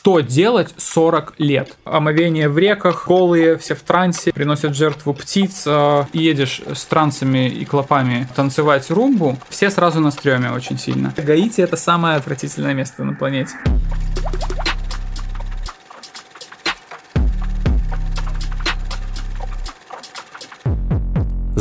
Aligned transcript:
что 0.00 0.20
делать 0.20 0.72
40 0.78 1.34
лет. 1.36 1.76
Омовение 1.84 2.48
в 2.48 2.56
реках, 2.56 3.06
голые, 3.06 3.58
все 3.58 3.74
в 3.74 3.82
трансе, 3.82 4.32
приносят 4.32 4.74
жертву 4.74 5.12
птиц, 5.12 5.64
э, 5.66 6.04
едешь 6.14 6.62
с 6.72 6.86
трансами 6.86 7.50
и 7.50 7.66
клопами 7.66 8.26
танцевать 8.34 8.90
румбу, 8.90 9.38
все 9.50 9.68
сразу 9.68 10.00
на 10.00 10.10
стреме 10.10 10.52
очень 10.52 10.78
сильно. 10.78 11.12
Гаити 11.18 11.60
это 11.60 11.76
самое 11.76 12.16
отвратительное 12.16 12.72
место 12.72 13.04
на 13.04 13.12
планете. 13.12 13.56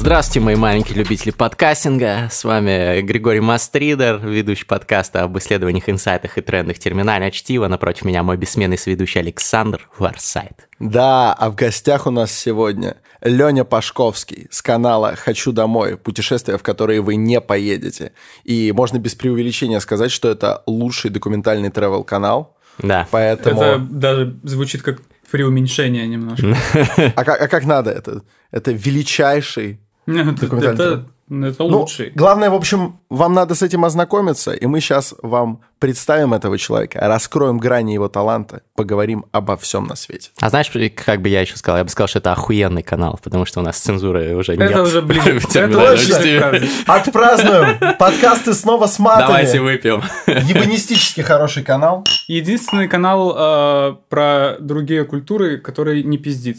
Здравствуйте, 0.09 0.39
мои 0.39 0.55
маленькие 0.55 0.97
любители 0.97 1.29
подкастинга. 1.29 2.29
С 2.31 2.43
вами 2.43 2.99
Григорий 3.01 3.41
Мастридер, 3.41 4.17
ведущий 4.17 4.65
подкаста 4.65 5.21
об 5.21 5.37
исследованиях, 5.37 5.87
инсайтах 5.87 6.39
и 6.39 6.41
трендах 6.41 6.79
терминального 6.79 7.29
чтива. 7.29 7.67
Напротив 7.67 8.05
меня 8.05 8.23
мой 8.23 8.35
бессменный 8.35 8.79
сведущий 8.79 9.21
Александр 9.21 9.87
Варсайт. 9.99 10.67
Да, 10.79 11.31
а 11.33 11.51
в 11.51 11.55
гостях 11.55 12.07
у 12.07 12.09
нас 12.09 12.31
сегодня 12.31 12.97
Леня 13.21 13.65
Пашковский 13.65 14.47
с 14.49 14.63
канала 14.63 15.15
«Хочу 15.15 15.51
домой», 15.51 15.95
путешествия, 15.95 16.57
в 16.57 16.63
которые 16.63 17.01
вы 17.01 17.15
не 17.15 17.39
поедете. 17.39 18.13
И 18.43 18.73
можно 18.75 18.97
без 18.97 19.13
преувеличения 19.13 19.79
сказать, 19.79 20.09
что 20.09 20.27
это 20.27 20.63
лучший 20.65 21.11
документальный 21.11 21.69
travel-канал. 21.69 22.57
Да. 22.79 23.07
Поэтому... 23.11 23.61
Это 23.61 23.77
даже 23.77 24.39
звучит 24.41 24.81
как 24.81 25.03
преуменьшение 25.29 26.07
немножко. 26.07 26.57
А 27.15 27.23
как, 27.23 27.39
а 27.39 27.47
как 27.47 27.65
надо 27.65 27.91
это? 27.91 28.23
Это 28.49 28.71
величайший 28.71 29.79
Документальный 30.09 30.73
Это, 30.73 31.05
это 31.29 31.63
Ну, 31.63 31.79
лучший. 31.79 32.11
главное, 32.15 32.49
в 32.49 32.55
общем, 32.55 32.99
вам 33.09 33.33
надо 33.33 33.53
с 33.53 33.61
этим 33.61 33.85
ознакомиться, 33.85 34.51
и 34.51 34.65
мы 34.65 34.79
сейчас 34.79 35.13
вам 35.21 35.61
представим 35.77 36.33
этого 36.33 36.57
человека, 36.57 36.99
раскроем 37.01 37.59
грани 37.59 37.93
его 37.93 38.09
таланта, 38.09 38.61
поговорим 38.75 39.25
обо 39.31 39.55
всем 39.55 39.85
на 39.85 39.95
свете. 39.95 40.31
А 40.41 40.49
знаешь, 40.49 40.71
как 40.95 41.21
бы 41.21 41.29
я 41.29 41.41
еще 41.41 41.55
сказал? 41.55 41.77
Я 41.77 41.83
бы 41.83 41.89
сказал, 41.89 42.07
что 42.07 42.19
это 42.19 42.31
охуенный 42.31 42.81
канал, 42.83 43.19
потому 43.23 43.45
что 43.45 43.59
у 43.59 43.63
нас 43.63 43.77
цензуры 43.77 44.35
уже 44.35 44.57
нет. 44.57 44.71
Это 44.71 44.81
уже 44.81 45.01
ближе. 45.01 45.39
Это. 45.53 46.63
Отпразднуем! 46.87 47.97
Подкасты 47.97 48.53
снова 48.53 48.87
с 48.87 48.97
матами. 48.97 49.27
Давайте 49.27 49.61
выпьем. 49.61 50.03
Ебанистически 50.25 51.21
хороший 51.21 51.63
канал. 51.63 52.05
Единственный 52.27 52.87
канал 52.87 53.35
э, 53.37 53.95
про 54.09 54.57
другие 54.59 55.05
культуры, 55.05 55.57
который 55.57 56.03
не 56.03 56.17
пиздит. 56.17 56.57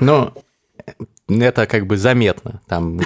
Ну, 0.00 0.32
это 1.28 1.66
как 1.66 1.86
бы 1.86 1.96
заметно. 1.96 2.60
Там 2.66 3.00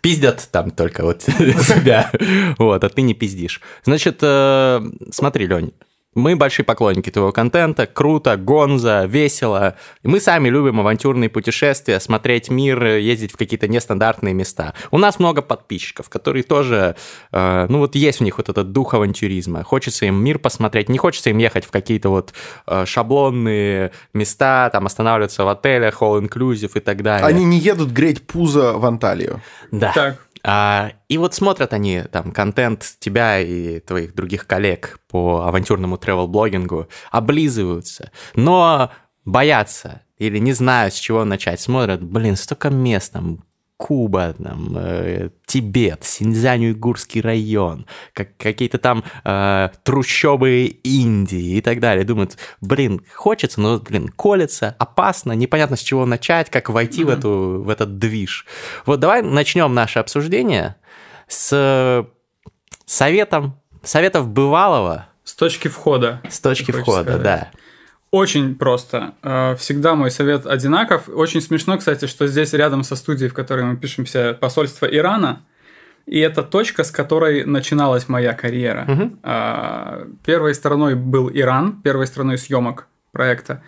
пиздят 0.00 0.48
там 0.50 0.70
только 0.70 1.04
вот 1.04 1.18
тебя. 1.20 2.10
Вот, 2.58 2.84
а 2.84 2.88
ты 2.88 3.02
не 3.02 3.14
пиздишь. 3.14 3.60
Значит, 3.84 4.18
э, 4.22 4.80
смотри, 5.10 5.46
Лень, 5.46 5.72
мы 6.14 6.36
большие 6.36 6.64
поклонники 6.64 7.10
твоего 7.10 7.32
контента, 7.32 7.86
круто, 7.86 8.36
гонза, 8.36 9.06
весело. 9.06 9.76
И 10.02 10.08
мы 10.08 10.20
сами 10.20 10.48
любим 10.48 10.80
авантюрные 10.80 11.30
путешествия, 11.30 12.00
смотреть 12.00 12.50
мир, 12.50 12.84
ездить 12.96 13.32
в 13.32 13.36
какие-то 13.36 13.68
нестандартные 13.68 14.34
места. 14.34 14.74
У 14.90 14.98
нас 14.98 15.18
много 15.18 15.42
подписчиков, 15.42 16.08
которые 16.08 16.42
тоже, 16.42 16.96
э, 17.32 17.66
ну 17.68 17.78
вот 17.78 17.94
есть 17.94 18.20
в 18.20 18.22
них 18.22 18.38
вот 18.38 18.48
этот 18.48 18.72
дух 18.72 18.94
авантюризма. 18.94 19.64
Хочется 19.64 20.06
им 20.06 20.22
мир 20.22 20.38
посмотреть, 20.38 20.88
не 20.88 20.98
хочется 20.98 21.30
им 21.30 21.38
ехать 21.38 21.64
в 21.64 21.70
какие-то 21.70 22.10
вот 22.10 22.34
э, 22.66 22.84
шаблонные 22.86 23.92
места, 24.12 24.70
там 24.70 24.86
останавливаться 24.86 25.44
в 25.44 25.48
отелях, 25.48 26.02
all-inclusive 26.02 26.72
и 26.74 26.80
так 26.80 27.02
далее. 27.02 27.26
Они 27.26 27.44
не 27.44 27.58
едут 27.58 27.90
греть 27.90 28.26
пузо 28.26 28.74
в 28.74 28.84
Анталию. 28.84 29.40
Да. 29.70 29.92
Так. 29.94 30.18
А, 30.44 30.92
и 31.08 31.18
вот 31.18 31.34
смотрят 31.34 31.72
они 31.72 32.02
там 32.10 32.32
контент 32.32 32.96
тебя 32.98 33.38
и 33.38 33.80
твоих 33.80 34.14
других 34.14 34.46
коллег 34.46 34.98
по 35.08 35.42
авантюрному 35.42 35.96
тревел-блогингу, 35.98 36.88
облизываются, 37.10 38.10
но 38.34 38.90
боятся 39.24 40.02
или 40.18 40.38
не 40.38 40.52
знают, 40.52 40.94
с 40.94 40.98
чего 40.98 41.24
начать. 41.24 41.60
Смотрят, 41.60 42.02
блин, 42.02 42.36
столько 42.36 42.70
мест 42.70 43.12
там, 43.12 43.44
Куба, 43.82 44.32
там, 44.34 44.76
э, 44.76 45.30
Тибет, 45.44 46.04
Синьцзянь-Уйгурский 46.04 47.20
район, 47.20 47.86
как, 48.12 48.36
какие-то 48.36 48.78
там 48.78 49.02
э, 49.24 49.70
трущобы 49.82 50.66
Индии 50.84 51.56
и 51.56 51.60
так 51.60 51.80
далее. 51.80 52.04
Думают, 52.04 52.38
блин, 52.60 53.04
хочется, 53.12 53.60
но, 53.60 53.80
блин, 53.80 54.06
колется, 54.06 54.76
опасно, 54.78 55.32
непонятно, 55.32 55.74
с 55.74 55.80
чего 55.80 56.06
начать, 56.06 56.48
как 56.48 56.68
войти 56.70 57.02
в, 57.02 57.08
эту, 57.08 57.60
в 57.64 57.68
этот 57.68 57.98
движ. 57.98 58.46
Вот 58.86 59.00
давай 59.00 59.20
начнем 59.20 59.74
наше 59.74 59.98
обсуждение 59.98 60.76
с 61.26 62.06
советом, 62.86 63.60
советов 63.82 64.28
бывалого 64.28 65.08
С 65.24 65.34
точки 65.34 65.66
входа. 65.66 66.20
с 66.30 66.38
точки 66.38 66.70
входа, 66.70 67.02
сказать. 67.02 67.22
да. 67.22 67.50
Очень 68.12 68.56
просто. 68.56 69.14
Э, 69.22 69.56
Всегда 69.56 69.94
мой 69.94 70.10
совет 70.10 70.46
одинаков. 70.46 71.08
Очень 71.08 71.40
смешно, 71.40 71.78
кстати, 71.78 72.04
что 72.04 72.26
здесь 72.26 72.52
рядом 72.52 72.84
со 72.84 72.94
студией, 72.94 73.30
в 73.30 73.34
которой 73.34 73.64
мы 73.64 73.78
пишемся, 73.78 74.36
посольство 74.38 74.84
Ирана. 74.84 75.40
И 76.04 76.18
это 76.18 76.42
точка, 76.42 76.84
с 76.84 76.90
которой 76.90 77.46
начиналась 77.46 78.08
моя 78.08 78.34
карьера. 78.34 78.86
А, 79.22 80.06
Первой 80.26 80.54
стороной 80.54 80.94
был 80.94 81.30
Иран, 81.32 81.80
первой 81.80 82.06
страной 82.06 82.36
съемок 82.36 82.86
проекта. 83.12 83.62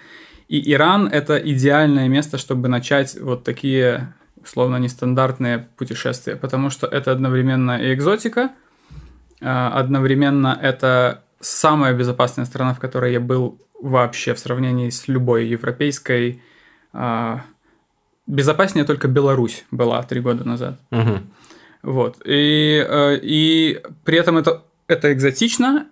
И 0.49 0.73
Иран 0.73 1.07
это 1.07 1.39
идеальное 1.39 2.09
место, 2.09 2.37
чтобы 2.37 2.69
начать 2.69 3.19
вот 3.19 3.45
такие 3.45 4.13
условно 4.37 4.77
нестандартные 4.77 5.69
путешествия, 5.79 6.37
потому 6.37 6.69
что 6.69 6.87
это 6.87 7.13
одновременно 7.13 7.81
и 7.81 7.95
экзотика, 7.95 8.51
а, 9.41 9.71
одновременно 9.79 10.59
это 10.61 11.24
самая 11.45 11.95
безопасная 11.95 12.45
страна, 12.47 12.75
в 12.75 12.81
которой 12.81 13.13
я 13.13 13.21
был 13.21 13.61
вообще 13.81 14.35
в 14.35 14.39
сравнении 14.39 14.91
с 14.91 15.09
любой 15.09 15.47
европейской. 15.47 16.43
А, 16.93 17.43
Безопаснее 18.27 18.87
только 18.87 19.07
Беларусь 19.07 19.67
была 19.71 20.03
три 20.03 20.21
года 20.21 20.45
назад. 20.45 20.81
Мгм. 20.91 21.31
Вот. 21.83 22.23
И, 22.25 22.83
э, 22.89 23.19
и 23.21 23.83
при 24.05 24.17
этом 24.17 24.39
это, 24.39 24.63
это 24.87 25.13
экзотично, 25.13 25.87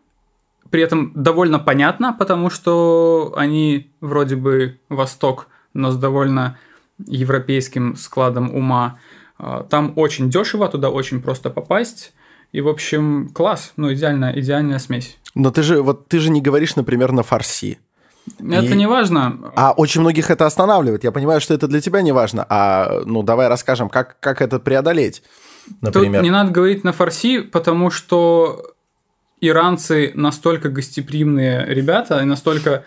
при 0.70 0.80
этом 0.80 1.12
довольно 1.14 1.58
понятно, 1.58 2.16
потому 2.18 2.48
что 2.48 3.34
они 3.36 3.92
вроде 4.00 4.36
бы 4.36 4.80
Восток, 4.88 5.48
но 5.74 5.91
с 5.91 5.98
довольно 5.98 6.58
европейским 7.06 7.96
складом 7.96 8.54
ума. 8.54 8.98
А, 9.36 9.64
Там 9.64 9.92
очень 9.96 10.30
дешево, 10.30 10.68
туда 10.68 10.88
очень 10.88 11.20
просто 11.20 11.50
попасть. 11.50 12.14
И, 12.52 12.60
в 12.60 12.68
общем, 12.68 13.30
класс, 13.32 13.72
ну, 13.76 13.92
идеальная, 13.92 14.38
идеальная 14.38 14.78
смесь. 14.78 15.18
Но 15.34 15.50
ты 15.50 15.62
же, 15.62 15.82
вот 15.82 16.08
ты 16.08 16.18
же 16.18 16.30
не 16.30 16.42
говоришь, 16.42 16.76
например, 16.76 17.12
на 17.12 17.22
фарси. 17.22 17.78
Это 18.38 18.66
И- 18.66 18.76
не 18.76 18.86
важно. 18.86 19.52
А 19.56 19.72
очень 19.72 20.00
многих 20.00 20.30
это 20.30 20.46
останавливает. 20.46 21.02
Я 21.02 21.10
понимаю, 21.12 21.41
что 21.41 21.54
это 21.54 21.66
для 21.66 21.80
тебя 21.80 22.02
не 22.02 22.12
важно. 22.12 22.46
А 22.48 23.02
ну 23.04 23.22
давай 23.22 23.48
расскажем, 23.48 23.88
как, 23.88 24.20
как 24.20 24.41
это 24.41 24.60
преодолеть, 24.60 25.22
например. 25.80 26.20
Тут 26.20 26.24
не 26.24 26.30
надо 26.30 26.52
говорить 26.52 26.84
на 26.84 26.92
фарси, 26.92 27.41
потому 27.41 27.91
что 27.91 28.74
иранцы 29.41 30.12
настолько 30.14 30.68
гостеприимные 30.68 31.66
ребята, 31.66 32.20
и 32.20 32.24
настолько 32.24 32.84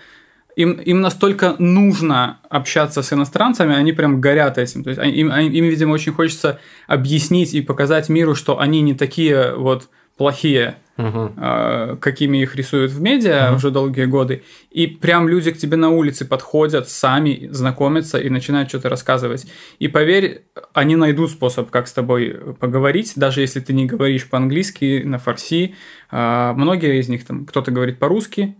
им, 0.55 0.71
им 0.73 1.01
настолько 1.01 1.55
нужно 1.59 2.39
общаться 2.49 3.01
с 3.01 3.11
иностранцами, 3.13 3.75
они 3.75 3.91
прям 3.93 4.21
горят 4.21 4.57
этим. 4.57 4.83
То 4.83 4.89
есть 4.91 5.01
им, 5.03 5.31
им, 5.31 5.65
видимо, 5.65 5.91
очень 5.93 6.13
хочется 6.13 6.59
объяснить 6.87 7.53
и 7.53 7.61
показать 7.61 8.09
миру, 8.09 8.35
что 8.35 8.59
они 8.59 8.81
не 8.81 8.93
такие 8.93 9.55
вот 9.55 9.89
плохие, 10.17 10.75
Мгм. 10.97 11.33
э, 11.35 11.97
какими 11.99 12.37
их 12.41 12.55
рисуют 12.55 12.93
в 12.93 13.01
медиа 13.01 13.53
уже 13.53 13.69
долгие 13.69 14.05
годы. 14.05 14.43
И 14.71 14.87
прям 14.87 15.27
люди 15.27 15.51
к 15.51 15.57
тебе 15.57 15.75
на 15.75 15.89
улице 15.89 16.23
подходят, 16.25 16.87
сами 16.89 17.49
знакомятся 17.51 18.17
и 18.17 18.29
начинают 18.29 18.69
что-то 18.69 18.87
рассказывать. 18.87 19.45
И 19.79 19.89
поверь, 19.89 20.43
они 20.73 20.95
найдут 20.95 21.31
способ, 21.31 21.69
как 21.69 21.89
с 21.89 21.91
тобой 21.91 22.39
поговорить, 22.61 23.11
даже 23.17 23.41
если 23.41 23.59
ты 23.59 23.73
не 23.73 23.85
говоришь 23.87 24.29
по-английски, 24.29 25.01
на 25.03 25.17
фарси. 25.19 25.75
Э, 26.11 26.53
Многие 26.55 27.01
из 27.01 27.09
них 27.09 27.25
там, 27.25 27.45
кто-то 27.45 27.71
говорит 27.71 27.99
по-русски, 27.99 28.55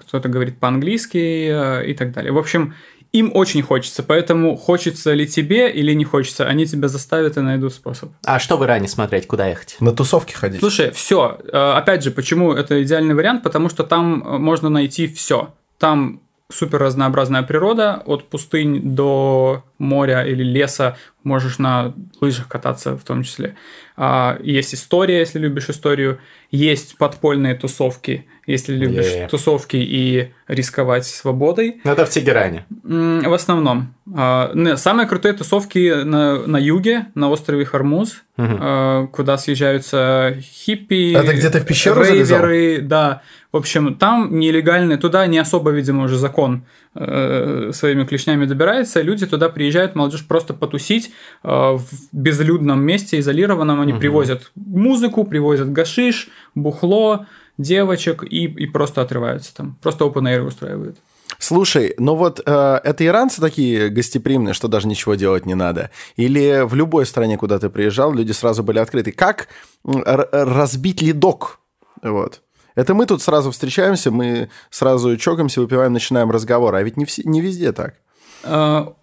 кто-то 0.00 0.28
говорит 0.28 0.58
по-английски 0.58 1.48
э, 1.50 1.86
и 1.86 1.94
так 1.94 2.12
далее. 2.12 2.32
В 2.32 2.38
общем, 2.38 2.74
им 3.12 3.30
очень 3.34 3.62
хочется, 3.62 4.02
поэтому 4.02 4.56
хочется 4.56 5.12
ли 5.12 5.26
тебе 5.26 5.70
или 5.70 5.92
не 5.92 6.04
хочется, 6.04 6.46
они 6.46 6.66
тебя 6.66 6.88
заставят 6.88 7.36
и 7.36 7.40
найдут 7.40 7.72
способ. 7.72 8.10
А 8.24 8.38
что 8.38 8.56
в 8.56 8.64
Иране 8.64 8.88
смотреть, 8.88 9.26
куда 9.26 9.46
ехать? 9.46 9.76
На 9.80 9.92
тусовки 9.92 10.32
ходить. 10.32 10.60
Слушай, 10.60 10.90
все. 10.90 11.38
Опять 11.52 12.02
же, 12.02 12.10
почему 12.10 12.52
это 12.52 12.82
идеальный 12.82 13.14
вариант? 13.14 13.42
Потому 13.42 13.68
что 13.68 13.84
там 13.84 14.22
э, 14.26 14.38
можно 14.38 14.68
найти 14.68 15.06
все. 15.06 15.54
Там 15.78 16.20
супер 16.50 16.78
разнообразная 16.78 17.42
природа, 17.42 18.02
от 18.04 18.28
пустынь 18.28 18.94
до 18.94 19.64
моря 19.84 20.24
или 20.26 20.42
леса, 20.42 20.96
можешь 21.22 21.58
на 21.58 21.94
лыжах 22.20 22.48
кататься 22.48 22.96
в 22.96 23.04
том 23.04 23.22
числе. 23.22 23.54
А, 23.96 24.38
Есть 24.42 24.74
история, 24.74 25.20
если 25.20 25.38
любишь 25.38 25.68
историю, 25.70 26.18
есть 26.50 26.98
подпольные 26.98 27.54
тусовки, 27.54 28.26
если 28.46 28.74
любишь 28.74 29.06
Е. 29.06 29.28
тусовки 29.28 29.76
и 29.76 30.32
рисковать 30.48 31.06
свободой. 31.06 31.80
Ну, 31.84 31.92
это 31.92 32.04
в 32.04 32.10
Тегеране. 32.10 32.66
В 32.82 33.32
основном. 33.32 33.94
А, 34.14 34.52
Самые 34.76 35.06
крутые 35.08 35.32
тусовки 35.34 36.02
на, 36.02 36.46
на 36.46 36.58
юге, 36.58 37.06
на 37.14 37.30
острове 37.30 37.64
Хармуз, 37.64 38.22
а, 38.36 39.06
куда 39.06 39.38
съезжаются 39.38 40.36
хиппи, 40.40 41.14
Это 41.14 41.32
где-то 41.32 41.60
в 41.60 41.66
пещеру 41.66 42.02
рейверы, 42.02 42.80
да. 42.82 43.22
В 43.52 43.56
общем, 43.56 43.94
там 43.94 44.38
нелегальные, 44.38 44.98
туда 44.98 45.26
не 45.26 45.38
особо, 45.38 45.70
видимо, 45.70 46.04
уже 46.04 46.18
закон 46.18 46.64
э, 46.94 47.70
своими 47.72 48.04
клешнями 48.04 48.46
добирается. 48.46 49.02
Люди 49.02 49.26
туда 49.26 49.48
приезжают, 49.48 49.94
молодежь 49.94 50.26
просто 50.26 50.54
потусить 50.54 51.12
э, 51.42 51.48
в 51.48 51.84
безлюдном 52.12 52.82
месте, 52.82 53.18
изолированном. 53.18 53.80
Они 53.80 53.92
привозят 53.92 54.50
музыку, 54.54 55.24
привозят 55.24 55.72
гашиш, 55.72 56.28
бухло, 56.54 57.26
девочек 57.58 58.24
и, 58.24 58.44
и 58.44 58.66
просто 58.66 59.02
отрываются 59.02 59.54
там. 59.54 59.78
Просто 59.82 60.04
open 60.04 60.24
air 60.24 60.40
устраивают. 60.40 60.96
Слушай, 61.38 61.94
ну 61.98 62.14
вот 62.14 62.40
э, 62.44 62.80
это 62.84 63.04
иранцы 63.04 63.40
такие 63.40 63.88
гостеприимные, 63.88 64.54
что 64.54 64.68
даже 64.68 64.88
ничего 64.88 65.14
делать 65.14 65.46
не 65.46 65.54
надо? 65.54 65.90
Или 66.16 66.64
в 66.64 66.74
любой 66.74 67.06
стране, 67.06 67.36
куда 67.36 67.58
ты 67.58 67.70
приезжал, 67.70 68.12
люди 68.12 68.32
сразу 68.32 68.62
были 68.62 68.78
открыты? 68.78 69.12
Как 69.12 69.48
разбить 69.84 71.02
ледок? 71.02 71.60
Вот. 72.02 72.42
Это 72.74 72.94
мы 72.94 73.06
тут 73.06 73.22
сразу 73.22 73.50
встречаемся, 73.50 74.10
мы 74.10 74.48
сразу 74.70 75.16
чокаемся, 75.16 75.60
выпиваем, 75.60 75.92
начинаем 75.92 76.30
разговор. 76.30 76.74
А 76.74 76.82
ведь 76.82 76.96
не, 76.96 77.04
все, 77.04 77.22
не 77.24 77.40
везде 77.40 77.72
так. 77.72 77.94
А, 78.42 78.94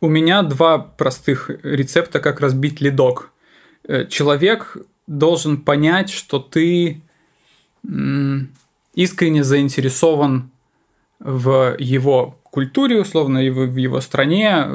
У 0.00 0.08
меня 0.08 0.42
два 0.42 0.78
простых 0.78 1.50
рецепта, 1.62 2.20
как 2.20 2.40
разбить 2.40 2.80
ледок. 2.80 3.30
Э, 3.86 4.06
Человек 4.06 4.76
должен 5.06 5.58
понять, 5.58 6.10
что 6.10 6.38
ты 6.38 7.02
искренне 8.94 9.44
заинтересован 9.44 10.50
в 11.20 11.76
его 11.78 12.38
культуре, 12.42 13.00
условно, 13.00 13.40
в 13.50 13.66
в 13.66 13.76
его 13.76 14.00
стране, 14.00 14.66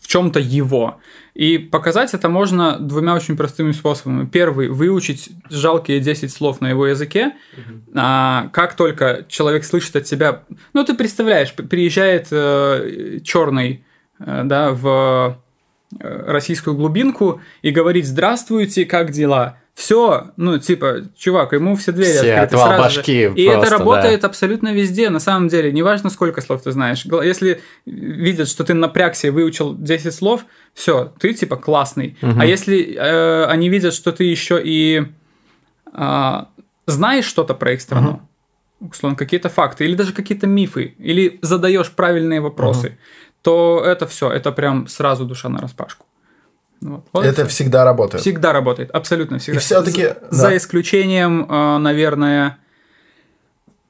в 0.00 0.06
чем-то 0.06 0.40
его. 0.40 0.98
И 1.36 1.58
показать 1.58 2.14
это 2.14 2.30
можно 2.30 2.78
двумя 2.78 3.14
очень 3.14 3.36
простыми 3.36 3.72
способами. 3.72 4.24
Первый– 4.24 4.68
выучить 4.70 5.28
жалкие 5.50 6.00
10 6.00 6.32
слов 6.32 6.62
на 6.62 6.70
его 6.70 6.86
языке. 6.86 7.34
А, 7.94 8.48
как 8.54 8.74
только 8.74 9.26
человек 9.28 9.64
слышит 9.64 9.96
от 9.96 10.04
тебя... 10.04 10.44
Ну, 10.72 10.82
ты 10.82 10.94
представляешь, 10.94 11.52
приезжает 11.52 12.28
черный 13.22 13.84
да, 14.18 14.72
в 14.72 15.38
э, 16.00 16.24
российскую 16.26 16.74
глубинку 16.74 17.42
и 17.60 17.70
говорит 17.70 18.06
«Здравствуйте, 18.06 18.86
как 18.86 19.10
дела?» 19.10 19.58
Все, 19.76 20.30
ну, 20.38 20.58
типа, 20.58 21.02
чувак, 21.18 21.52
ему 21.52 21.76
все 21.76 21.92
двери 21.92 22.16
Все, 22.16 22.32
открыты 22.32 22.56
сразу 22.56 22.82
башки 22.82 23.26
же. 23.28 23.34
И 23.34 23.44
просто, 23.44 23.60
это 23.60 23.70
да. 23.70 23.78
работает 23.78 24.24
абсолютно 24.24 24.72
везде, 24.72 25.10
на 25.10 25.20
самом 25.20 25.48
деле. 25.48 25.70
Неважно, 25.70 26.08
сколько 26.08 26.40
слов 26.40 26.62
ты 26.62 26.72
знаешь. 26.72 27.04
Если 27.04 27.60
видят, 27.84 28.48
что 28.48 28.64
ты 28.64 28.72
напрягся 28.72 29.26
и 29.26 29.30
выучил 29.30 29.74
10 29.76 30.14
слов, 30.14 30.46
все, 30.72 31.12
ты 31.18 31.34
типа 31.34 31.56
классный. 31.56 32.16
А 32.22 32.46
если 32.46 32.96
э, 32.96 33.44
они 33.44 33.68
видят, 33.68 33.92
что 33.92 34.12
ты 34.12 34.24
еще 34.24 34.58
и 34.64 35.08
а, 35.92 36.48
знаешь 36.86 37.26
что-то 37.26 37.52
про 37.52 37.72
их 37.72 37.82
страну, 37.82 38.22
условно, 38.80 39.18
какие-то 39.18 39.50
факты, 39.50 39.84
или 39.84 39.94
даже 39.94 40.14
какие-то 40.14 40.46
мифы, 40.46 40.94
или 40.96 41.38
задаешь 41.42 41.90
правильные 41.90 42.40
вопросы, 42.40 42.96
то 43.42 43.82
это 43.84 44.06
все, 44.06 44.30
это 44.30 44.52
прям 44.52 44.88
сразу 44.88 45.26
душа 45.26 45.50
на 45.50 45.58
распашку. 45.58 46.06
Вот. 46.80 47.04
Вот 47.12 47.24
и 47.24 47.32
всё. 47.32 47.46
всегда 47.46 47.84
работает. 47.84 48.20
Всегда 48.20 48.52
работает, 48.52 48.90
абсолютно 48.90 49.38
всегда. 49.38 49.58
И 49.58 49.62
всё-таки, 49.62 50.02
За, 50.02 50.14
да. 50.14 50.28
за 50.30 50.56
исключением, 50.56 51.46
э, 51.50 51.78
наверное, 51.78 52.58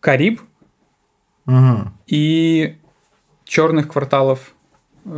Кариб 0.01 0.41
и 2.07 2.79
черных 3.45 3.89
кварталов 3.89 4.53
э, 5.05 5.09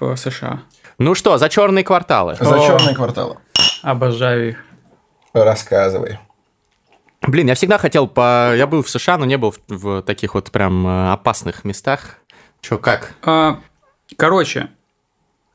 в 0.00 0.16
США. 0.16 0.62
Ну 0.98 1.14
что, 1.14 1.38
за 1.38 1.48
черные 1.48 1.84
кварталы. 1.84 2.36
За 2.40 2.54
О. 2.54 2.66
черные 2.66 2.94
кварталы. 2.94 3.36
Обожаю 3.82 4.50
их. 4.50 4.64
Рассказывай. 5.32 6.18
Блин, 7.22 7.48
я 7.48 7.54
всегда 7.54 7.78
хотел 7.78 8.06
по... 8.06 8.54
Я 8.54 8.66
был 8.66 8.82
в 8.82 8.88
США, 8.90 9.18
но 9.18 9.24
не 9.24 9.36
был 9.36 9.52
в, 9.52 9.58
в 9.68 10.02
таких 10.02 10.34
вот 10.34 10.50
прям 10.52 10.86
э, 10.86 11.12
опасных 11.12 11.64
местах. 11.64 12.18
Че, 12.60 12.78
как? 12.78 13.14
А, 13.22 13.60
Короче, 14.16 14.68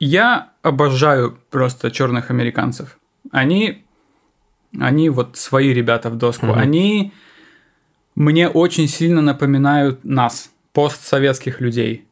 я 0.00 0.50
обожаю 0.62 1.38
просто 1.50 1.90
черных 1.90 2.30
американцев. 2.30 2.98
Они, 3.30 3.84
они 4.78 5.10
вот 5.10 5.36
свои 5.36 5.72
ребята 5.72 6.10
в 6.10 6.16
доску. 6.16 6.52
Они 6.52 7.12
мне 8.16 8.48
очень 8.48 8.88
сильно 8.88 9.20
напоминают 9.20 10.04
нас, 10.04 10.50
постсоветских 10.72 11.60
людей, 11.60 12.06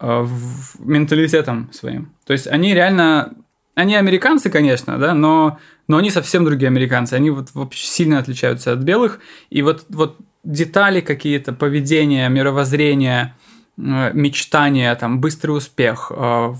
э, 0.00 0.20
в- 0.22 0.86
менталитетом 0.86 1.70
своим. 1.72 2.12
То 2.26 2.32
есть 2.32 2.46
они 2.46 2.74
реально, 2.74 3.34
они 3.74 3.94
американцы, 3.94 4.50
конечно, 4.50 4.98
да, 4.98 5.14
но, 5.14 5.58
но 5.86 5.98
они 5.98 6.10
совсем 6.10 6.44
другие 6.44 6.68
американцы. 6.68 7.14
Они 7.14 7.30
вот 7.30 7.50
вообще 7.54 7.86
сильно 7.86 8.18
отличаются 8.18 8.72
от 8.72 8.80
белых. 8.80 9.20
И 9.50 9.62
вот, 9.62 9.84
вот 9.90 10.16
детали 10.44 11.00
какие-то, 11.00 11.52
поведение, 11.52 12.28
мировоззрение, 12.30 13.34
э, 13.76 14.12
мечтания, 14.14 14.94
там, 14.94 15.20
быстрый 15.20 15.50
успех, 15.50 16.10
э, 16.14 16.54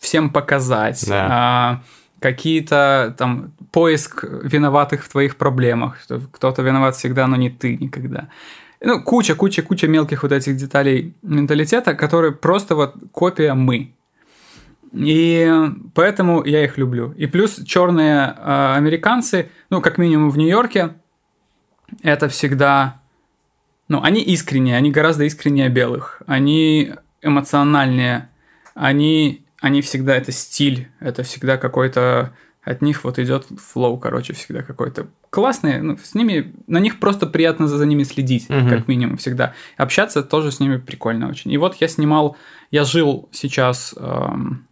всем 0.00 0.30
показать, 0.30 1.04
Да. 1.06 1.28
а, 1.30 1.82
какие-то 2.18 3.14
там 3.16 3.52
поиск 3.70 4.24
виноватых 4.24 5.04
в 5.04 5.08
твоих 5.08 5.36
проблемах, 5.36 6.00
что 6.02 6.20
кто-то 6.32 6.62
виноват 6.62 6.96
всегда, 6.96 7.26
но 7.26 7.36
не 7.36 7.50
ты 7.50 7.76
никогда. 7.76 8.28
Ну, 8.82 9.02
куча, 9.02 9.34
куча, 9.34 9.62
куча 9.62 9.86
мелких 9.86 10.22
вот 10.22 10.32
этих 10.32 10.56
деталей 10.56 11.14
менталитета, 11.22 11.94
которые 11.94 12.32
просто 12.32 12.74
вот 12.74 12.94
копия 13.12 13.54
мы. 13.54 13.92
И 14.92 15.48
поэтому 15.94 16.42
я 16.44 16.64
их 16.64 16.78
люблю. 16.78 17.12
И 17.12 17.26
плюс 17.26 17.62
черные 17.64 18.34
э, 18.36 18.74
американцы, 18.76 19.50
ну, 19.68 19.80
как 19.80 19.98
минимум 19.98 20.30
в 20.30 20.38
Нью-Йорке, 20.38 20.94
это 22.02 22.28
всегда... 22.28 23.00
Ну, 23.88 24.02
они 24.02 24.20
искренние, 24.22 24.76
они 24.76 24.90
гораздо 24.90 25.24
искреннее 25.24 25.68
белых. 25.68 26.22
Они 26.26 26.94
эмоциональнее. 27.22 28.28
Они, 28.74 29.44
они 29.60 29.80
всегда... 29.82 30.14
Это 30.16 30.32
стиль, 30.32 30.88
это 31.00 31.22
всегда 31.22 31.56
какой-то... 31.56 32.32
От 32.62 32.82
них 32.82 33.04
вот 33.04 33.18
идет 33.18 33.46
флоу, 33.58 33.98
короче, 33.98 34.34
всегда 34.34 34.62
какой-то 34.62 35.06
классный. 35.30 35.80
Ну, 35.80 35.96
с 36.02 36.14
ними... 36.14 36.54
На 36.66 36.78
них 36.78 37.00
просто 37.00 37.26
приятно 37.26 37.68
за, 37.68 37.78
за 37.78 37.86
ними 37.86 38.02
следить, 38.02 38.48
Мгм. 38.50 38.68
как 38.68 38.88
минимум, 38.88 39.16
всегда. 39.16 39.54
Общаться 39.76 40.22
тоже 40.22 40.52
с 40.52 40.60
ними 40.60 40.76
прикольно 40.76 41.28
очень. 41.28 41.50
И 41.52 41.58
вот 41.58 41.76
я 41.76 41.88
снимал... 41.88 42.36
Я 42.70 42.84
жил 42.84 43.28
сейчас... 43.32 43.94
эм, 43.96 44.66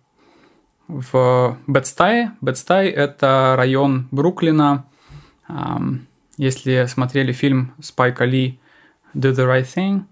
в 0.87 1.59
Бедстае. 1.67 2.33
Бедстай– 2.41 2.89
это 2.89 3.55
район 3.59 4.09
Бруклина. 4.11 4.87
Ам, 5.47 6.07
Если 6.39 6.87
смотрели 6.87 7.33
фильм 7.33 7.75
Спайка 7.83 8.25
Ли 8.25 8.59
«Do 9.15 9.33
the 9.33 9.47
Right 9.47 9.67
Thing», 9.67 10.05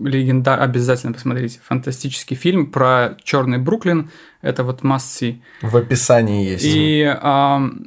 легендар, 0.00 0.60
обязательно 0.60 1.12
посмотрите. 1.12 1.60
Фантастический 1.66 2.36
фильм 2.36 2.70
про 2.70 3.16
черный 3.22 3.58
Бруклин. 3.58 4.10
Это 4.42 4.64
вот 4.64 4.82
масси. 4.82 5.42
В 5.62 5.76
описании 5.76 6.50
есть. 6.50 6.64
И 6.64 7.02
ам, 7.20 7.84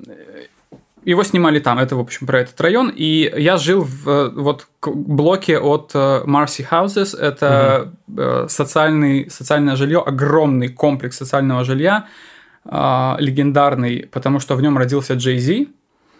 его 1.06 1.24
снимали 1.24 1.60
там, 1.60 1.80
это, 1.80 1.96
в 1.96 2.00
общем, 2.00 2.28
про 2.28 2.40
этот 2.40 2.60
район. 2.62 2.92
И 2.96 3.32
я 3.38 3.58
жил 3.58 3.82
в 3.82 4.10
э, 4.10 4.30
вот 4.30 4.68
блоке 4.82 5.60
от 5.60 5.92
э, 5.94 6.24
Marcy 6.26 6.66
Houses. 6.70 7.18
Это 7.18 7.92
э, 8.16 8.46
социальный, 8.50 9.30
социальное 9.30 9.76
жилье, 9.76 10.02
огромный 10.06 10.70
комплекс 10.70 11.18
социального 11.18 11.64
жилья, 11.64 12.08
а, 12.66 13.18
легендарный, 13.20 14.08
потому 14.12 14.40
что 14.40 14.56
в 14.56 14.62
нем 14.62 14.78
родился 14.78 15.16
Джей 15.16 15.38
Зи. 15.38 15.70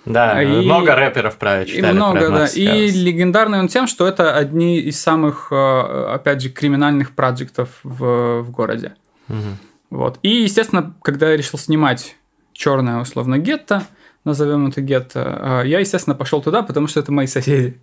Да, 0.06 0.42
И- 0.44 0.66
много 0.66 0.96
рэперов 0.96 1.38
И 1.64 1.68
читали. 1.68 1.94
много, 1.94 2.20
про 2.28 2.30
да. 2.30 2.48
И 2.48 2.92
легендарный 2.92 3.60
он 3.60 3.68
тем, 3.70 3.88
что 3.88 4.06
это 4.06 4.36
одни 4.36 4.80
из 4.80 5.00
самых, 5.02 5.48
э, 5.52 6.06
опять 6.14 6.42
же, 6.42 6.50
криминальных 6.50 7.12
проектов 7.12 7.70
в, 7.84 8.42
в 8.42 8.52
городе. 8.52 8.96
Мгм. 9.30 9.58
Вот. 9.90 10.20
И, 10.24 10.30
естественно, 10.42 10.94
когда 11.02 11.30
я 11.30 11.38
решил 11.38 11.58
снимать 11.58 12.16
черное, 12.52 13.00
условно, 13.00 13.38
гетто, 13.38 13.84
назовем 14.26 14.68
это 14.68 14.82
гетто, 14.82 15.62
э, 15.64 15.68
я, 15.68 15.80
естественно, 15.80 16.16
пошел 16.16 16.42
туда, 16.42 16.62
потому 16.64 16.88
что 16.88 17.00
это 17.00 17.12
мои 17.12 17.28
соседи. 17.28 17.80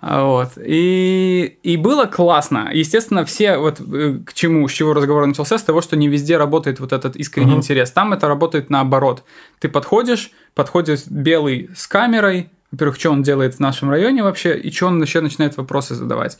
А, 0.00 0.24
Вот. 0.24 0.50
И, 0.64 1.58
и 1.62 1.76
было 1.76 2.06
классно. 2.06 2.70
Естественно, 2.72 3.24
все 3.24 3.56
вот 3.58 3.80
э, 3.80 4.18
к 4.24 4.32
чему, 4.32 4.68
с 4.68 4.72
чего 4.72 4.92
разговор 4.92 5.26
начался, 5.26 5.58
с 5.58 5.62
того, 5.62 5.80
что 5.80 5.96
не 5.96 6.08
везде 6.08 6.36
работает 6.36 6.80
вот 6.80 6.92
этот 6.92 7.16
искренний 7.16 7.54
интерес. 7.54 7.90
Там 7.90 8.12
это 8.12 8.28
работает 8.28 8.70
наоборот. 8.70 9.24
Ты 9.58 9.68
подходишь, 9.68 10.30
подходит 10.54 11.04
белый 11.08 11.70
с 11.74 11.86
камерой, 11.86 12.50
во-первых, 12.72 12.98
что 12.98 13.10
он 13.10 13.22
делает 13.22 13.54
в 13.54 13.60
нашем 13.60 13.90
районе 13.90 14.22
вообще, 14.22 14.56
и 14.58 14.72
что 14.72 14.86
он 14.86 15.00
еще 15.00 15.20
начинает 15.20 15.56
вопросы 15.58 15.94
задавать. 15.94 16.38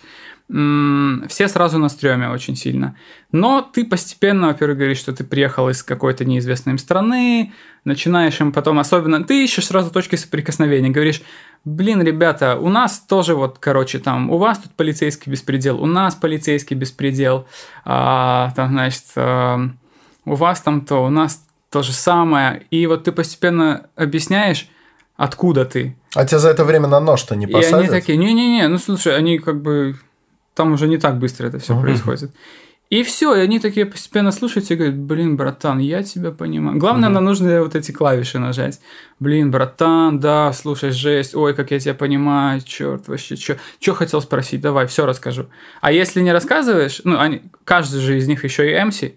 Все 0.49 1.49
сразу 1.49 1.79
на 1.79 1.89
стреме 1.89 2.29
очень 2.29 2.57
сильно. 2.57 2.97
Но 3.31 3.63
ты 3.63 3.85
постепенно, 3.85 4.49
во-первых, 4.49 4.79
говоришь, 4.79 4.99
что 4.99 5.13
ты 5.13 5.25
приехал 5.25 5.69
из 5.69 5.83
какой-то 5.83 6.25
неизвестной 6.25 6.73
им 6.73 6.79
страны, 6.79 7.53
начинаешь 7.85 8.41
им 8.41 8.51
потом, 8.53 8.79
особенно, 8.79 9.23
ты 9.23 9.45
ищешь 9.45 9.67
сразу 9.67 9.91
точки 9.91 10.17
соприкосновения, 10.17 10.91
говоришь, 10.91 11.23
блин, 11.65 12.03
ребята, 12.03 12.57
у 12.59 12.71
нас 12.71 12.99
тоже 13.01 13.35
вот, 13.35 13.59
короче, 13.59 13.99
там, 13.99 14.31
у 14.31 14.39
вас 14.39 14.59
тут 14.59 14.73
полицейский 14.73 15.31
беспредел, 15.31 15.83
у 15.83 15.87
нас 15.87 16.15
полицейский 16.15 16.77
беспредел, 16.77 17.47
а, 17.85 18.53
там, 18.57 18.71
значит, 18.71 19.05
а, 19.17 19.61
у 20.25 20.35
вас 20.35 20.61
там 20.63 20.81
то, 20.81 21.05
у 21.05 21.11
нас 21.11 21.45
то 21.71 21.83
же 21.83 21.93
самое. 21.93 22.65
И 22.71 22.87
вот 22.87 23.05
ты 23.05 23.13
постепенно 23.13 23.89
объясняешь, 23.97 24.69
откуда 25.17 25.65
ты. 25.65 25.97
А 26.15 26.27
тебя 26.27 26.39
за 26.39 26.51
это 26.51 26.65
время 26.65 26.89
на 26.89 27.01
нож-то 27.01 27.35
не 27.35 27.47
посадят? 27.47 27.73
И 27.73 27.75
они 27.75 27.89
такие, 27.89 28.19
не-не-не, 28.19 28.69
ну 28.69 28.79
слушай, 28.79 29.17
они 29.17 29.39
как 29.39 29.63
бы... 29.63 29.97
Там 30.55 30.73
уже 30.73 30.87
не 30.87 30.99
так 30.99 31.19
быстро 31.19 31.47
это 31.47 31.59
все 31.59 31.73
угу. 31.73 31.83
происходит. 31.83 32.31
И 32.91 33.05
все, 33.05 33.35
и 33.35 33.41
они 33.41 33.59
такие 33.59 33.87
постепенно 33.87 34.31
слушают 34.33 34.71
и 34.71 34.75
говорят, 34.75 34.99
блин, 34.99 35.39
братан, 35.39 35.79
я 35.79 36.03
тебя 36.03 36.31
понимаю. 36.31 36.77
Главное, 36.77 37.09
угу. 37.09 37.15
нам 37.15 37.25
нужно 37.25 37.63
вот 37.63 37.75
эти 37.75 37.91
клавиши 37.91 38.39
нажать. 38.39 38.81
Блин, 39.19 39.51
братан, 39.51 40.21
да, 40.21 40.53
слушай, 40.53 40.91
жесть, 40.91 41.35
ой, 41.35 41.55
как 41.55 41.71
я 41.71 41.81
тебя 41.81 41.95
понимаю, 41.95 42.61
черт, 42.61 43.09
вообще, 43.09 43.37
что 43.37 43.57
что 43.81 43.95
хотел 43.95 44.21
спросить, 44.21 44.61
давай, 44.61 44.87
все 44.87 45.07
расскажу. 45.07 45.47
А 45.81 45.91
если 45.91 46.21
не 46.21 46.33
рассказываешь, 46.33 47.01
ну, 47.05 47.19
они, 47.19 47.41
каждый 47.65 48.03
же 48.03 48.19
из 48.19 48.29
них 48.29 48.45
еще 48.45 48.71
и 48.71 48.75
MC, 48.75 49.15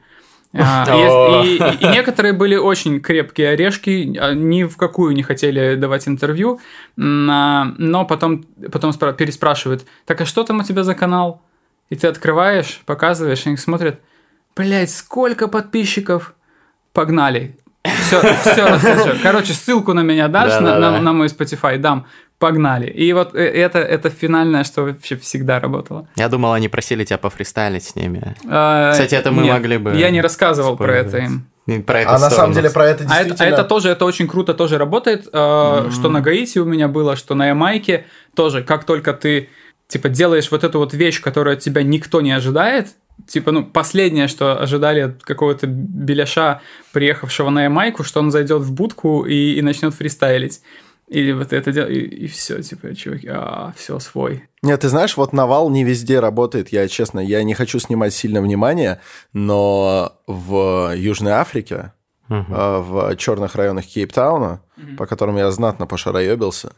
и, 1.46 1.58
и, 1.82 1.88
некоторые 1.88 2.34
были 2.34 2.56
очень 2.56 3.02
крепкие 3.02 3.50
орешки, 3.50 4.06
ни 4.34 4.64
в 4.64 4.78
какую 4.78 5.14
не 5.14 5.22
хотели 5.22 5.76
давать 5.76 6.08
интервью, 6.08 6.60
а, 6.98 7.74
но 7.78 8.06
потом, 8.06 8.46
потом 8.72 8.94
переспрашивают, 8.94 9.86
так 10.06 10.22
а 10.22 10.26
что 10.26 10.44
там 10.44 10.60
у 10.60 10.64
тебя 10.64 10.84
за 10.84 10.96
канал? 10.96 11.42
И 11.90 11.96
ты 11.96 12.08
открываешь, 12.08 12.82
показываешь, 12.86 13.46
они 13.46 13.58
смотрят, 13.58 14.00
блять, 14.56 14.92
сколько 14.92 15.48
подписчиков? 15.48 16.34
Погнали. 16.94 17.58
Все, 17.84 18.22
все 18.38 18.66
расскажу. 18.66 19.20
Короче, 19.24 19.54
ссылку 19.54 19.94
на 19.94 20.02
меня 20.02 20.28
дашь, 20.28 20.54
да, 20.54 20.62
на, 20.62 20.72
да, 20.72 20.80
на, 20.80 20.92
да. 20.92 21.02
на 21.02 21.14
мой 21.14 21.28
Spotify 21.28 21.78
дам 21.78 22.08
погнали. 22.46 22.88
И 22.88 23.14
вот 23.14 23.34
э, 23.34 23.40
это, 23.40 23.80
это 23.80 24.12
финальное, 24.12 24.64
что 24.64 24.84
вообще 24.84 25.16
всегда 25.16 25.60
работало. 25.60 26.08
Я 26.16 26.30
думал, 26.30 26.54
они 26.54 26.70
просили 26.70 27.04
тебя 27.04 27.18
пофристайлить 27.18 27.84
с 27.84 27.96
ними. 27.96 28.36
А, 28.48 28.92
Кстати, 28.92 29.16
это 29.16 29.32
мы 29.32 29.44
нет, 29.44 29.54
могли 29.54 29.78
бы... 29.78 29.96
Я 29.96 30.12
не 30.12 30.22
рассказывал 30.22 30.78
про 30.78 30.96
это 30.96 31.18
им. 31.18 31.48
Про 31.88 32.02
это 32.02 32.16
а 32.16 32.20
на 32.20 32.30
самом 32.30 32.54
деле 32.54 32.70
про 32.70 32.86
это 32.86 33.04
действительно... 33.04 33.34
А 33.34 33.34
это, 33.34 33.44
а 33.44 33.48
это 33.48 33.64
тоже, 33.64 33.90
это 33.90 34.06
очень 34.06 34.28
круто 34.28 34.54
тоже 34.54 34.78
работает, 34.78 35.28
mm-hmm. 35.28 35.92
что 35.92 36.10
на 36.10 36.22
Гаити 36.22 36.60
у 36.60 36.66
меня 36.66 36.88
было, 36.88 37.16
что 37.16 37.34
на 37.34 37.48
Ямайке 37.48 38.06
тоже, 38.36 38.62
как 38.62 38.84
только 38.84 39.14
ты 39.14 39.50
типа 39.88 40.10
делаешь 40.10 40.52
вот 40.52 40.64
эту 40.64 40.78
вот 40.78 40.94
вещь, 40.94 41.22
которую 41.22 41.56
от 41.56 41.62
тебя 41.62 41.82
никто 41.82 42.22
не 42.22 42.32
ожидает, 42.32 42.90
типа, 43.28 43.52
ну, 43.52 43.66
последнее, 43.66 44.28
что 44.28 44.62
ожидали 44.62 45.00
от 45.00 45.24
какого-то 45.24 45.66
беляша, 45.68 46.62
приехавшего 46.92 47.50
на 47.50 47.64
Ямайку, 47.64 48.04
что 48.04 48.20
он 48.20 48.30
зайдет 48.30 48.62
в 48.62 48.72
будку 48.72 49.26
и, 49.26 49.56
и 49.56 49.62
начнет 49.64 49.96
фристайлить. 49.96 50.62
Или 51.08 51.34
вот 51.34 51.54
это 51.54 51.72
дело, 51.72 51.88
и, 51.88 52.00
и 52.00 52.28
все, 52.28 52.62
типа, 52.64 52.96
чуваки, 52.96 53.28
а, 53.30 53.74
все, 53.78 54.00
свой. 54.00 54.48
Нет, 54.64 54.82
ты 54.82 54.90
знаешь, 54.90 55.18
вот 55.18 55.34
навал 55.34 55.70
не 55.70 55.84
везде 55.84 56.20
работает, 56.20 56.70
я 56.70 56.88
честно, 56.88 57.20
я 57.20 57.44
не 57.44 57.54
хочу 57.54 57.78
снимать 57.78 58.14
сильно 58.14 58.42
внимание, 58.42 59.00
но 59.32 60.20
в 60.26 60.94
Южной 60.96 61.34
Африке, 61.34 61.94
угу. 62.28 62.46
в 62.50 63.16
черных 63.18 63.56
районах 63.56 63.86
Кейптауна, 63.86 64.62
угу. 64.78 64.96
по 64.98 65.06
которым 65.06 65.38
я 65.38 65.52
знатно 65.52 65.86
пошароебился, 65.86 66.74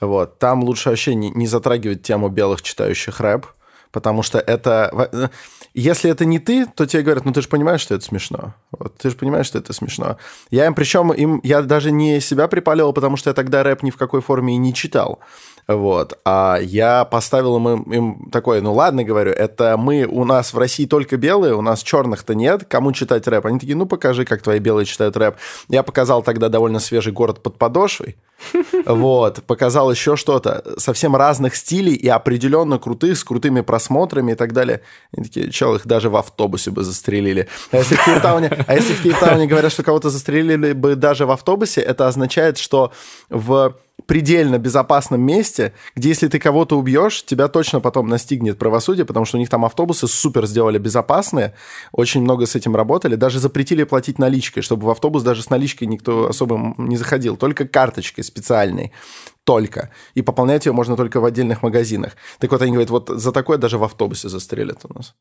вот, 0.00 0.38
там 0.38 0.62
лучше 0.62 0.90
вообще 0.90 1.16
не, 1.16 1.30
не 1.30 1.48
затрагивать 1.48 2.02
тему 2.02 2.28
белых 2.28 2.62
читающих 2.62 3.18
рэп, 3.20 3.46
потому 3.90 4.22
что 4.22 4.38
это... 4.38 5.30
Если 5.74 6.08
это 6.08 6.24
не 6.24 6.38
ты, 6.38 6.66
то 6.66 6.86
тебе 6.86 7.02
говорят, 7.02 7.24
ну 7.24 7.32
ты 7.32 7.42
же 7.42 7.48
понимаешь, 7.48 7.80
что 7.80 7.96
это 7.96 8.04
смешно. 8.04 8.54
Вот, 8.70 8.96
ты 8.96 9.10
же 9.10 9.16
понимаешь, 9.16 9.46
что 9.46 9.58
это 9.58 9.72
смешно. 9.72 10.18
Я 10.50 10.66
им, 10.66 10.74
причем, 10.74 11.12
им, 11.12 11.40
я 11.42 11.62
даже 11.62 11.90
не 11.90 12.20
себя 12.20 12.46
припалил, 12.46 12.92
потому 12.92 13.16
что 13.16 13.30
я 13.30 13.34
тогда 13.34 13.64
рэп 13.64 13.82
ни 13.82 13.90
в 13.90 13.96
какой 13.96 14.20
форме 14.20 14.54
и 14.54 14.58
не 14.58 14.72
читал. 14.72 15.18
Вот. 15.66 16.18
А 16.24 16.58
я 16.60 17.04
поставил 17.04 17.56
им, 17.56 17.82
им 17.82 18.30
такой, 18.30 18.60
ну 18.60 18.72
ладно, 18.74 19.02
говорю, 19.02 19.30
это 19.30 19.76
мы, 19.76 20.04
у 20.04 20.24
нас 20.24 20.52
в 20.52 20.58
России 20.58 20.86
только 20.86 21.16
белые, 21.16 21.54
у 21.54 21.62
нас 21.62 21.82
черных-то 21.82 22.34
нет, 22.34 22.64
кому 22.68 22.92
читать 22.92 23.26
рэп? 23.26 23.46
Они 23.46 23.58
такие, 23.58 23.76
ну 23.76 23.86
покажи, 23.86 24.24
как 24.24 24.42
твои 24.42 24.58
белые 24.58 24.84
читают 24.84 25.16
рэп. 25.16 25.36
Я 25.68 25.82
показал 25.82 26.22
тогда 26.22 26.48
довольно 26.48 26.80
свежий 26.80 27.12
город 27.12 27.42
под 27.42 27.56
подошвой, 27.56 28.16
вот, 28.86 29.42
показал 29.44 29.90
еще 29.90 30.16
что-то, 30.16 30.62
совсем 30.76 31.16
разных 31.16 31.56
стилей 31.56 31.94
и 31.94 32.08
определенно 32.08 32.78
крутых, 32.78 33.16
с 33.16 33.24
крутыми 33.24 33.62
просмотрами 33.62 34.32
и 34.32 34.34
так 34.34 34.52
далее. 34.52 34.82
Они 35.16 35.24
такие, 35.24 35.50
чел, 35.50 35.74
их 35.76 35.86
даже 35.86 36.10
в 36.10 36.16
автобусе 36.16 36.70
бы 36.70 36.82
застрелили. 36.82 37.48
А 37.70 37.78
если 37.78 37.94
в 37.94 38.04
Кейптауне, 38.04 38.64
а 38.66 38.74
если 38.74 38.92
в 38.92 39.02
Кейптауне 39.02 39.46
говорят, 39.46 39.72
что 39.72 39.82
кого-то 39.82 40.10
застрелили 40.10 40.72
бы 40.72 40.94
даже 40.94 41.24
в 41.26 41.30
автобусе, 41.30 41.80
это 41.80 42.06
означает, 42.06 42.58
что 42.58 42.92
в 43.30 43.76
предельно 44.06 44.58
безопасном 44.58 45.20
месте, 45.20 45.72
где 45.94 46.10
если 46.10 46.28
ты 46.28 46.38
кого-то 46.38 46.78
убьешь, 46.78 47.24
тебя 47.24 47.48
точно 47.48 47.80
потом 47.80 48.08
настигнет 48.08 48.58
правосудие, 48.58 49.04
потому 49.04 49.24
что 49.24 49.36
у 49.36 49.40
них 49.40 49.48
там 49.48 49.64
автобусы 49.64 50.06
супер 50.06 50.46
сделали 50.46 50.78
безопасные, 50.78 51.54
очень 51.92 52.20
много 52.20 52.46
с 52.46 52.54
этим 52.54 52.76
работали, 52.76 53.14
даже 53.14 53.38
запретили 53.38 53.84
платить 53.84 54.18
наличкой, 54.18 54.62
чтобы 54.62 54.86
в 54.86 54.90
автобус 54.90 55.22
даже 55.22 55.42
с 55.42 55.50
наличкой 55.50 55.86
никто 55.86 56.28
особо 56.28 56.74
не 56.76 56.96
заходил, 56.96 57.36
только 57.36 57.66
карточкой 57.66 58.24
специальной 58.24 58.92
только. 59.44 59.90
И 60.14 60.22
пополнять 60.22 60.66
ее 60.66 60.72
можно 60.72 60.96
только 60.96 61.20
в 61.20 61.24
отдельных 61.24 61.62
магазинах. 61.62 62.12
Так 62.38 62.50
вот, 62.50 62.62
они 62.62 62.72
говорят, 62.72 62.90
вот 62.90 63.08
за 63.08 63.30
такое 63.30 63.58
даже 63.58 63.78
в 63.78 63.84
автобусе 63.84 64.28
застрелят 64.28 64.80
у 64.84 64.94
нас. 64.94 65.14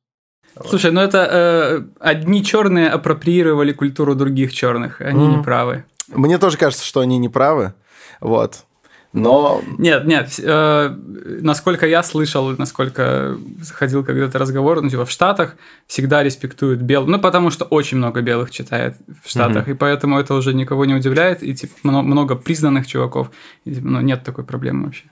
Слушай, 0.70 0.92
ну 0.92 1.01
это 1.01 1.27
э, 1.32 1.82
одни 2.00 2.44
черные 2.44 2.89
апроприировали 2.89 3.74
культуру 3.74 4.13
других 4.13 4.53
черных, 4.53 5.01
они 5.01 5.25
mm. 5.25 5.38
не 5.38 5.44
правы. 5.44 5.84
Мне 6.10 6.38
тоже 6.38 6.58
кажется, 6.58 6.86
что 6.86 7.00
они 7.00 7.18
не 7.18 7.30
правы. 7.30 7.74
Вот. 8.24 8.63
Но... 9.13 9.62
Нет, 9.77 10.06
нет, 10.06 10.39
э, 10.39 10.89
насколько 11.42 11.86
я 11.86 12.01
слышал, 12.01 12.56
насколько 12.58 13.38
заходил 13.62 14.03
когда-то 14.03 14.39
разговор, 14.39 14.82
ну, 14.82 14.89
типа, 14.89 15.06
в 15.06 15.12
Штатах 15.12 15.56
всегда 15.86 16.24
респектуют 16.24 16.82
белых, 16.82 17.08
ну, 17.08 17.20
потому 17.20 17.51
что 17.51 17.65
очень 17.65 17.98
много 17.98 18.22
белых 18.22 18.50
читает 18.50 18.96
в 19.24 19.30
Штатах, 19.30 19.68
mm-hmm. 19.68 19.72
и 19.72 19.75
поэтому 19.75 20.20
это 20.20 20.34
уже 20.34 20.56
никого 20.56 20.86
не 20.86 20.96
удивляет, 20.96 21.44
и, 21.44 21.53
типа, 21.53 21.74
много, 21.84 22.36
признанных 22.36 22.88
чуваков, 22.88 23.30
и, 23.65 23.75
типа, 23.75 23.88
ну, 23.88 24.01
нет 24.01 24.24
такой 24.24 24.46
проблемы 24.46 24.86
вообще. 24.86 25.06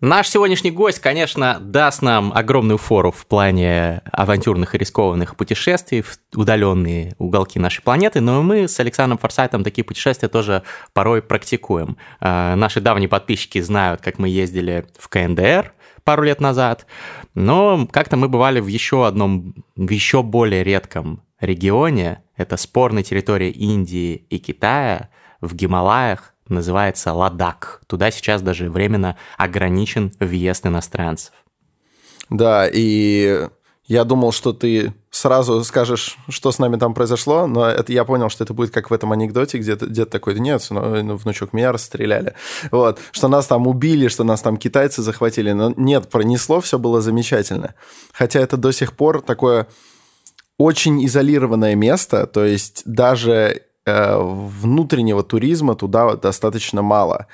Наш 0.00 0.28
сегодняшний 0.28 0.72
гость, 0.72 0.98
конечно, 0.98 1.58
даст 1.60 2.02
нам 2.02 2.32
огромную 2.34 2.78
фору 2.78 3.12
в 3.12 3.26
плане 3.26 4.02
авантюрных 4.12 4.74
и 4.74 4.78
рискованных 4.78 5.36
путешествий 5.36 6.02
в 6.02 6.18
удаленные 6.34 7.14
уголки 7.18 7.58
нашей 7.58 7.82
планеты, 7.82 8.20
но 8.20 8.42
мы 8.42 8.66
с 8.66 8.78
Александром 8.80 9.18
Форсайтом 9.18 9.62
такие 9.62 9.84
путешествия 9.84 10.28
тоже 10.28 10.62
порой 10.92 11.22
практикуем. 11.22 11.96
А, 12.20 12.56
наши 12.56 12.80
давние 12.80 13.08
подписчики 13.08 13.60
знают, 13.60 14.00
как 14.00 14.18
мы 14.18 14.28
ездили 14.28 14.84
в 14.98 15.08
КНДР 15.08 15.72
пару 16.02 16.24
лет 16.24 16.40
назад, 16.40 16.86
но 17.34 17.88
как-то 17.90 18.16
мы 18.16 18.28
бывали 18.28 18.60
в 18.60 18.66
еще 18.66 19.06
одном, 19.06 19.54
в 19.76 19.90
еще 19.90 20.22
более 20.22 20.64
редком 20.64 21.22
регионе, 21.40 22.22
это 22.36 22.56
спорная 22.56 23.04
территория 23.04 23.50
Индии 23.50 24.26
и 24.28 24.38
Китая, 24.38 25.08
в 25.40 25.54
Гималаях, 25.54 26.33
называется 26.48 27.12
Ладак. 27.12 27.80
Туда 27.86 28.10
сейчас 28.10 28.42
даже 28.42 28.70
временно 28.70 29.16
ограничен 29.36 30.12
въезд 30.20 30.66
иностранцев. 30.66 31.32
Да, 32.30 32.68
и 32.72 33.48
я 33.86 34.04
думал, 34.04 34.32
что 34.32 34.54
ты 34.54 34.94
сразу 35.10 35.62
скажешь, 35.62 36.16
что 36.28 36.50
с 36.50 36.58
нами 36.58 36.76
там 36.76 36.94
произошло, 36.94 37.46
но 37.46 37.66
это 37.66 37.92
я 37.92 38.04
понял, 38.04 38.30
что 38.30 38.42
это 38.42 38.54
будет 38.54 38.70
как 38.70 38.90
в 38.90 38.94
этом 38.94 39.12
анекдоте, 39.12 39.58
где 39.58 39.76
дед 39.76 40.08
такой, 40.08 40.38
нет, 40.40 40.66
ну, 40.70 41.16
внучок, 41.16 41.52
меня 41.52 41.70
расстреляли. 41.70 42.34
Вот, 42.70 42.98
что 43.12 43.28
нас 43.28 43.46
там 43.46 43.66
убили, 43.66 44.08
что 44.08 44.24
нас 44.24 44.40
там 44.40 44.56
китайцы 44.56 45.02
захватили. 45.02 45.52
Но 45.52 45.74
нет, 45.76 46.08
пронесло, 46.08 46.60
все 46.62 46.78
было 46.78 47.02
замечательно. 47.02 47.74
Хотя 48.12 48.40
это 48.40 48.56
до 48.56 48.72
сих 48.72 48.94
пор 48.94 49.20
такое 49.20 49.66
очень 50.56 51.04
изолированное 51.04 51.74
место, 51.74 52.26
то 52.26 52.44
есть 52.44 52.82
даже 52.86 53.62
внутреннего 53.86 55.22
туризма 55.22 55.74
туда 55.74 56.16
достаточно 56.16 56.82
мало. 56.82 57.26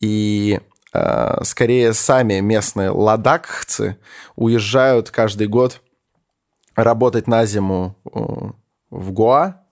И 0.00 0.60
э, 0.92 1.44
скорее 1.44 1.92
сами 1.92 2.40
местные 2.40 2.90
ладакхцы 2.90 3.96
уезжают 4.36 5.10
каждый 5.10 5.48
год 5.48 5.80
работать 6.76 7.26
на 7.26 7.44
зиму 7.44 7.96
э, 8.14 8.20
в 8.90 9.12
Гоа, 9.12 9.62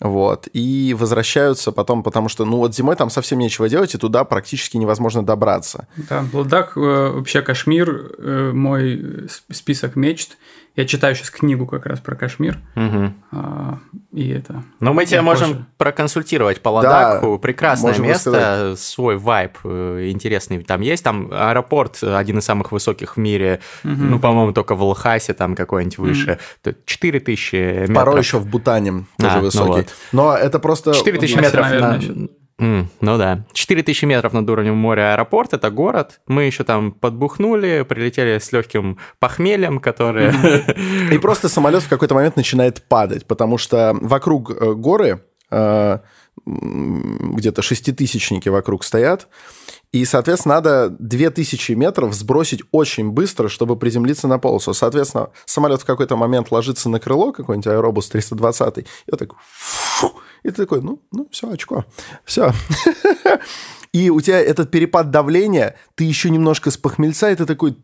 Вот. 0.00 0.48
И 0.52 0.94
возвращаются 0.98 1.72
потом, 1.72 2.02
потому 2.02 2.28
что, 2.28 2.44
ну, 2.44 2.58
вот 2.58 2.74
зимой 2.74 2.96
там 2.96 3.10
совсем 3.10 3.38
нечего 3.38 3.68
делать, 3.68 3.94
и 3.94 3.98
туда 3.98 4.24
практически 4.24 4.76
невозможно 4.76 5.24
добраться. 5.24 5.88
Да, 5.96 6.24
Ладак, 6.32 6.76
э, 6.76 6.80
вообще 6.80 7.42
Кашмир, 7.42 8.14
э, 8.18 8.52
мой 8.52 9.28
список 9.50 9.96
мечт. 9.96 10.36
Я 10.76 10.86
читаю 10.86 11.14
сейчас 11.14 11.30
книгу 11.30 11.66
как 11.66 11.86
раз 11.86 12.00
про 12.00 12.16
Кашмир. 12.16 12.58
Угу. 12.74 13.12
А, 13.30 13.78
и 14.12 14.28
это... 14.30 14.64
Ну, 14.80 14.92
мы 14.92 15.06
тебя 15.06 15.22
можем 15.22 15.50
позже. 15.50 15.66
проконсультировать 15.78 16.62
по 16.62 16.70
Ладаку. 16.70 17.32
Да, 17.32 17.38
Прекрасное 17.38 17.96
место, 17.98 18.30
рассказать. 18.30 18.80
свой 18.80 19.16
вайб 19.16 19.56
э, 19.62 20.08
интересный 20.10 20.60
там 20.64 20.80
есть. 20.80 21.04
Там 21.04 21.30
аэропорт 21.32 22.02
один 22.02 22.38
из 22.38 22.44
самых 22.44 22.72
высоких 22.72 23.16
в 23.16 23.20
мире. 23.20 23.60
Угу. 23.84 23.92
Ну, 23.92 24.18
по-моему, 24.18 24.52
только 24.52 24.74
в 24.74 24.82
Лхасе 24.82 25.32
там 25.32 25.54
какой-нибудь 25.54 25.98
выше. 25.98 26.40
Угу. 26.64 26.74
4000 26.86 27.54
метров. 27.54 27.94
Порой 27.94 28.18
еще 28.18 28.38
в 28.38 28.46
Бутане 28.46 29.04
тоже 29.16 29.36
а, 29.36 29.40
высокий. 29.40 29.68
Ну 29.68 29.76
вот. 29.76 29.94
Но 30.10 30.36
это 30.36 30.58
просто... 30.58 30.92
4000 30.92 31.36
метров 31.36 31.66
наверное, 31.66 32.00
на... 32.00 32.28
Mm, 32.64 32.86
ну 33.02 33.18
да. 33.18 33.44
4000 33.52 34.06
метров 34.06 34.32
над 34.32 34.48
уровнем 34.48 34.74
моря 34.74 35.12
аэропорт, 35.12 35.52
это 35.52 35.70
город. 35.70 36.20
Мы 36.26 36.44
еще 36.44 36.64
там 36.64 36.92
подбухнули, 36.92 37.84
прилетели 37.86 38.38
с 38.38 38.52
легким 38.52 38.98
похмельем, 39.18 39.80
которое... 39.80 40.32
И 41.12 41.18
просто 41.18 41.48
самолет 41.50 41.82
в 41.82 41.88
какой-то 41.88 42.14
момент 42.14 42.36
начинает 42.36 42.82
падать, 42.88 43.26
потому 43.26 43.58
что 43.58 43.94
вокруг 44.00 44.50
э, 44.50 44.72
горы 44.72 45.24
э, 45.50 45.98
где-то 46.46 47.60
шеститысячники 47.60 48.48
вокруг 48.48 48.82
стоят, 48.82 49.28
и, 49.94 50.04
соответственно, 50.04 50.56
надо 50.56 50.90
2000 50.98 51.70
метров 51.74 52.14
сбросить 52.14 52.64
очень 52.72 53.12
быстро, 53.12 53.48
чтобы 53.48 53.76
приземлиться 53.76 54.26
на 54.26 54.40
полосу. 54.40 54.74
Соответственно, 54.74 55.30
самолет 55.44 55.82
в 55.82 55.84
какой-то 55.84 56.16
момент 56.16 56.50
ложится 56.50 56.88
на 56.88 56.98
крыло, 56.98 57.30
какой-нибудь 57.30 57.68
аэробус 57.68 58.08
320, 58.08 58.78
и 58.78 58.84
вот 59.12 59.18
так... 59.20 59.30
И 60.42 60.48
ты 60.48 60.56
такой, 60.56 60.82
ну, 60.82 61.00
ну 61.12 61.28
все, 61.30 61.48
очко, 61.48 61.84
все. 62.24 62.52
И 63.92 64.10
у 64.10 64.20
тебя 64.20 64.40
этот 64.40 64.72
перепад 64.72 65.12
давления, 65.12 65.76
ты 65.94 66.02
еще 66.02 66.28
немножко 66.28 66.72
с 66.72 66.76
похмельца, 66.76 67.30
и 67.30 67.36
ты 67.36 67.46
такой, 67.46 67.78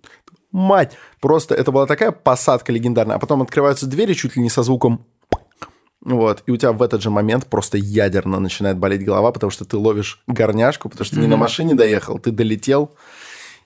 мать, 0.51 0.99
просто 1.21 1.55
это 1.55 1.71
была 1.71 1.87
такая 1.87 2.11
посадка 2.11 2.73
легендарная. 2.73 3.17
А 3.17 3.19
потом 3.21 3.41
открываются 3.41 3.87
двери 3.87 4.15
чуть 4.15 4.35
ли 4.35 4.43
не 4.43 4.51
со 4.51 4.65
звуком 4.65 5.07
вот, 6.03 6.43
и 6.47 6.51
у 6.51 6.57
тебя 6.57 6.73
в 6.73 6.83
этот 6.83 7.03
же 7.03 7.11
момент 7.11 7.47
просто 7.47 7.77
ядерно 7.77 8.41
начинает 8.41 8.79
болеть 8.79 9.05
голова, 9.05 9.33
потому 9.33 9.51
что 9.51 9.65
ты 9.65 9.77
ловишь 9.77 10.23
горняшку, 10.27 10.89
потому 10.89 11.05
что 11.05 11.17
ты 11.17 11.23
не 11.23 11.27
на 11.27 11.37
машине 11.37 11.75
доехал, 11.75 12.19
ты 12.19 12.31
долетел, 12.31 12.93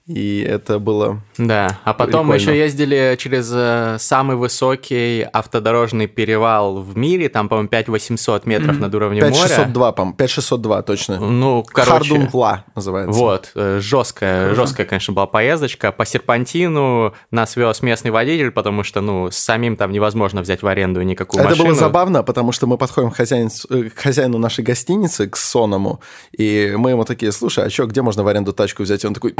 и 0.07 0.47
это 0.47 0.79
было 0.79 1.23
Да, 1.39 1.79
а 1.83 1.95
потом 1.95 2.27
прикольно. 2.27 2.29
мы 2.29 2.35
еще 2.37 2.59
ездили 2.59 3.17
через 3.19 3.51
э, 3.55 3.97
самый 3.99 4.37
высокий 4.37 5.23
автодорожный 5.23 6.09
перевал 6.09 6.83
в 6.83 6.95
мире, 6.95 7.31
там, 7.31 7.49
по-моему, 7.49 7.71
5800 7.71 8.45
метров 8.45 8.77
mm-hmm. 8.77 8.81
над 8.81 8.95
уровнем 8.95 9.21
5 9.21 9.31
моря. 9.31 9.43
5602, 9.43 9.93
по-моему, 9.93 10.17
5602, 10.17 10.83
точно. 10.83 11.21
Ну, 11.21 11.65
короче... 11.67 11.91
Хардунвла 11.91 12.65
называется. 12.75 13.19
Вот, 13.19 13.53
э, 13.55 13.79
жесткая, 13.81 14.49
Круто. 14.49 14.61
жесткая, 14.61 14.87
конечно, 14.87 15.15
была 15.15 15.27
поездочка. 15.27 15.91
По 15.91 16.05
серпантину 16.05 17.15
нас 17.31 17.57
вез 17.57 17.81
местный 17.81 18.11
водитель, 18.11 18.51
потому 18.51 18.83
что, 18.83 19.01
ну, 19.01 19.31
самим 19.31 19.77
там 19.77 19.91
невозможно 19.91 20.43
взять 20.43 20.63
в 20.63 20.67
аренду 20.67 21.01
никакую 21.01 21.41
это 21.41 21.49
машину. 21.49 21.65
Это 21.65 21.75
было 21.75 21.81
забавно, 21.81 22.23
потому 22.23 22.53
что 22.53 22.67
мы 22.67 22.77
подходим 22.77 23.11
к 23.11 23.17
хозяину, 23.17 23.49
э, 23.71 23.85
к 23.85 23.99
хозяину 23.99 24.37
нашей 24.37 24.65
гостиницы, 24.65 25.31
к 25.31 25.37
Соному, 25.39 26.03
и 26.37 26.75
мы 26.77 26.91
ему 26.91 27.07
такие, 27.07 27.33
слушай, 27.33 27.65
а 27.65 27.71
что, 27.71 27.87
где 27.87 28.03
можно 28.03 28.23
в 28.23 28.29
аренду 28.29 28.53
тачку 28.53 28.83
взять? 28.83 29.03
И 29.03 29.07
он 29.07 29.15
такой, 29.15 29.35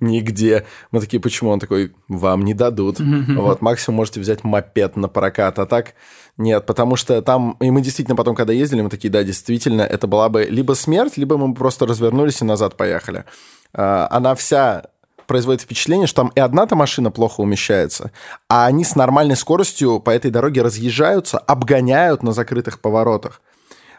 нигде. 0.00 0.66
Мы 0.90 1.00
такие, 1.00 1.20
почему? 1.20 1.50
Он 1.50 1.60
такой, 1.60 1.92
вам 2.08 2.42
не 2.42 2.54
дадут. 2.54 2.98
Вот, 3.00 3.62
максимум 3.62 3.96
можете 3.96 4.20
взять 4.20 4.44
мопед 4.44 4.96
на 4.96 5.08
прокат, 5.08 5.58
а 5.58 5.66
так 5.66 5.94
нет, 6.36 6.66
потому 6.66 6.96
что 6.96 7.22
там, 7.22 7.56
и 7.60 7.70
мы 7.70 7.80
действительно 7.80 8.16
потом, 8.16 8.34
когда 8.34 8.52
ездили, 8.52 8.82
мы 8.82 8.90
такие, 8.90 9.10
да, 9.10 9.22
действительно, 9.22 9.82
это 9.82 10.06
была 10.06 10.28
бы 10.28 10.44
либо 10.44 10.72
смерть, 10.72 11.16
либо 11.16 11.36
мы 11.36 11.54
просто 11.54 11.86
развернулись 11.86 12.40
и 12.40 12.44
назад 12.44 12.76
поехали. 12.76 13.24
А, 13.72 14.08
она 14.10 14.34
вся 14.34 14.84
производит 15.26 15.62
впечатление, 15.62 16.06
что 16.06 16.22
там 16.22 16.32
и 16.34 16.40
одна-то 16.40 16.74
машина 16.74 17.10
плохо 17.10 17.40
умещается, 17.40 18.10
а 18.48 18.66
они 18.66 18.84
с 18.84 18.96
нормальной 18.96 19.36
скоростью 19.36 20.00
по 20.00 20.10
этой 20.10 20.30
дороге 20.30 20.62
разъезжаются, 20.62 21.38
обгоняют 21.38 22.22
на 22.22 22.32
закрытых 22.32 22.80
поворотах. 22.80 23.40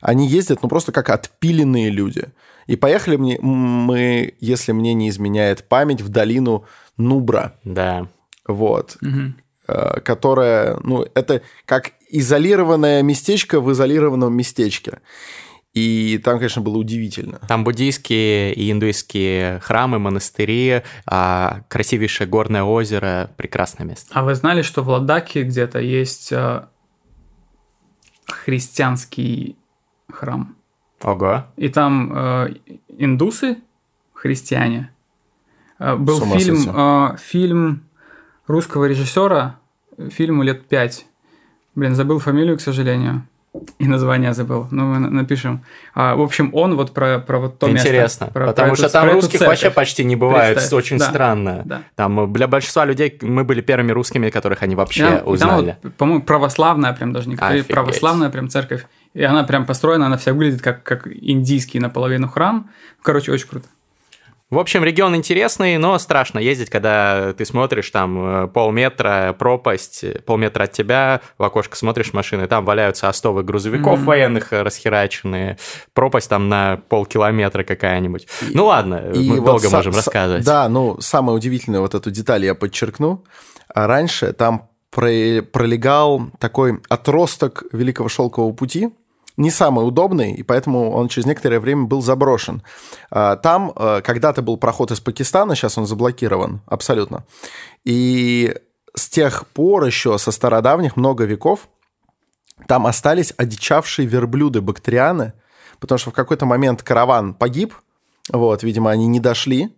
Они 0.01 0.27
ездят, 0.27 0.61
ну, 0.61 0.69
просто 0.69 0.91
как 0.91 1.09
отпиленные 1.09 1.89
люди. 1.89 2.25
И 2.67 2.75
поехали 2.75 3.15
мне, 3.15 3.37
мы, 3.41 4.33
если 4.39 4.71
мне 4.71 4.93
не 4.93 5.09
изменяет 5.09 5.67
память, 5.67 6.01
в 6.01 6.09
долину 6.09 6.65
Нубра. 6.97 7.59
Да. 7.63 8.07
Вот. 8.47 8.97
Угу. 9.01 10.01
Которая, 10.03 10.77
ну, 10.83 11.05
это 11.15 11.41
как 11.65 11.93
изолированное 12.09 13.01
местечко 13.01 13.59
в 13.59 13.71
изолированном 13.71 14.33
местечке. 14.35 14.99
И 15.73 16.21
там, 16.23 16.37
конечно, 16.37 16.61
было 16.61 16.77
удивительно. 16.77 17.39
Там 17.49 17.65
буддийские 17.65 18.53
и 18.53 18.71
индуистские 18.71 19.59
храмы, 19.59 19.99
монастыри, 19.99 20.83
а 21.05 21.63
красивейшее 21.67 22.27
горное 22.27 22.63
озеро, 22.63 23.29
прекрасное 23.35 23.85
место. 23.85 24.09
А 24.13 24.23
вы 24.23 24.35
знали, 24.35 24.61
что 24.61 24.83
в 24.83 24.89
Ладаке 24.89 25.43
где-то 25.43 25.79
есть 25.79 26.31
а, 26.31 26.69
христианский 28.25 29.57
храм? 30.09 30.55
Ого. 31.03 31.45
И 31.57 31.69
там 31.69 32.11
э, 32.15 32.53
индусы, 32.97 33.57
христиане. 34.13 34.91
Э, 35.79 35.95
был 35.95 36.19
фильм, 36.37 36.63
э, 36.67 37.17
фильм 37.17 37.83
русского 38.47 38.85
режиссера, 38.85 39.57
фильму 40.09 40.43
лет 40.43 40.67
пять. 40.67 41.05
Блин, 41.75 41.95
забыл 41.95 42.19
фамилию, 42.19 42.57
к 42.57 42.61
сожалению. 42.61 43.23
И 43.79 43.87
название 43.87 44.33
забыл. 44.33 44.67
Ну, 44.71 44.83
мы 44.85 44.99
напишем. 44.99 45.63
А, 45.93 46.15
в 46.15 46.21
общем, 46.21 46.49
он 46.53 46.75
вот 46.75 46.93
про, 46.93 47.19
про 47.19 47.39
вот 47.39 47.59
то 47.59 47.69
Интересно, 47.69 47.91
место. 47.91 48.25
Интересно, 48.25 48.47
потому 48.47 48.69
про 48.69 48.75
что 48.75 48.89
там 48.89 49.11
русских 49.11 49.39
вообще 49.41 49.69
почти 49.69 50.03
не 50.03 50.15
бывает. 50.15 50.55
Представь. 50.55 50.79
Очень 50.79 50.97
да, 50.97 51.09
странно. 51.09 51.61
Да. 51.65 51.83
Там 51.95 52.33
для 52.33 52.47
большинства 52.47 52.85
людей 52.85 53.17
мы 53.21 53.43
были 53.43 53.61
первыми 53.61 53.91
русскими, 53.91 54.29
которых 54.29 54.61
они 54.63 54.75
вообще 54.75 55.09
да, 55.09 55.23
узнали. 55.23 55.67
Там, 55.67 55.77
вот, 55.83 55.93
по-моему, 55.95 56.23
православная 56.23 56.93
прям 56.93 57.13
даже 57.13 57.29
не 57.29 57.35
православная 57.35 58.29
прям 58.29 58.49
церковь. 58.49 58.85
И 59.15 59.23
она 59.23 59.43
прям 59.43 59.65
построена, 59.65 60.07
она 60.07 60.17
вся 60.17 60.33
выглядит 60.33 60.61
как, 60.61 60.83
как 60.83 61.07
индийский 61.07 61.79
наполовину 61.79 62.27
храм. 62.27 62.69
Короче, 63.01 63.31
очень 63.31 63.47
круто. 63.47 63.65
В 64.51 64.59
общем, 64.59 64.83
регион 64.83 65.15
интересный, 65.15 65.77
но 65.77 65.97
страшно 65.97 66.37
ездить, 66.37 66.69
когда 66.69 67.33
ты 67.33 67.45
смотришь 67.45 67.89
там 67.89 68.43
э, 68.43 68.47
полметра 68.47 69.35
пропасть, 69.39 70.05
полметра 70.25 70.65
от 70.65 70.71
тебя, 70.73 71.21
в 71.39 71.43
окошко 71.43 71.75
смотришь 71.75 72.13
машины, 72.13 72.45
там 72.45 72.63
валяются 72.63 73.09
остовы 73.09 73.41
грузовиков 73.43 73.99
mm-hmm. 73.99 74.03
военных 74.03 74.53
э, 74.53 74.61
расхераченные, 74.61 75.57
пропасть 75.93 76.29
там 76.29 76.47
на 76.47 76.77
полкилометра 76.89 77.63
какая-нибудь. 77.63 78.27
И, 78.41 78.53
ну 78.53 78.65
ладно, 78.65 79.11
и 79.15 79.29
мы 79.29 79.39
вот 79.39 79.45
долго 79.45 79.67
са- 79.67 79.75
можем 79.75 79.93
са- 79.93 79.95
рассказывать. 79.95 80.45
Да, 80.45 80.69
ну 80.69 80.97
самое 80.99 81.35
удивительное 81.35 81.79
вот 81.79 81.95
эту 81.95 82.11
деталь 82.11 82.45
я 82.45 82.53
подчеркну. 82.53 83.23
А 83.73 83.87
раньше 83.87 84.31
там 84.33 84.69
пролегал 84.91 86.29
такой 86.39 86.81
отросток 86.87 87.63
Великого 87.73 88.09
Шелкового 88.09 88.53
пути, 88.53 88.91
не 89.37 89.51
самый 89.51 89.87
удобный, 89.87 90.33
и 90.33 90.43
поэтому 90.43 90.91
он 90.91 91.07
через 91.07 91.25
некоторое 91.25 91.59
время 91.59 91.83
был 91.83 92.01
заброшен. 92.01 92.63
А, 93.11 93.35
там 93.35 93.71
э, 93.75 94.01
когда-то 94.03 94.41
был 94.41 94.57
проход 94.57 94.91
из 94.91 94.99
Пакистана, 94.99 95.55
сейчас 95.55 95.77
он 95.77 95.85
заблокирован 95.85 96.61
абсолютно. 96.65 97.25
И 97.83 98.55
с 98.95 99.09
тех 99.09 99.47
пор 99.47 99.85
еще, 99.85 100.17
со 100.17 100.31
стародавних, 100.31 100.95
много 100.95 101.25
веков, 101.25 101.67
там 102.67 102.87
остались 102.87 103.33
одичавшие 103.35 104.07
верблюды 104.07 104.61
бактерианы, 104.61 105.33
потому 105.79 105.99
что 105.99 106.11
в 106.11 106.13
какой-то 106.13 106.45
момент 106.45 106.81
караван 106.81 107.33
погиб, 107.33 107.75
вот, 108.31 108.63
видимо, 108.63 108.91
они 108.91 109.07
не 109.07 109.19
дошли, 109.19 109.75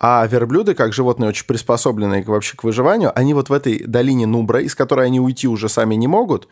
а 0.00 0.26
верблюды, 0.26 0.74
как 0.74 0.92
животные 0.92 1.28
очень 1.28 1.46
приспособленные 1.46 2.22
вообще 2.24 2.56
к 2.56 2.64
выживанию, 2.64 3.12
они 3.16 3.34
вот 3.34 3.48
в 3.48 3.52
этой 3.52 3.84
долине 3.84 4.26
Нубра, 4.26 4.60
из 4.60 4.74
которой 4.74 5.06
они 5.06 5.20
уйти 5.20 5.48
уже 5.48 5.68
сами 5.68 5.94
не 5.94 6.06
могут, 6.06 6.48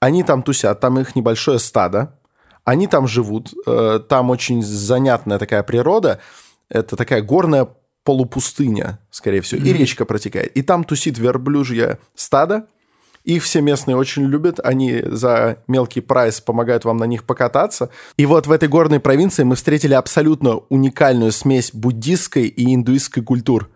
они 0.00 0.22
там 0.24 0.42
тусят, 0.42 0.80
там 0.80 0.98
их 0.98 1.14
небольшое 1.14 1.58
стадо, 1.58 2.18
они 2.64 2.86
там 2.86 3.06
живут, 3.06 3.52
э, 3.66 4.00
там 4.08 4.30
очень 4.30 4.62
занятная 4.62 5.38
такая 5.38 5.62
природа, 5.62 6.20
это 6.68 6.96
такая 6.96 7.22
горная 7.22 7.68
полупустыня, 8.04 8.98
скорее 9.10 9.42
всего, 9.42 9.60
mm-hmm. 9.60 9.68
и 9.68 9.72
речка 9.72 10.04
протекает. 10.04 10.56
И 10.56 10.62
там 10.62 10.84
тусит 10.84 11.18
верблюжье 11.18 11.98
стадо, 12.14 12.66
их 13.24 13.44
все 13.44 13.60
местные 13.60 13.96
очень 13.96 14.24
любят, 14.24 14.60
они 14.64 15.02
за 15.04 15.58
мелкий 15.68 16.00
прайс 16.00 16.40
помогают 16.40 16.86
вам 16.86 16.96
на 16.96 17.04
них 17.04 17.24
покататься. 17.24 17.90
И 18.16 18.24
вот 18.24 18.46
в 18.46 18.52
этой 18.52 18.68
горной 18.68 18.98
провинции 18.98 19.42
мы 19.42 19.56
встретили 19.56 19.92
абсолютно 19.92 20.56
уникальную 20.70 21.32
смесь 21.32 21.70
буддистской 21.74 22.44
и 22.44 22.74
индуистской 22.74 23.22
культур. 23.22 23.68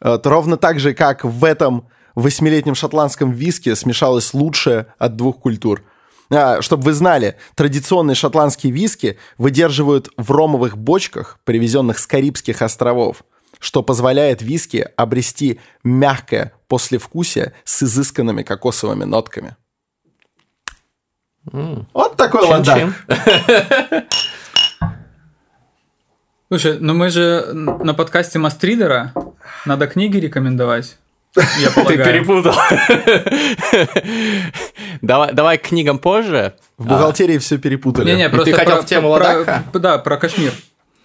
Вот, 0.00 0.26
ровно 0.26 0.58
так 0.58 0.78
же, 0.78 0.92
как 0.92 1.24
в 1.24 1.44
этом 1.44 1.88
в 2.16 2.22
восьмилетнем 2.22 2.74
шотландском 2.74 3.30
виске 3.30 3.76
смешалось 3.76 4.34
лучшее 4.34 4.86
от 4.98 5.14
двух 5.14 5.38
культур. 5.38 5.84
А, 6.30 6.60
чтобы 6.60 6.84
вы 6.84 6.92
знали, 6.92 7.36
традиционные 7.54 8.16
шотландские 8.16 8.72
виски 8.72 9.18
выдерживают 9.38 10.08
в 10.16 10.32
ромовых 10.32 10.76
бочках, 10.76 11.38
привезенных 11.44 12.00
с 12.00 12.06
Карибских 12.06 12.62
островов, 12.62 13.22
что 13.60 13.82
позволяет 13.82 14.42
виски 14.42 14.88
обрести 14.96 15.60
мягкое 15.84 16.52
послевкусие 16.66 17.52
с 17.64 17.84
изысканными 17.84 18.42
кокосовыми 18.42 19.04
нотками. 19.04 19.56
Вот 21.44 22.16
такой 22.16 22.44
Чин-чин. 22.48 22.94
ладак. 23.08 24.06
Слушай, 26.48 26.78
ну 26.80 26.94
мы 26.94 27.10
же 27.10 27.52
на 27.52 27.94
подкасте 27.94 28.38
Мастридера 28.38 29.12
надо 29.64 29.86
книги 29.86 30.16
рекомендовать. 30.16 30.98
Я 31.36 31.70
Ты 31.84 31.96
перепутал. 31.98 32.54
Давай, 35.02 35.32
давай 35.32 35.58
к 35.58 35.62
книгам 35.68 35.98
позже. 35.98 36.54
В 36.78 36.86
бухгалтерии 36.86 37.38
все 37.38 37.58
перепутали. 37.58 38.10
Не-не, 38.10 38.28
просто 38.28 38.50
ты 38.52 38.56
хотел 38.56 38.76
про- 38.76 38.82
в 38.82 38.86
тему 38.86 39.14
про- 39.14 39.24
Ладака? 39.24 39.62
Да, 39.74 39.98
про 39.98 40.16
Кашмир. 40.16 40.52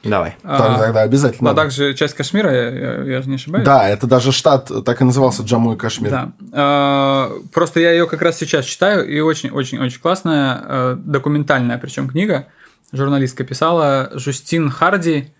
Давай. 0.04 0.36
Так, 0.42 0.80
тогда 0.80 1.02
обязательно. 1.02 1.50
Ладак 1.52 1.70
же 1.72 1.94
часть 1.94 2.16
Кашмира, 2.16 2.52
я, 2.52 2.70
я- 2.70 3.04
я 3.04 3.22
же 3.22 3.30
не 3.30 3.36
ошибаюсь. 3.36 3.64
Да, 3.66 3.88
это 3.88 4.08
даже 4.08 4.32
штат 4.32 4.72
так 4.84 5.00
и 5.00 5.04
назывался 5.04 5.44
Джамму 5.44 5.74
и 5.74 5.78
Кашмир. 5.78 6.10
Да. 6.10 6.32
А, 6.54 7.32
Просто 7.54 7.80
я 7.80 7.92
ее 7.92 8.08
как 8.08 8.22
раз 8.24 8.38
сейчас 8.40 8.66
читаю, 8.66 9.08
и 9.08 9.20
очень-очень-очень 9.20 10.00
классная, 10.02 10.60
э, 10.64 10.96
документальная 10.98 11.78
причем 11.78 12.10
книга. 12.10 12.48
Журналистка 12.92 13.44
писала 13.44 14.10
Жустин 14.16 14.72
Харди 14.72 15.32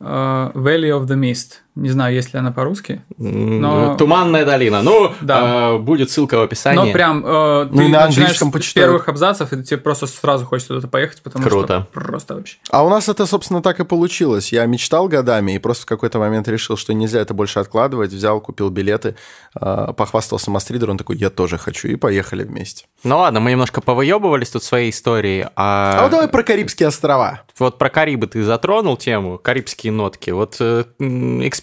э, 0.00 0.04
Valley 0.04 0.90
of 0.90 1.06
the 1.06 1.16
Mist. 1.16 1.60
Не 1.74 1.90
знаю, 1.90 2.14
есть 2.14 2.32
ли 2.32 2.38
она 2.38 2.52
по-русски. 2.52 3.02
Но- 3.18 3.96
Туманная 3.96 4.44
долина. 4.44 4.80
Ну, 4.82 5.10
Да. 5.20 5.72
э, 5.74 5.78
будет 5.78 6.08
ссылка 6.10 6.38
в 6.38 6.42
описании. 6.42 6.86
Но 6.86 6.92
прям 6.92 7.24
э, 7.26 7.64
Ну 7.70 7.78
ты 7.78 7.84
и 7.84 7.88
на 7.88 8.06
начинаешь 8.06 8.40
английском 8.40 8.62
с 8.62 8.72
первых 8.72 9.08
абзацев, 9.08 9.52
и 9.52 9.62
тебе 9.64 9.78
просто 9.78 10.06
сразу 10.06 10.44
хочется 10.46 10.74
туда 10.74 10.86
поехать, 10.86 11.20
потому 11.22 11.44
Круто. 11.44 11.86
что 11.90 12.00
просто 12.00 12.34
вообще. 12.36 12.58
А 12.70 12.84
у 12.84 12.88
нас 12.88 13.08
это, 13.08 13.26
собственно, 13.26 13.60
так 13.60 13.80
и 13.80 13.84
получилось. 13.84 14.52
Я 14.52 14.66
мечтал 14.66 15.08
годами 15.08 15.52
и 15.56 15.58
просто 15.58 15.82
в 15.82 15.86
какой-то 15.86 16.20
момент 16.20 16.46
решил, 16.46 16.76
что 16.76 16.94
нельзя 16.94 17.20
это 17.20 17.34
больше 17.34 17.58
откладывать. 17.58 18.12
Взял, 18.12 18.40
купил 18.40 18.70
билеты, 18.70 19.16
э, 19.60 19.88
похвастался 19.96 20.52
Мастридеру, 20.52 20.92
он 20.92 20.98
такой, 20.98 21.16
я 21.16 21.28
тоже 21.30 21.58
хочу, 21.58 21.88
и 21.88 21.96
поехали 21.96 22.44
вместе. 22.44 22.86
Ну 23.02 23.18
ладно, 23.18 23.40
мы 23.40 23.50
немножко 23.50 23.80
повыебывались 23.80 24.50
тут 24.50 24.62
своей 24.62 24.90
историей. 24.90 25.46
А, 25.56 25.98
А 25.98 26.02
вот 26.02 26.10
давай 26.12 26.28
про 26.28 26.42
Карибские 26.44 26.88
острова. 26.88 27.42
вот 27.58 27.78
про 27.78 27.90
Карибы 27.90 28.28
ты 28.28 28.44
затронул 28.44 28.96
тему, 28.96 29.38
карибские 29.38 29.92
нотки. 29.92 30.30
Вот 30.30 30.56
э, 30.60 30.84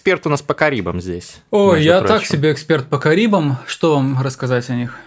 эксперт 0.02 0.26
у 0.26 0.30
нас 0.30 0.42
по 0.42 0.52
Карибам 0.52 1.00
здесь. 1.00 1.36
Ой, 1.52 1.76
между 1.76 1.84
я 1.88 1.98
прочим. 2.00 2.14
так 2.16 2.26
себе 2.26 2.52
эксперт 2.52 2.88
по 2.88 2.98
Карибам. 2.98 3.58
Что 3.68 3.94
вам 3.94 4.20
рассказать 4.20 4.68
о 4.68 4.74
них? 4.74 4.98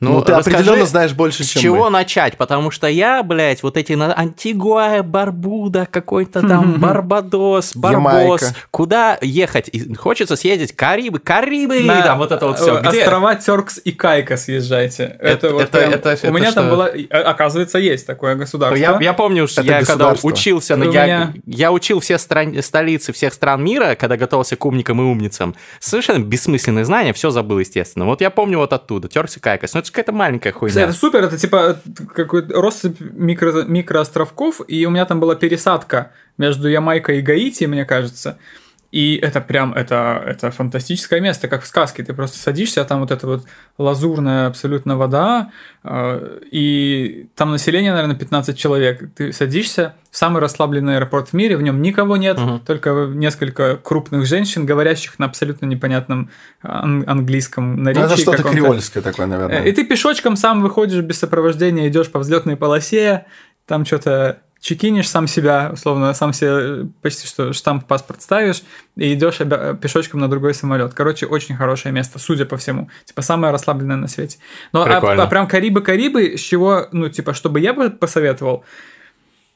Ну, 0.00 0.22
ты 0.22 0.32
расскажи, 0.34 0.56
определенно 0.58 0.86
знаешь 0.86 1.12
больше, 1.12 1.44
С 1.44 1.48
чем 1.48 1.62
чего 1.62 1.84
мы. 1.84 1.90
начать? 1.90 2.36
Потому 2.38 2.70
что 2.70 2.86
я, 2.86 3.22
блядь, 3.22 3.62
вот 3.62 3.76
эти 3.76 3.92
на 3.92 4.12
Антигуа, 4.18 5.02
Барбуда, 5.02 5.86
какой-то 5.90 6.40
там 6.48 6.80
Барбадос, 6.80 7.76
Барбос. 7.76 8.12
Ямайка. 8.42 8.46
Куда 8.70 9.18
ехать? 9.20 9.68
И 9.72 9.94
хочется 9.94 10.36
съездить 10.36 10.74
Карибы, 10.74 11.18
Карибы, 11.18 11.80
На, 11.80 12.02
там 12.02 12.18
вот 12.18 12.32
это 12.32 12.46
вот 12.46 12.58
все. 12.58 12.78
э, 12.78 12.80
Острова 12.86 13.34
Теркс 13.34 13.80
и 13.84 13.92
Кайка 13.92 14.36
съезжайте. 14.36 15.16
Это, 15.20 15.50
вот 15.52 15.62
это- 15.62 15.78
прям- 15.78 15.92
это- 15.92 16.18
У 16.28 16.32
меня 16.32 16.46
это 16.46 16.54
там 16.54 16.66
что? 16.66 16.76
было... 16.76 16.90
э, 16.96 17.04
Оказывается, 17.06 17.78
есть 17.78 18.06
такое 18.06 18.34
государство. 18.36 18.76
Я, 18.76 18.98
я 19.00 19.12
помню, 19.12 19.46
что 19.48 19.62
я 19.62 19.82
когда 19.84 20.14
учился, 20.22 20.76
на 20.76 20.84
меня- 20.84 21.32
я 21.46 21.72
учил 21.72 22.00
все 22.00 22.16
стран- 22.18 22.62
столицы 22.62 23.12
всех 23.12 23.34
стран 23.34 23.62
мира, 23.62 23.94
когда 23.96 24.16
готовился 24.16 24.56
к 24.56 24.64
умникам 24.64 25.00
и 25.00 25.04
умницам. 25.04 25.54
Совершенно 25.78 26.20
бессмысленные 26.24 26.84
знания, 26.84 27.12
все 27.12 27.30
забыл, 27.30 27.58
естественно. 27.58 28.06
Вот 28.06 28.20
я 28.20 28.30
помню 28.30 28.58
вот 28.58 28.72
оттуда, 28.72 29.08
Теркс 29.08 29.36
и 29.36 29.40
Кайкос. 29.40 29.74
Ну, 29.74 29.80
это 29.80 29.89
же 29.90 29.92
какая-то 29.92 30.12
маленькая 30.12 30.52
хуйня. 30.52 30.82
Это 30.82 30.92
супер, 30.92 31.24
это 31.24 31.36
типа 31.36 31.80
какой-то 32.14 32.60
россыпь 32.60 33.00
микро, 33.00 33.64
микроостровков, 33.64 34.60
и 34.66 34.86
у 34.86 34.90
меня 34.90 35.04
там 35.04 35.20
была 35.20 35.34
пересадка 35.34 36.12
между 36.38 36.68
Ямайкой 36.68 37.18
и 37.18 37.22
Гаити, 37.22 37.64
мне 37.64 37.84
кажется. 37.84 38.38
И 38.90 39.14
это 39.22 39.40
прям, 39.40 39.72
это, 39.72 40.20
это 40.26 40.50
фантастическое 40.50 41.20
место, 41.20 41.46
как 41.46 41.62
в 41.62 41.66
сказке. 41.66 42.02
Ты 42.02 42.12
просто 42.12 42.38
садишься, 42.38 42.80
а 42.80 42.84
там 42.84 42.98
вот 43.00 43.12
эта 43.12 43.24
вот 43.26 43.44
лазурная 43.78 44.48
абсолютно 44.48 44.96
вода, 44.96 45.52
э, 45.84 46.40
и 46.50 47.28
там 47.36 47.52
население, 47.52 47.92
наверное, 47.92 48.16
15 48.16 48.58
человек. 48.58 49.10
Ты 49.14 49.32
садишься, 49.32 49.94
самый 50.10 50.40
расслабленный 50.40 50.96
аэропорт 50.96 51.28
в 51.28 51.32
мире, 51.34 51.56
в 51.56 51.62
нем 51.62 51.80
никого 51.82 52.16
нет, 52.16 52.36
Мгм. 52.38 52.60
только 52.60 52.90
несколько 53.14 53.76
крупных 53.76 54.26
женщин, 54.26 54.66
говорящих 54.66 55.20
на 55.20 55.26
абсолютно 55.26 55.66
непонятном 55.66 56.30
ан- 56.62 57.04
английском 57.06 57.80
наречии. 57.82 58.00
Ну, 58.00 58.06
это 58.06 58.16
что-то 58.16 58.36
каком-то. 58.38 58.56
креольское 58.60 59.02
такое, 59.04 59.26
Э, 59.26 59.28
И 59.28 59.30
наверное. 59.30 59.72
ты 59.72 59.84
пешочком 59.84 60.34
сам 60.36 60.62
выходишь 60.62 61.00
без 61.04 61.18
сопровождения, 61.20 61.86
идешь 61.88 62.10
по 62.10 62.18
взлетной 62.18 62.56
полосе, 62.56 63.26
там 63.66 63.84
что-то 63.84 64.40
чекинишь 64.60 65.08
сам 65.08 65.26
себя, 65.26 65.70
условно, 65.72 66.12
сам 66.14 66.32
себе 66.32 66.50
э, 66.52 66.86
почти 67.02 67.26
что 67.26 67.52
штамп 67.52 67.84
в 67.84 67.86
паспорт 67.86 68.20
ставишь, 68.22 68.62
и 68.96 69.14
идешь 69.14 69.40
обя- 69.40 69.76
пешочком 69.76 70.20
на 70.20 70.28
другой 70.28 70.52
самолет. 70.54 70.92
Короче, 70.94 71.26
очень 71.26 71.56
хорошее 71.56 71.92
место, 71.94 72.18
судя 72.18 72.44
по 72.44 72.56
всему. 72.58 72.90
Типа 73.06 73.22
самое 73.22 73.52
расслабленное 73.52 73.96
на 73.96 74.06
свете. 74.08 74.38
Но 74.72 74.82
а, 74.82 74.84
Прикольно. 74.84 75.22
а 75.22 75.26
прям 75.26 75.46
Карибы-Карибы, 75.48 76.36
с 76.36 76.40
чего, 76.40 76.86
ну, 76.92 77.08
типа, 77.08 77.32
чтобы 77.32 77.60
я 77.60 77.72
бы 77.72 77.88
посоветовал, 77.90 78.64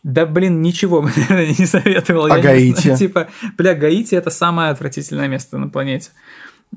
да, 0.02 0.26
блин, 0.26 0.62
ничего 0.62 1.02
бы, 1.02 1.10
наверное, 1.16 1.46
не 1.58 1.66
советовал. 1.66 2.26
А 2.32 2.36
Я 2.36 2.42
Гаити? 2.42 2.80
знаю, 2.80 2.98
Типа, 2.98 3.28
бля, 3.58 3.74
Гаити 3.74 4.14
это 4.14 4.30
самое 4.30 4.70
отвратительное 4.70 5.28
место 5.28 5.58
на 5.58 5.68
планете. 5.68 6.10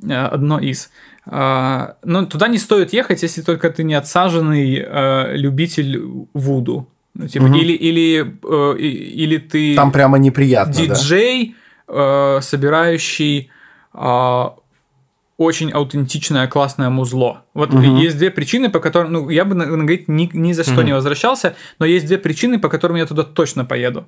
Э, 0.03 0.25
Одно 0.25 0.59
из. 0.59 0.89
А, 1.25 1.95
Но 2.03 2.25
туда 2.25 2.47
не 2.47 2.57
стоит 2.57 2.93
ехать, 2.93 3.23
если 3.23 3.41
только 3.41 3.69
ты 3.69 3.83
не 3.83 3.93
отсаженный 3.95 4.75
э, 4.85 5.35
любитель 5.35 6.01
вуду. 6.33 6.89
Ну, 7.19 7.27
типа, 7.27 7.45
Мгм. 7.45 7.55
или, 7.55 7.73
или, 7.73 8.37
э, 8.43 8.77
или 8.77 9.37
ты 9.37 9.75
Там 9.75 9.91
прямо 9.91 10.19
неприятно, 10.19 10.73
да. 10.73 10.81
диджей, 10.95 11.55
э, 11.87 12.39
собирающий 12.41 13.49
а, 13.99 14.53
очень 15.37 15.71
аутентичное, 15.71 16.47
классное 16.47 16.89
музло. 16.89 17.43
Вот 17.55 17.73
Мгм. 17.73 17.95
есть 17.97 18.17
две 18.17 18.29
причины, 18.29 18.69
по 18.69 18.79
которым, 18.79 19.11
ну, 19.13 19.29
я 19.29 19.43
бы 19.45 19.55
Гаити 19.85 20.05
ни, 20.07 20.29
ни 20.33 20.53
за 20.53 20.63
что 20.63 20.73
Мгм. 20.73 20.85
не 20.85 20.93
возвращался, 20.93 21.55
но 21.79 21.85
есть 21.87 22.05
две 22.05 22.17
причины, 22.19 22.59
по 22.59 22.69
которым 22.69 22.97
я 22.97 23.05
туда 23.07 23.23
точно 23.23 23.65
поеду. 23.65 24.05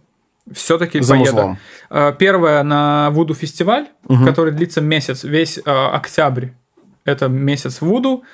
Все-таки 0.52 1.00
поеду. 1.00 1.16
музлом. 1.16 1.58
Э, 1.90 2.14
Первое 2.20 2.62
на 2.64 3.10
Вуду 3.12 3.34
фестиваль, 3.34 3.86
Мгм. 4.08 4.26
который 4.26 4.52
длится 4.52 4.82
месяц, 4.82 5.24
весь 5.24 5.58
э, 5.58 5.62
октябрь. 5.96 6.48
Это 7.06 7.28
месяц 7.28 7.82
Вуду. 7.82 8.22
э, 8.22 8.26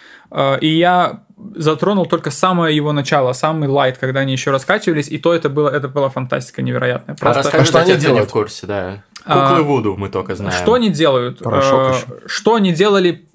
И 0.61 0.67
я 0.67 1.21
затронул 1.55 2.05
только 2.05 2.31
самое 2.31 2.75
его 2.75 2.91
начало, 2.91 3.33
самый 3.33 3.69
лайт, 3.69 3.97
когда 3.97 4.21
они 4.21 4.33
еще 4.33 4.51
раскачивались, 4.51 5.07
и 5.09 5.17
то 5.17 5.33
это 5.33 5.49
было, 5.49 5.69
это 5.69 5.87
была 5.87 6.09
фантастика 6.09 6.61
невероятная. 6.61 7.15
А 7.15 7.19
Просто 7.19 7.39
расскажи 7.43 7.63
А 7.63 7.65
что 7.65 7.79
они 7.79 7.91
не 7.93 7.97
делают? 7.97 8.29
в 8.29 8.33
курсе, 8.33 8.67
да. 8.67 9.03
А, 9.25 9.49
Куклы 9.49 9.63
Вуду 9.63 9.95
мы 9.97 10.09
только 10.09 10.35
знаем. 10.35 10.53
что 10.53 10.73
они 10.73 10.89
делают? 10.89 11.39
Порошок 11.39 11.79
Э, 11.81 11.95
еще. 11.95 12.27
Что 12.27 12.55
они 12.55 12.73
делали, 12.73 13.25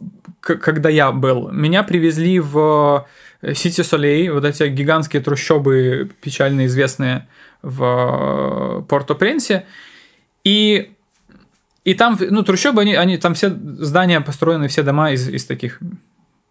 когда 0.40 0.88
я 0.88 1.10
был? 1.12 1.50
Меня 1.50 1.82
привезли 1.82 2.40
в 2.40 3.06
Сити 3.54 3.80
Солей, 3.82 4.28
вот 4.30 4.44
эти 4.44 4.68
гигантские 4.68 5.22
трущобы, 5.22 6.10
печально 6.20 6.66
известные 6.66 7.26
в 7.62 7.82
э, 7.82 8.82
Порто-Пренсе. 8.88 9.64
И, 10.44 10.92
и 11.84 11.94
там, 11.94 12.18
ну, 12.20 12.42
трущобы, 12.42 12.82
они, 12.82 12.94
они, 12.94 13.18
там 13.18 13.34
все 13.34 13.50
здания 13.50 14.20
построены, 14.20 14.68
все 14.68 14.82
дома 14.82 15.10
из, 15.10 15.28
из 15.28 15.44
таких 15.44 15.80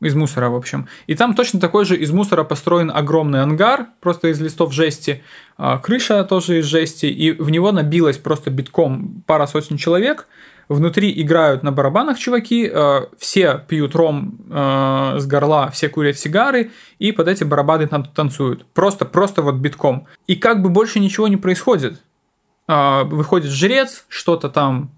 из 0.02 0.16
мусора, 0.16 0.50
в 0.50 0.56
общем. 0.56 0.88
И 1.08 1.16
там 1.16 1.34
точно 1.34 1.60
такой 1.60 1.86
же 1.86 1.96
из 1.96 2.12
мусора 2.12 2.44
построен 2.44 2.92
огромный 2.94 3.42
ангар, 3.42 3.88
просто 4.00 4.30
из 4.30 4.40
листов 4.40 4.74
жести. 4.74 5.24
А, 5.58 5.78
Крыша 5.78 6.24
тоже 6.24 6.60
из 6.60 6.66
жести, 6.66 7.08
и 7.08 7.32
в 7.32 7.50
него 7.50 7.72
набилось 7.72 8.18
просто 8.18 8.50
битком 8.50 9.24
пара 9.26 9.46
сотен 9.46 9.78
человек. 9.78 10.28
Внутри 10.70 11.12
играют 11.20 11.64
на 11.64 11.72
барабанах 11.72 12.20
чуваки, 12.20 12.70
э, 12.72 13.02
все 13.18 13.60
пьют 13.68 13.96
ром 13.96 14.38
э, 14.52 15.16
с 15.18 15.26
горла, 15.26 15.72
все 15.72 15.90
курят 15.90 16.16
сигары, 16.16 16.70
и 17.00 17.12
под 17.12 17.28
эти 17.28 17.44
барабаны 17.44 17.88
там 17.88 18.06
танцуют. 18.06 18.68
Просто, 18.74 19.06
просто 19.06 19.42
вот 19.42 19.56
битком. 19.56 20.06
И 20.28 20.36
как 20.36 20.62
бы 20.62 20.70
больше 20.70 21.00
ничего 21.00 21.28
не 21.28 21.38
происходит. 21.38 22.00
А, 22.68 23.04
Выходит 23.04 23.50
жрец, 23.50 24.06
что-то 24.10 24.48
там 24.48 24.92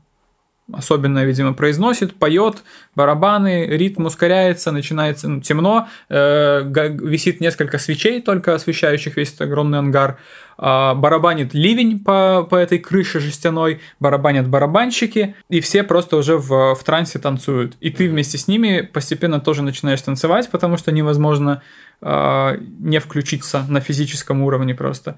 особенно, 0.74 1.24
видимо, 1.26 1.54
произносит, 1.54 2.14
поет, 2.16 2.64
барабаны, 2.96 3.66
ритм 3.68 4.06
ускоряется, 4.06 4.72
начинается 4.72 5.30
ну, 5.30 5.42
темно, 5.42 5.88
э, 6.10 6.64
висит 7.02 7.42
несколько 7.42 7.78
свечей, 7.78 8.22
только 8.22 8.56
освещающих 8.56 9.18
весь 9.18 9.30
этот 9.30 9.42
огромный 9.42 9.80
ангар, 9.80 10.18
А, 10.64 10.94
барабанит 10.94 11.56
ливень 11.56 12.00
по, 12.00 12.46
по 12.48 12.56
этой 12.56 12.78
крыше 12.78 13.20
жестяной, 13.20 13.82
барабанят 14.00 14.48
барабанщики, 14.48 15.36
и 15.50 15.60
все 15.60 15.82
просто 15.82 16.18
уже 16.18 16.38
в, 16.38 16.76
в 16.76 16.84
трансе 16.84 17.18
танцуют. 17.18 17.78
И 17.80 17.90
ты 17.90 18.08
вместе 18.08 18.38
с 18.38 18.48
ними 18.48 18.82
постепенно 18.82 19.40
тоже 19.40 19.64
начинаешь 19.64 20.02
танцевать, 20.04 20.52
потому 20.52 20.78
что 20.78 20.92
невозможно 20.92 21.64
э, 22.02 22.58
не 22.80 23.00
включиться 23.00 23.66
на 23.70 23.80
физическом 23.80 24.44
уровне 24.44 24.76
просто. 24.76 25.18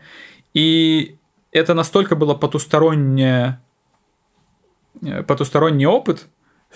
И 0.53 1.17
это 1.51 1.73
настолько 1.73 2.15
было 2.15 2.35
потустороннее 2.35 3.43
э, 3.43 3.62
потусторонний 5.27 5.85
опыт, 5.85 6.25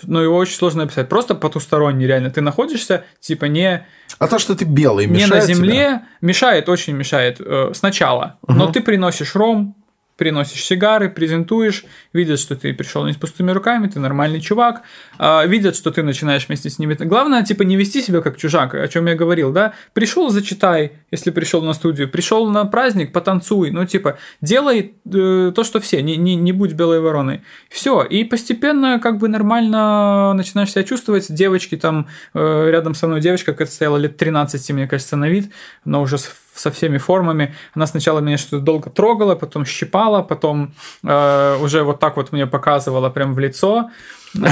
но 0.02 0.22
его 0.22 0.36
очень 0.36 0.54
сложно 0.56 0.84
описать. 0.84 1.08
Просто 1.08 1.34
потусторонний, 1.34 2.06
реально. 2.06 2.30
Ты 2.30 2.40
находишься, 2.40 3.04
типа, 3.20 3.46
не, 3.46 3.86
А 4.18 4.28
то, 4.28 4.38
что 4.38 4.54
ты 4.54 4.64
белый, 4.64 5.06
не 5.06 5.14
мешает 5.14 5.32
на 5.34 5.40
тебе? 5.42 5.54
земле, 5.54 6.02
мешает, 6.20 6.68
очень 6.68 6.94
мешает 6.94 7.40
э, 7.40 7.72
сначала. 7.74 8.38
Но 8.46 8.64
Мгм. 8.64 8.72
ты 8.72 8.80
приносишь 8.80 9.34
ром, 9.34 9.74
приносишь 10.18 10.64
сигары, 10.64 11.08
презентуешь, 11.08 11.84
видят, 12.12 12.40
что 12.40 12.56
ты 12.56 12.74
пришел 12.74 13.06
не 13.06 13.12
с 13.12 13.16
пустыми 13.16 13.52
руками, 13.52 13.86
ты 13.86 14.00
нормальный 14.00 14.40
чувак, 14.40 14.82
э, 15.18 15.46
видят, 15.46 15.76
что 15.76 15.92
ты 15.92 16.02
начинаешь 16.02 16.48
вместе 16.48 16.68
с 16.68 16.78
ними. 16.78 16.94
Главное, 16.94 17.44
типа, 17.44 17.62
не 17.62 17.76
вести 17.76 18.02
себя 18.02 18.20
как 18.20 18.36
чужак, 18.36 18.74
о 18.74 18.88
чем 18.88 19.06
я 19.06 19.14
говорил, 19.14 19.52
да? 19.52 19.74
Пришел, 19.92 20.28
зачитай, 20.28 20.92
если 21.12 21.30
пришел 21.30 21.62
на 21.62 21.72
студию, 21.72 22.10
пришел 22.10 22.50
на 22.50 22.64
праздник, 22.64 23.12
потанцуй, 23.12 23.70
ну, 23.70 23.86
типа, 23.86 24.18
делай 24.40 24.94
э, 25.06 25.52
то, 25.54 25.64
что 25.64 25.78
все, 25.78 26.02
не, 26.02 26.16
не, 26.16 26.34
не 26.34 26.52
будь 26.52 26.72
белой 26.72 27.00
вороной. 27.00 27.42
Все, 27.70 28.02
и 28.02 28.24
постепенно 28.24 28.98
как 28.98 29.18
бы 29.18 29.28
нормально 29.28 30.32
начинаешь 30.34 30.72
себя 30.72 30.82
чувствовать. 30.82 31.32
Девочки 31.32 31.76
там, 31.76 32.08
э, 32.34 32.70
рядом 32.70 32.94
со 32.94 33.06
мной 33.06 33.20
девочка, 33.20 33.52
которая 33.52 33.70
стояла 33.70 33.96
лет 33.98 34.16
13, 34.16 34.70
мне 34.72 34.88
кажется, 34.88 35.16
на 35.16 35.28
вид, 35.28 35.52
но 35.84 36.02
уже 36.02 36.18
с 36.18 36.24
со 36.58 36.70
всеми 36.70 36.98
формами. 36.98 37.54
Она 37.74 37.86
сначала 37.86 38.20
меня 38.20 38.38
что-то 38.38 38.60
долго 38.60 38.90
трогала, 38.90 39.34
потом 39.34 39.64
щипала, 39.64 40.22
потом 40.22 40.72
э, 41.04 41.58
уже 41.62 41.82
вот 41.82 42.00
так 42.00 42.16
вот 42.16 42.32
мне 42.32 42.46
показывала 42.46 43.10
прям 43.10 43.34
в 43.34 43.38
лицо. 43.38 43.90
Э, 44.36 44.48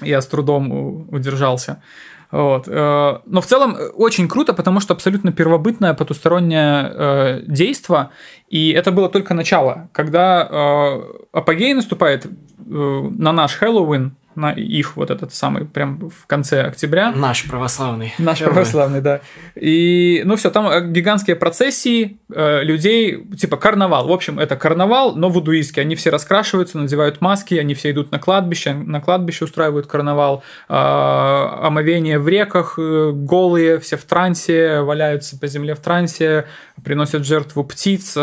я 0.00 0.20
с 0.20 0.26
трудом 0.26 1.06
удержался. 1.10 1.82
Вот. 2.30 2.64
Э, 2.66 3.18
но 3.26 3.40
в 3.40 3.46
целом 3.46 3.76
очень 3.94 4.28
круто, 4.28 4.54
потому 4.54 4.80
что 4.80 4.94
абсолютно 4.94 5.32
первобытное 5.32 5.94
потустороннее 5.94 6.92
э, 6.92 7.42
действо, 7.46 8.10
и 8.48 8.72
это 8.72 8.90
было 8.90 9.08
только 9.08 9.34
начало. 9.34 9.88
Когда 9.92 10.48
э, 10.50 11.02
апогей 11.32 11.74
наступает 11.74 12.26
э, 12.26 12.30
на 12.68 13.32
наш 13.32 13.54
Хэллоуин, 13.54 14.16
на 14.34 14.52
их 14.52 14.96
вот 14.96 15.10
этот 15.10 15.34
самый 15.34 15.64
прям 15.64 16.10
в 16.10 16.26
конце 16.26 16.62
октября. 16.62 17.12
Наш 17.12 17.48
православный. 17.48 18.14
Наш 18.18 18.38
Первый. 18.38 18.54
православный, 18.54 19.00
да. 19.00 19.20
И, 19.54 20.22
ну 20.24 20.36
все, 20.36 20.50
там 20.50 20.66
э, 20.68 20.88
гигантские 20.88 21.36
процессии 21.36 22.18
э, 22.34 22.62
людей, 22.62 23.24
типа 23.36 23.56
карнавал. 23.56 24.08
В 24.08 24.12
общем, 24.12 24.38
это 24.38 24.56
карнавал, 24.56 25.14
но 25.14 25.28
вудуистский. 25.28 25.82
Они 25.82 25.94
все 25.94 26.10
раскрашиваются, 26.10 26.78
надевают 26.78 27.20
маски, 27.20 27.54
они 27.54 27.74
все 27.74 27.90
идут 27.90 28.10
на 28.12 28.18
кладбище, 28.18 28.72
на 28.74 29.00
кладбище 29.00 29.44
устраивают 29.44 29.86
карнавал. 29.86 30.42
Э, 30.68 30.74
омовение 30.74 32.18
в 32.18 32.28
реках, 32.28 32.74
э, 32.78 33.10
голые, 33.12 33.78
все 33.78 33.96
в 33.96 34.04
трансе, 34.04 34.80
валяются 34.80 35.38
по 35.38 35.46
земле 35.46 35.74
в 35.74 35.80
трансе, 35.80 36.46
приносят 36.84 37.24
жертву 37.24 37.64
птиц. 37.64 38.16
Э, 38.16 38.20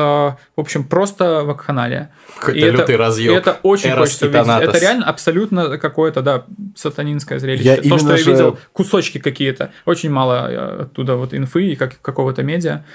в 0.56 0.60
общем, 0.60 0.84
просто 0.84 1.44
вакханалия. 1.44 2.12
Какой-то 2.40 2.68
лютый 2.68 2.96
это, 2.96 2.98
разъем. 2.98 3.34
Это 3.34 3.60
очень 3.64 3.90
Эрос 3.90 4.00
хочется 4.00 4.28
видеть. 4.28 4.70
Это 4.70 4.80
реально 4.80 5.06
абсолютно 5.06 5.78
какое-то, 6.00 6.22
да, 6.22 6.46
сатанинское 6.76 7.40
зрелище. 7.40 7.64
Я 7.66 7.76
То, 7.78 7.98
что 7.98 8.16
же... 8.16 8.30
я 8.30 8.32
видел, 8.32 8.58
кусочки 8.72 9.18
какие-то. 9.18 9.74
Очень 9.86 10.12
мало 10.12 10.50
э, 10.50 10.82
оттуда 10.84 11.18
вот 11.18 11.34
инфы 11.34 11.72
и 11.72 11.76
как, 11.76 12.02
какого-то 12.02 12.42
медиа. 12.42 12.86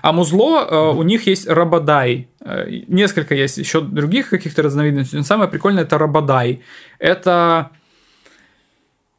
А 0.00 0.12
музло, 0.12 0.66
mm-hmm. 0.66 0.96
у 0.96 1.02
них 1.02 1.26
есть 1.26 1.46
рабадай. 1.46 2.28
Э, 2.40 2.64
несколько 2.88 3.34
есть 3.34 3.58
еще 3.58 3.82
других 3.82 4.30
каких-то 4.30 4.62
разновидностей. 4.62 5.18
Но 5.18 5.24
самое 5.24 5.50
прикольное 5.50 5.84
это 5.84 5.98
рабадай. 5.98 6.62
Это... 6.98 7.70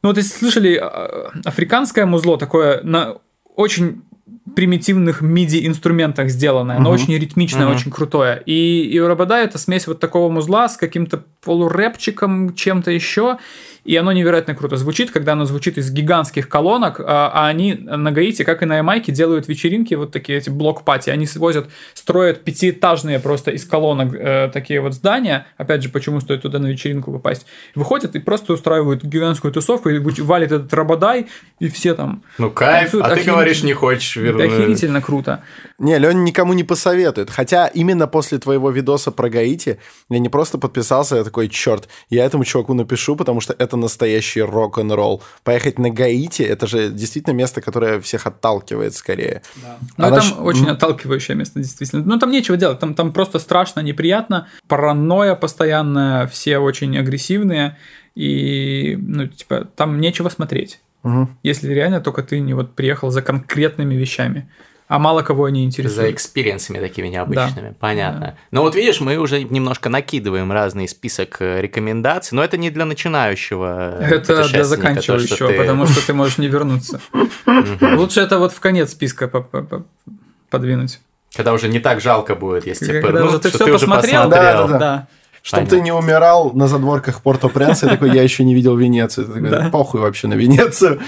Ну 0.01 0.10
вот 0.10 0.17
если 0.17 0.36
слышали, 0.36 0.75
африканское 1.45 2.08
музло 2.08 2.39
такое 2.39 2.81
на 2.81 3.17
очень 3.55 4.01
примитивных 4.55 5.21
MIDI 5.21 5.67
инструментах 5.67 6.29
сделанное, 6.29 6.77
оно 6.77 6.89
uh-huh. 6.89 6.93
очень 6.93 7.17
ритмичное, 7.17 7.67
uh-huh. 7.67 7.75
очень 7.75 7.91
крутое. 7.91 8.41
И, 8.45 8.89
и 8.91 8.97
это 9.39 9.57
смесь 9.57 9.88
вот 9.88 9.99
такого 9.99 10.31
музла 10.31 10.67
с 10.67 10.77
каким-то 10.77 11.23
полурэпчиком, 11.43 12.55
чем-то 12.55 12.91
еще 12.91 13.38
и 13.86 13.95
оно 13.95 14.12
невероятно 14.12 14.56
круто 14.56 14.78
звучит, 14.78 15.12
когда 15.12 15.34
оно 15.34 15.45
звучит 15.45 15.78
из 15.78 15.91
гигантских 15.91 16.50
колонок, 16.50 17.00
а, 17.00 17.32
а 17.34 17.48
они 17.48 17.76
на 17.76 18.12
Гаити, 18.12 18.43
как 18.43 18.63
и 18.63 18.65
на 18.65 18.78
Ямайке, 18.78 19.12
делают 19.12 19.48
вечеринки, 19.48 19.93
вот 19.93 20.12
такие 20.12 20.39
эти 20.39 20.50
блок-пати, 20.50 21.12
они 21.12 21.28
свозят, 21.28 21.67
строят 21.93 22.43
пятиэтажные 22.43 23.19
просто 23.19 23.52
из 23.52 23.63
колонок 23.63 24.13
э, 24.13 24.50
такие 24.52 24.82
вот 24.82 24.93
здания, 24.93 25.45
опять 25.58 25.84
же, 25.84 25.89
почему 25.89 26.19
стоит 26.19 26.41
туда 26.41 26.58
на 26.58 26.67
вечеринку 26.67 27.12
попасть, 27.12 27.45
выходят 27.76 28.15
и 28.15 28.19
просто 28.19 28.54
устраивают 28.54 29.04
гигантскую 29.04 29.54
тусовку, 29.54 29.89
и 29.89 30.00
валит 30.00 30.52
этот 30.52 30.74
Рабадай, 30.74 31.28
и 31.60 31.69
все 31.69 31.93
там 31.93 32.24
Ну 32.39 32.50
кайф, 32.50 32.91
танцуют. 32.91 33.06
а 33.06 33.12
Охер... 33.12 33.24
ты 33.24 33.32
говоришь, 33.32 33.63
не 33.63 33.74
хочешь 33.74 34.15
вернуть. 34.15 34.52
Охерительно 34.52 35.02
круто. 35.02 35.43
Не, 35.78 36.00
Леня 36.00 36.21
никому 36.21 36.54
не 36.54 36.63
посоветует, 36.63 37.30
хотя 37.30 37.67
именно 37.67 38.08
после 38.08 38.39
твоего 38.39 38.71
видоса 38.71 39.12
про 39.12 39.30
Гаити 39.30 39.80
я 40.10 40.19
не 40.19 40.30
просто 40.30 40.58
подписался, 40.58 41.17
я 41.17 41.24
такой, 41.24 41.50
черт, 41.50 41.88
я 42.10 42.26
этому 42.26 42.45
чуваку 42.45 42.74
напишу, 42.74 43.15
потому 43.15 43.41
что 43.41 43.56
это 43.58 43.74
это 43.75 43.81
настоящий 43.81 44.41
рок-н-ролл. 44.41 45.21
Поехать 45.43 45.79
на 45.79 45.89
Гаити– 45.89 46.43
это 46.43 46.67
же 46.67 46.89
действительно 46.89 47.33
место, 47.33 47.61
которое 47.61 47.99
всех 47.99 48.27
отталкивает 48.27 48.95
скорее. 48.95 49.41
Да. 49.55 49.77
Ну, 49.97 50.05
Она 50.07 50.17
там 50.17 50.25
ч... 50.25 50.35
очень 50.35 50.69
отталкивающее 50.69 51.35
место, 51.35 51.59
действительно. 51.59 52.03
Ну, 52.05 52.19
там 52.19 52.31
нечего 52.31 52.57
делать, 52.57 52.79
там, 52.79 52.93
там 52.93 53.11
просто 53.11 53.39
страшно, 53.39 53.81
неприятно, 53.81 54.47
паранойя 54.67 55.35
постоянная, 55.35 56.27
все 56.27 56.57
очень 56.59 56.97
агрессивные, 56.97 57.77
и, 58.15 58.97
ну, 59.01 59.27
типа, 59.27 59.67
там 59.75 59.99
нечего 59.99 60.29
смотреть. 60.29 60.79
Угу. 61.03 61.27
Если 61.43 61.73
реально 61.73 62.01
только 62.01 62.23
ты 62.23 62.39
не 62.39 62.53
вот 62.53 62.75
приехал 62.75 63.11
за 63.11 63.21
конкретными 63.21 63.95
вещами 63.95 64.49
а 64.88 65.00
мало 65.00 65.24
кого 65.24 65.45
они 65.45 65.63
интересуют. 65.63 65.95
За 65.95 66.12
experience 66.12 66.64
ами 66.64 66.79
такими 66.80 67.08
необычными, 67.08 67.69
да. 67.69 67.76
понятно. 67.80 68.19
Да. 68.19 68.36
Ну 68.52 68.62
вот 68.62 68.76
видишь, 68.76 69.00
мы 69.00 69.17
уже 69.17 69.43
немножко 69.43 69.89
накидываем 69.89 70.52
разный 70.52 70.88
список 70.88 71.38
э, 71.39 71.62
рекомендаций, 71.62 72.36
но 72.36 72.43
это 72.43 72.58
не 72.58 72.69
для 72.69 72.86
начинающего 72.86 73.98
Это 74.00 74.48
для 74.48 74.63
заканчивающего, 74.63 75.38
то, 75.38 75.48
ты... 75.48 75.58
потому 75.58 75.88
что 75.88 76.06
ты 76.06 76.13
можешь 76.13 76.38
не 76.38 76.48
вернуться. 76.48 77.02
Лучше 77.82 78.21
это 78.21 78.38
вот 78.38 78.54
в 78.54 78.60
конец 78.60 78.91
списка 78.91 79.28
подвинуть. 80.50 81.00
Когда 81.36 81.54
уже 81.54 81.67
не 81.67 81.80
так 81.80 82.00
жалко 82.00 82.36
будет, 82.36 82.65
если 82.65 83.02
Когда 83.02 83.21
ну, 83.21 83.28
уже 83.28 83.39
ты 83.39 83.50
все 83.50 83.67
посмотрел, 83.67 84.30
да, 84.30 84.67
да, 84.67 84.78
да. 84.78 85.08
Чтобы 85.41 85.67
ты 85.67 85.80
не 85.80 85.91
умирал 85.91 86.54
на 86.54 86.67
задворках 86.67 87.21
Порто-Пренса, 87.21 87.88
такой, 87.88 88.12
я 88.12 88.24
еще 88.24 88.43
не 88.43 88.56
видел 88.56 88.76
Венецию. 88.76 89.71
Похуй 89.71 90.02
вообще 90.02 90.28
на 90.28 90.34
Венецию. 90.34 91.00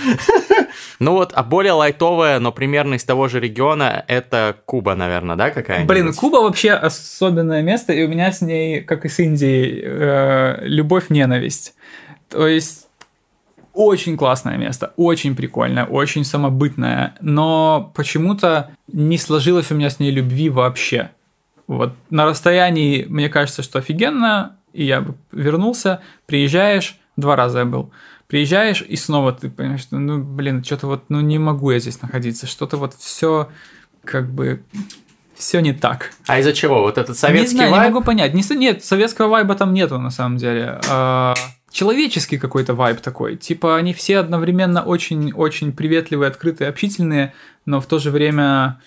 Ну 1.00 1.14
вот, 1.14 1.32
а 1.36 1.44
более 1.44 1.74
лайтовая, 1.74 2.40
но 2.40 2.52
примерно 2.52 2.96
из 2.96 3.04
того 3.04 3.28
же 3.28 3.40
региона, 3.40 4.04
это 4.08 4.56
Куба, 4.66 4.96
наверное, 4.96 5.36
да, 5.36 5.52
какая-нибудь? 5.52 5.88
Блин, 5.88 6.14
Куба 6.14 6.38
вообще 6.38 6.72
особенное 6.72 7.62
место, 7.62 7.94
и 7.94 8.04
у 8.04 8.08
меня 8.08 8.32
с 8.32 8.42
ней, 8.42 8.82
как 8.82 9.06
и 9.06 9.10
с 9.10 9.20
Индией, 9.20 9.82
э, 9.84 10.60
любовь-ненависть. 10.62 11.76
То 12.30 12.48
есть 12.48 12.88
очень 13.74 14.18
классное 14.18 14.58
место, 14.58 14.94
очень 14.98 15.36
прикольное, 15.36 15.86
очень 15.86 16.26
самобытное, 16.26 17.14
но 17.22 17.92
почему-то 17.96 18.72
не 18.92 19.20
сложилось 19.20 19.72
у 19.72 19.76
меня 19.76 19.92
с 19.92 20.00
ней 20.00 20.10
любви 20.10 20.50
вообще. 20.50 21.12
Вот 21.68 21.94
на 22.10 22.26
расстоянии, 22.26 23.06
мне 23.08 23.30
кажется, 23.30 23.62
что 23.62 23.78
офигенно, 23.78 24.58
и 24.74 24.84
я 24.84 25.06
вернулся, 25.32 26.02
приезжаешь, 26.26 26.98
два 27.18 27.36
раза 27.36 27.60
я 27.60 27.66
был, 27.66 27.92
приезжаешь, 28.28 28.84
и 28.88 28.96
снова 28.96 29.32
ты 29.32 29.50
понимаешь, 29.50 29.82
что, 29.82 29.98
ну, 29.98 30.22
блин, 30.22 30.64
что-то 30.64 30.88
вот, 30.88 31.06
ну, 31.10 31.22
не 31.22 31.40
могу 31.40 31.72
я 31.72 31.80
здесь 31.80 32.02
находиться, 32.02 32.48
что-то 32.48 32.78
вот 32.78 32.94
все 32.96 33.50
как 34.04 34.32
бы 34.32 34.64
все 35.36 35.60
не 35.60 35.74
так. 35.74 36.14
А 36.26 36.40
из-за 36.40 36.54
чего? 36.54 36.82
Вот 36.82 36.98
этот 36.98 37.18
советский 37.18 37.56
не 37.56 37.58
знаю, 37.58 37.72
вайб? 37.72 37.84
Не 37.84 37.90
могу 37.90 38.04
понять. 38.04 38.34
Не, 38.34 38.44
нет, 38.56 38.84
советского 38.84 39.28
вайба 39.28 39.56
там 39.56 39.74
нету 39.74 40.00
на 40.00 40.10
самом 40.10 40.38
деле. 40.38 40.80
А, 40.90 41.36
человеческий 41.72 42.38
какой-то 42.38 42.74
вайб 42.74 43.00
такой. 43.02 43.36
Типа 43.36 43.78
они 43.78 43.94
все 43.94 44.18
одновременно 44.18 44.84
очень-очень 44.84 45.74
приветливые, 45.74 46.30
открытые, 46.30 46.70
общительные, 46.70 47.34
но 47.66 47.80
в 47.80 47.86
то 47.86 48.00
же 48.00 48.10
время 48.10 48.82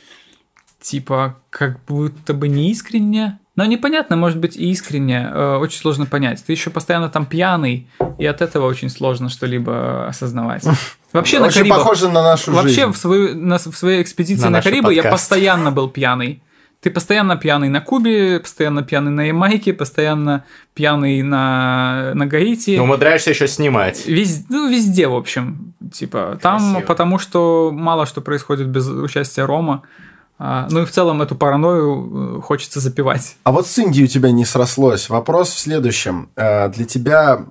типа 0.81 1.41
как 1.51 1.85
будто 1.85 2.35
бы 2.35 2.49
не 2.49 2.71
искренне. 2.71 3.39
Но 3.61 3.67
непонятно, 3.67 4.17
может 4.17 4.39
быть, 4.39 4.57
и 4.57 4.71
искренне, 4.71 5.31
э, 5.31 5.57
очень 5.57 5.79
сложно 5.79 6.07
понять. 6.07 6.43
Ты 6.43 6.51
еще 6.51 6.71
постоянно 6.71 7.11
там 7.11 7.27
пьяный, 7.27 7.87
и 8.19 8.25
от 8.25 8.41
этого 8.41 8.67
очень 8.67 8.89
сложно 8.89 9.29
что-либо 9.29 10.07
осознавать. 10.07 10.65
Вообще 11.13 11.41
на 11.41 11.51
Карибах, 11.51 11.81
похоже 11.81 12.09
на 12.09 12.23
нашу 12.23 12.53
Вообще 12.53 12.87
жизнь. 12.87 12.93
в, 12.93 12.97
свою, 12.97 13.37
на, 13.37 13.59
в 13.59 13.77
своей 13.77 14.01
экспедиции 14.01 14.45
на, 14.45 14.49
на 14.49 14.63
Карибы 14.63 14.85
подкаст. 14.85 15.05
я 15.05 15.11
постоянно 15.11 15.73
был 15.73 15.91
пьяный. 15.91 16.43
Ты 16.81 16.91
постоянно 16.91 17.37
пьяный 17.37 17.69
на 17.69 17.83
Кубе, 17.83 18.41
постоянно 18.41 18.83
пьяный 18.83 19.11
на 19.11 19.27
Ямайке, 19.27 19.75
постоянно 19.75 20.47
пьяный 20.73 21.21
на, 21.21 22.13
на 22.15 22.25
Гаити. 22.25 22.79
Но 22.79 22.85
умудряешься 22.85 23.29
еще 23.29 23.47
снимать. 23.47 24.07
Вез, 24.07 24.47
ну, 24.49 24.71
везде, 24.71 25.07
в 25.07 25.15
общем. 25.15 25.75
Типа, 25.93 26.39
там, 26.41 26.61
Красиво. 26.61 26.87
потому 26.87 27.19
что 27.19 27.71
мало 27.75 28.07
что 28.07 28.23
происходит 28.23 28.69
без 28.69 28.89
участия 28.89 29.45
Рома. 29.45 29.83
А, 30.43 30.67
ну 30.71 30.81
и 30.81 30.85
в 30.87 30.91
целом 30.91 31.21
эту 31.21 31.35
паранойю 31.35 32.39
э, 32.39 32.41
хочется 32.41 32.81
запивать. 32.81 33.37
А 33.45 33.53
вот 33.53 33.67
с 33.67 33.79
Индией 33.79 34.05
у 34.05 34.09
тебя 34.09 34.31
не 34.31 34.47
срослось. 34.47 35.11
Вопрос 35.11 35.51
в 35.51 35.59
следующем. 35.59 36.31
Э, 36.35 36.71
для 36.71 36.87
тебя 36.87 37.45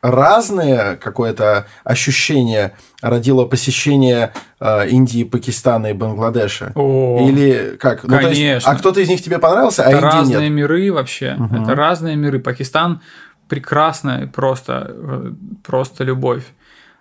разные 0.00 0.96
какое-то 0.96 1.66
ощущение 1.84 2.72
родило 3.02 3.44
посещение 3.44 4.32
э, 4.58 4.88
Индии, 4.88 5.24
Пакистана 5.24 5.88
и 5.88 5.92
Бангладеша? 5.92 6.72
О, 6.76 7.28
Или 7.28 7.76
как? 7.78 8.04
Ну, 8.04 8.16
конечно. 8.16 8.32
Есть, 8.32 8.66
а 8.66 8.74
кто-то 8.74 9.00
из 9.00 9.10
них 9.10 9.22
тебе 9.22 9.38
понравился, 9.38 9.82
а 9.82 9.90
Это 9.90 9.96
Индия 9.96 10.08
разные 10.08 10.48
нет? 10.48 10.52
миры 10.52 10.90
вообще. 10.94 11.36
Угу. 11.38 11.62
Это 11.62 11.74
разные 11.74 12.16
миры. 12.16 12.38
Пакистан 12.38 13.02
прекрасно, 13.48 14.30
просто, 14.32 15.34
просто 15.62 16.04
любовь. 16.04 16.44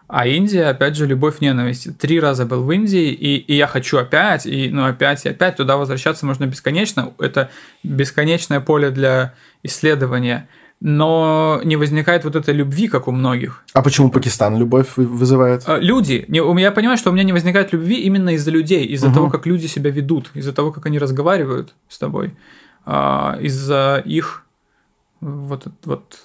А 0.10 0.26
Индия, 0.26 0.66
опять 0.66 0.96
же, 0.96 1.06
любовь-ненависть. 1.06 1.98
Три 2.00 2.20
раза 2.20 2.48
был 2.48 2.64
в 2.64 2.72
Индии, 2.72 3.12
и, 3.12 3.38
и 3.38 3.56
я 3.56 3.68
хочу 3.68 4.00
опять, 4.00 4.48
и 4.48 4.70
ну 4.72 4.86
опять, 4.86 5.26
и 5.26 5.30
опять 5.30 5.56
туда 5.56 5.78
возвращаться 5.78 6.26
можно 6.26 6.48
бесконечно. 6.48 7.14
Это 7.20 7.52
бесконечное 7.84 8.60
поле 8.60 8.90
для 8.90 9.36
исследования 9.64 10.50
но 10.82 11.60
не 11.66 11.76
возникает 11.76 12.24
вот 12.24 12.36
этой 12.38 12.54
любви, 12.54 12.88
как 12.88 13.08
у 13.08 13.12
многих. 13.12 13.64
А 13.74 13.82
почему 13.82 14.12
Пакистан 14.12 14.58
любовь 14.58 14.96
вызывает? 14.96 15.64
А, 15.68 15.78
люди. 15.78 16.26
Я 16.30 16.72
понимаю, 16.72 16.98
что 16.98 17.10
у 17.10 17.14
меня 17.14 17.24
не 17.24 17.34
возникает 17.34 17.74
любви 17.74 17.96
именно 17.96 18.30
из-за 18.30 18.52
людей, 18.52 18.86
из-за 18.86 19.08
угу. 19.08 19.16
того, 19.16 19.30
как 19.30 19.46
люди 19.46 19.68
себя 19.68 19.92
ведут, 19.92 20.32
из-за 20.34 20.54
того, 20.54 20.72
как 20.72 20.86
они 20.86 20.98
разговаривают 20.98 21.74
с 21.90 21.98
тобой, 21.98 22.32
а, 22.86 23.38
из-за 23.42 24.02
их 24.06 24.46
вот, 25.20 25.68
вот 25.84 26.18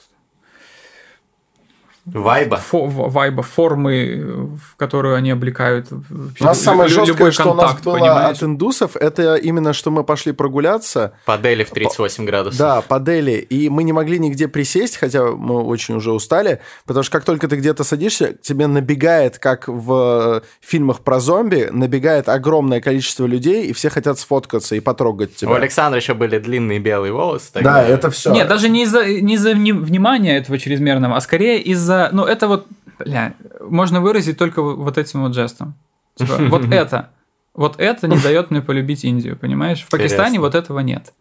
Вайба. 2.06 2.58
Фо, 2.58 2.86
вайба, 2.86 3.42
формы, 3.42 4.56
в 4.62 4.76
которую 4.76 5.16
они 5.16 5.30
облекают. 5.30 5.88
У 5.90 6.44
нас 6.44 6.60
самое 6.60 6.88
жесткое, 6.90 7.30
что 7.30 7.52
у 7.52 7.54
нас 7.54 7.80
было 7.80 7.98
понимаешь? 7.98 8.36
от 8.36 8.42
индусов, 8.42 8.94
это 8.96 9.36
именно, 9.36 9.72
что 9.72 9.90
мы 9.90 10.04
пошли 10.04 10.32
прогуляться. 10.32 11.14
По 11.24 11.38
Дели 11.38 11.64
в 11.64 11.70
38 11.70 12.26
градусов. 12.26 12.58
Да, 12.58 12.82
по 12.82 13.00
Дели. 13.00 13.32
И 13.32 13.70
мы 13.70 13.84
не 13.84 13.92
могли 13.92 14.18
нигде 14.18 14.48
присесть, 14.48 14.98
хотя 14.98 15.24
мы 15.24 15.62
очень 15.62 15.94
уже 15.96 16.12
устали, 16.12 16.60
потому 16.84 17.04
что 17.04 17.12
как 17.12 17.24
только 17.24 17.48
ты 17.48 17.56
где-то 17.56 17.84
садишься, 17.84 18.34
тебе 18.34 18.66
набегает, 18.66 19.38
как 19.38 19.66
в 19.66 20.42
фильмах 20.60 21.00
про 21.00 21.20
зомби, 21.20 21.68
набегает 21.72 22.28
огромное 22.28 22.82
количество 22.82 23.24
людей, 23.24 23.64
и 23.64 23.72
все 23.72 23.88
хотят 23.88 24.18
сфоткаться 24.18 24.76
и 24.76 24.80
потрогать 24.80 25.36
тебя. 25.36 25.52
У 25.52 25.54
Александра 25.54 25.98
еще 25.98 26.12
были 26.12 26.38
длинные 26.38 26.80
белые 26.80 27.14
волосы. 27.14 27.46
Тогда. 27.54 27.74
Да, 27.74 27.82
это 27.82 28.10
все. 28.10 28.30
Нет, 28.30 28.46
даже 28.46 28.68
не 28.68 28.82
из-за 28.82 29.04
не 29.06 29.34
из 29.36 29.44
внимания 29.44 30.36
этого 30.36 30.58
чрезмерного, 30.58 31.16
а 31.16 31.20
скорее 31.22 31.60
из-за 31.62 31.93
за... 31.94 32.08
Ну, 32.12 32.24
это 32.24 32.48
вот, 32.48 32.66
бля, 32.98 33.34
можно 33.60 34.00
выразить 34.00 34.38
только 34.38 34.62
вот 34.62 34.98
этим 34.98 35.22
вот 35.22 35.34
жестом. 35.34 35.74
Типа, 36.14 36.36
вот 36.50 36.64
это. 36.72 37.10
Вот 37.54 37.78
это 37.78 38.08
не 38.08 38.18
дает 38.18 38.50
мне 38.50 38.60
полюбить 38.60 39.04
Индию, 39.04 39.36
понимаешь? 39.36 39.82
В 39.82 39.88
Пакистане 39.88 40.40
вот 40.40 40.54
этого 40.54 40.80
нет. 40.80 41.12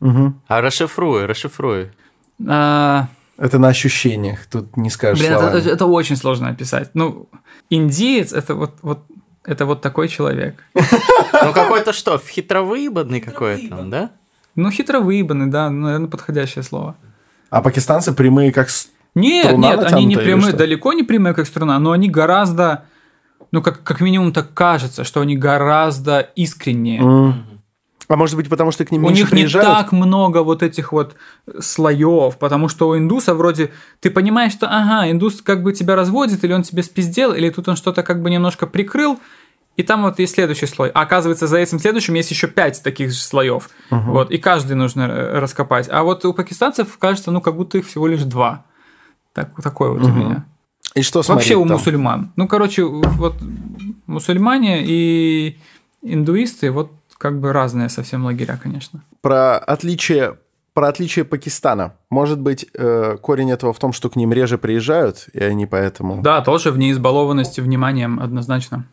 А 0.00 0.60
расшифруй, 0.60 1.26
расшифруй. 1.26 1.90
А... 2.46 3.08
Это 3.36 3.58
на 3.60 3.68
ощущениях, 3.68 4.46
тут 4.46 4.76
не 4.76 4.90
скажешь 4.90 5.24
Блин, 5.24 5.38
это, 5.38 5.58
это, 5.58 5.70
это 5.70 5.86
очень 5.86 6.16
сложно 6.16 6.48
описать. 6.48 6.90
Ну, 6.94 7.28
индиец 7.70 8.32
это 8.32 8.56
вот, 8.56 8.78
вот 8.82 9.04
это 9.44 9.64
вот 9.64 9.80
такой 9.80 10.08
человек. 10.08 10.62
Ну, 11.40 11.52
какой-то 11.52 11.92
что, 11.92 12.18
хитровыебанный 12.18 13.20
какой-то, 13.20 13.82
да? 13.84 14.10
Ну, 14.56 14.72
хитровыебанный, 14.72 15.46
да, 15.46 15.70
наверное, 15.70 16.08
подходящее 16.08 16.64
слово. 16.64 16.96
А 17.50 17.62
пакистанцы 17.62 18.12
прямые, 18.12 18.50
как 18.50 18.68
нет, 19.14 19.56
нет, 19.56 19.92
они 19.92 20.04
не 20.04 20.16
прямые, 20.16 20.52
далеко 20.52 20.92
не 20.92 21.02
прямые, 21.02 21.34
как 21.34 21.46
струна, 21.46 21.78
но 21.78 21.92
они 21.92 22.08
гораздо, 22.08 22.84
ну, 23.50 23.62
как, 23.62 23.82
как 23.82 24.00
минимум 24.00 24.32
так 24.32 24.54
кажется, 24.54 25.04
что 25.04 25.20
они 25.20 25.36
гораздо 25.36 26.20
искреннее. 26.20 27.00
Mm. 27.00 27.32
А 28.08 28.16
может 28.16 28.36
быть, 28.36 28.48
потому 28.48 28.70
что 28.70 28.86
к 28.86 28.90
ним 28.90 29.04
У 29.04 29.10
них 29.10 29.28
приезжают? 29.28 29.68
не 29.68 29.74
так 29.74 29.92
много 29.92 30.42
вот 30.42 30.62
этих 30.62 30.92
вот 30.92 31.14
слоев, 31.60 32.38
потому 32.38 32.68
что 32.68 32.88
у 32.88 32.96
индуса 32.96 33.34
вроде 33.34 33.70
ты 34.00 34.10
понимаешь, 34.10 34.52
что 34.52 34.66
ага, 34.66 35.10
индус 35.10 35.42
как 35.42 35.62
бы 35.62 35.74
тебя 35.74 35.94
разводит, 35.94 36.42
или 36.42 36.54
он 36.54 36.62
тебе 36.62 36.82
спиздел, 36.82 37.34
или 37.34 37.50
тут 37.50 37.68
он 37.68 37.76
что-то 37.76 38.02
как 38.02 38.22
бы 38.22 38.30
немножко 38.30 38.66
прикрыл, 38.66 39.18
и 39.76 39.82
там 39.82 40.02
вот 40.02 40.18
есть 40.18 40.34
следующий 40.34 40.66
слой. 40.66 40.90
А 40.92 41.02
оказывается, 41.02 41.46
за 41.46 41.58
этим 41.58 41.78
следующим 41.78 42.14
есть 42.14 42.30
еще 42.30 42.48
пять 42.48 42.82
таких 42.82 43.12
же 43.12 43.18
слоев. 43.18 43.68
Угу. 43.90 44.10
Вот, 44.10 44.30
и 44.30 44.38
каждый 44.38 44.74
нужно 44.74 45.02
э, 45.02 45.38
раскопать. 45.38 45.88
А 45.90 46.02
вот 46.02 46.24
у 46.24 46.32
пакистанцев 46.32 46.98
кажется, 46.98 47.30
ну, 47.30 47.40
как 47.40 47.56
будто 47.56 47.78
их 47.78 47.86
всего 47.86 48.08
лишь 48.08 48.22
два. 48.22 48.64
Так, 49.38 49.62
такое 49.62 49.90
вот 49.90 50.02
угу. 50.02 50.10
у 50.10 50.14
меня. 50.14 50.44
И 50.96 51.02
что 51.02 51.22
Вообще 51.28 51.54
у 51.54 51.64
там? 51.64 51.76
мусульман. 51.76 52.32
Ну, 52.34 52.48
короче, 52.48 52.82
вот 52.82 53.36
мусульмане 54.06 54.82
и 54.84 55.58
индуисты, 56.02 56.72
вот 56.72 56.90
как 57.18 57.38
бы 57.38 57.52
разные 57.52 57.88
совсем 57.88 58.24
лагеря, 58.24 58.58
конечно. 58.60 59.04
Про 59.20 59.58
отличие 59.58 60.38
про 60.74 60.88
отличие 60.88 61.24
Пакистана. 61.24 61.94
Может 62.08 62.40
быть, 62.40 62.66
э, 62.74 63.16
корень 63.20 63.50
этого 63.50 63.72
в 63.72 63.78
том, 63.78 63.92
что 63.92 64.10
к 64.10 64.16
ним 64.16 64.32
реже 64.32 64.58
приезжают, 64.58 65.28
и 65.32 65.40
они 65.40 65.66
поэтому... 65.66 66.22
Да, 66.22 66.40
тоже 66.40 66.70
в 66.70 66.78
неизбалованности 66.78 67.60
вниманием 67.60 68.20
однозначно. 68.20 68.84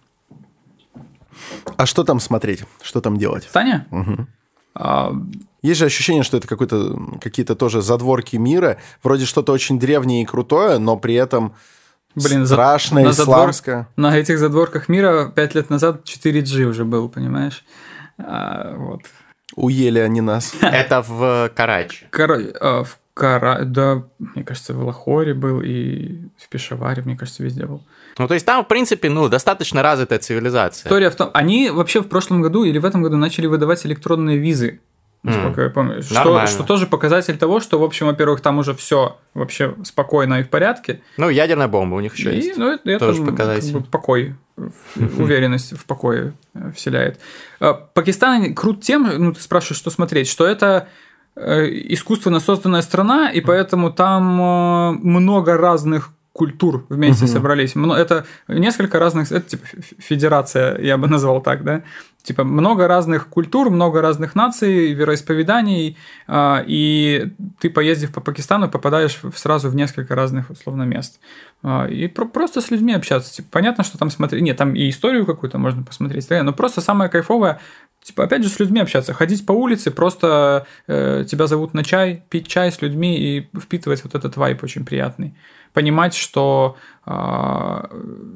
А 1.78 1.86
что 1.86 2.04
там 2.04 2.20
смотреть? 2.20 2.64
Что 2.82 3.02
там 3.02 3.18
делать? 3.18 3.48
Таня? 3.52 3.88
Угу. 3.92 4.28
А... 4.76 5.14
Есть 5.66 5.80
же 5.80 5.86
ощущение, 5.86 6.22
что 6.22 6.38
это 6.38 6.48
какой-то, 6.48 6.96
какие-то 7.20 7.56
тоже 7.56 7.82
задворки 7.82 8.36
мира, 8.36 8.78
вроде 9.02 9.26
что-то 9.26 9.52
очень 9.52 9.80
древнее 9.80 10.22
и 10.22 10.26
крутое, 10.26 10.78
но 10.78 10.96
при 10.96 11.16
этом 11.16 11.56
Блин, 12.14 12.46
страшное, 12.46 13.12
за... 13.12 13.24
исламское. 13.24 13.76
Задвор... 13.76 14.12
На 14.12 14.16
этих 14.16 14.38
задворках 14.38 14.90
мира 14.90 15.32
пять 15.36 15.56
лет 15.56 15.72
назад 15.72 16.04
4G 16.06 16.66
уже 16.66 16.86
был, 16.86 17.10
понимаешь? 17.10 17.66
А, 18.20 18.76
вот. 18.78 19.02
Уели 19.56 19.98
они 19.98 20.22
нас. 20.22 20.54
Это 20.62 21.02
в 21.02 21.52
Карачи. 21.56 22.06
Кара... 22.12 22.40
А, 22.62 22.84
в 22.84 23.00
Кара... 23.16 23.64
Да, 23.66 24.04
мне 24.20 24.44
кажется, 24.44 24.76
в 24.76 24.86
Лахоре 24.86 25.34
был 25.34 25.62
и 25.62 26.30
в 26.38 26.48
Пешаваре, 26.50 27.02
мне 27.04 27.18
кажется, 27.18 27.42
везде 27.42 27.66
был. 27.66 27.82
Ну, 28.20 28.28
то 28.28 28.36
есть 28.36 28.46
там, 28.46 28.64
в 28.64 28.68
принципе, 28.68 29.10
ну, 29.10 29.30
достаточно 29.30 29.82
развитая 29.82 30.20
цивилизация. 30.20 30.88
История 30.88 31.10
в 31.10 31.16
том, 31.16 31.32
они 31.34 31.72
вообще 31.72 32.02
в 32.02 32.08
прошлом 32.08 32.44
году 32.44 32.66
или 32.66 32.78
в 32.78 32.86
этом 32.86 33.02
году 33.02 33.18
начали 33.18 33.48
выдавать 33.48 33.84
электронные 33.86 34.38
визы 34.38 34.80
насколько 35.26 35.62
mm. 35.62 35.64
я 35.64 35.70
помню. 35.70 36.02
Что, 36.04 36.48
что 36.48 36.64
тоже 36.64 36.88
показатель 36.88 37.38
того, 37.38 37.60
что, 37.60 37.80
в 37.80 37.84
общем, 37.84 38.08
во-первых, 38.08 38.42
там 38.42 38.60
уже 38.60 38.74
все 38.76 39.18
вообще 39.34 39.76
спокойно 39.84 40.40
и 40.40 40.44
в 40.44 40.50
порядке. 40.50 41.02
Ну, 41.18 41.30
ядерная 41.30 41.68
бомба 41.68 41.96
у 41.96 42.00
них 42.00 42.16
еще 42.16 42.32
и, 42.32 42.38
есть. 42.38 42.58
Ну, 42.58 42.74
это 42.74 43.00
тоже 43.00 43.24
показатель. 43.24 43.74
Как 43.74 43.82
бы, 43.82 43.88
покой, 43.88 44.36
уверенность 45.18 45.78
в 45.78 45.86
покое 45.86 46.34
э, 46.54 46.72
вселяет. 46.76 47.20
Э, 47.60 47.74
Пакистан 47.94 48.54
крут 48.54 48.82
тем, 48.82 49.10
ну, 49.18 49.34
ты 49.34 49.42
спрашиваешь, 49.42 49.80
что 49.80 49.90
смотреть, 49.90 50.28
что 50.28 50.46
это 50.46 50.88
э, 51.36 51.66
искусственно 51.90 52.40
созданная 52.40 52.82
страна, 52.82 53.32
и 53.32 53.42
поэтому 53.42 53.92
там 53.92 55.00
много 55.02 55.58
разных 55.58 56.12
культур 56.36 56.86
вместе 56.90 57.24
угу. 57.24 57.32
собрались. 57.32 57.76
Это 57.78 58.26
несколько 58.50 59.00
разных, 59.00 59.32
это 59.32 59.50
типа 59.50 59.66
федерация, 59.98 60.78
я 60.82 60.98
бы 60.98 61.08
назвал 61.16 61.42
так, 61.42 61.64
да. 61.64 61.84
Типа 62.24 62.44
много 62.44 62.88
разных 62.88 63.28
культур, 63.30 63.70
много 63.70 64.02
разных 64.02 64.36
наций, 64.36 64.92
вероисповеданий, 64.94 65.96
а, 66.28 66.62
и 66.68 67.32
ты, 67.60 67.70
поездив 67.70 68.12
по 68.12 68.20
Пакистану, 68.20 68.68
попадаешь 68.68 69.18
сразу 69.34 69.70
в 69.70 69.76
несколько 69.76 70.14
разных, 70.14 70.50
условно, 70.50 70.84
мест. 70.84 71.22
А, 71.64 71.86
и 71.86 72.08
просто 72.08 72.60
с 72.60 72.70
людьми 72.70 72.94
общаться. 72.94 73.34
Типа, 73.34 73.48
понятно, 73.52 73.86
что 73.86 73.98
там 73.98 74.10
смотреть... 74.10 74.44
Нет, 74.44 74.58
там 74.58 74.76
и 74.76 74.90
историю 74.90 75.26
какую-то 75.26 75.58
можно 75.58 75.84
посмотреть, 75.84 76.30
но 76.30 76.52
просто 76.52 76.82
самое 76.82 77.10
кайфовое 77.10 77.62
Типа, 78.06 78.26
опять 78.26 78.44
же, 78.44 78.50
с 78.50 78.60
людьми 78.60 78.82
общаться, 78.82 79.14
ходить 79.14 79.48
по 79.48 79.52
улице, 79.52 79.90
просто 79.90 80.68
э, 80.86 81.26
тебя 81.28 81.48
зовут 81.48 81.74
на 81.74 81.84
чай, 81.84 82.24
пить 82.30 82.48
чай 82.48 82.72
с 82.72 82.84
людьми 82.84 83.18
и 83.18 83.50
впитывать 83.60 84.04
вот 84.04 84.14
этот 84.14 84.38
вайп 84.38 84.64
очень 84.64 84.86
приятный 84.86 85.34
понимать, 85.76 86.16
что 86.16 86.76
э, 87.06 87.10
а, 87.12 87.90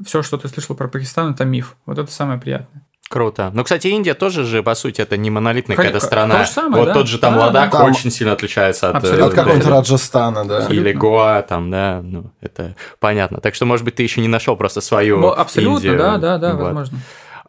все, 0.06 0.22
что 0.22 0.38
ты 0.38 0.48
слышал 0.48 0.76
про 0.76 0.88
Пакистан, 0.88 1.34
это 1.34 1.46
миф. 1.46 1.76
Вот 1.88 1.98
это 1.98 2.12
самое 2.12 2.40
приятное. 2.40 2.84
Круто. 3.10 3.50
Ну, 3.56 3.64
кстати, 3.64 3.88
Индия 3.88 4.14
тоже 4.14 4.44
же, 4.44 4.62
по 4.62 4.76
сути, 4.76 5.02
это 5.02 5.18
не 5.18 5.32
монолитная 5.32 5.76
какая-то 5.76 6.00
страна. 6.00 6.40
То 6.40 6.46
же 6.46 6.52
самое, 6.52 6.84
вот 6.84 6.86
да? 6.90 6.94
тот 6.94 7.08
же 7.08 7.18
там 7.18 7.34
да, 7.34 7.40
Ладак 7.48 7.72
да. 7.72 7.84
очень 7.84 8.12
сильно 8.12 8.34
отличается 8.34 8.92
от... 8.92 9.04
От 9.04 9.34
какого-нибудь 9.34 9.66
Раджастана, 9.66 10.46
да. 10.46 10.68
Или 10.68 10.92
Гоа, 10.92 11.42
там, 11.42 11.72
да, 11.72 12.02
ну, 12.04 12.32
это 12.40 12.76
понятно. 13.00 13.42
Так 13.42 13.56
что, 13.56 13.66
может 13.66 13.84
быть, 13.84 13.96
ты 13.96 14.04
еще 14.04 14.22
не 14.22 14.28
нашел 14.28 14.56
просто 14.56 14.82
свою 14.82 15.18
ну, 15.18 15.32
Абсолютно, 15.32 15.78
Индию. 15.78 15.98
да, 15.98 16.18
да, 16.18 16.38
да, 16.38 16.54
вот. 16.54 16.66
возможно. 16.66 17.00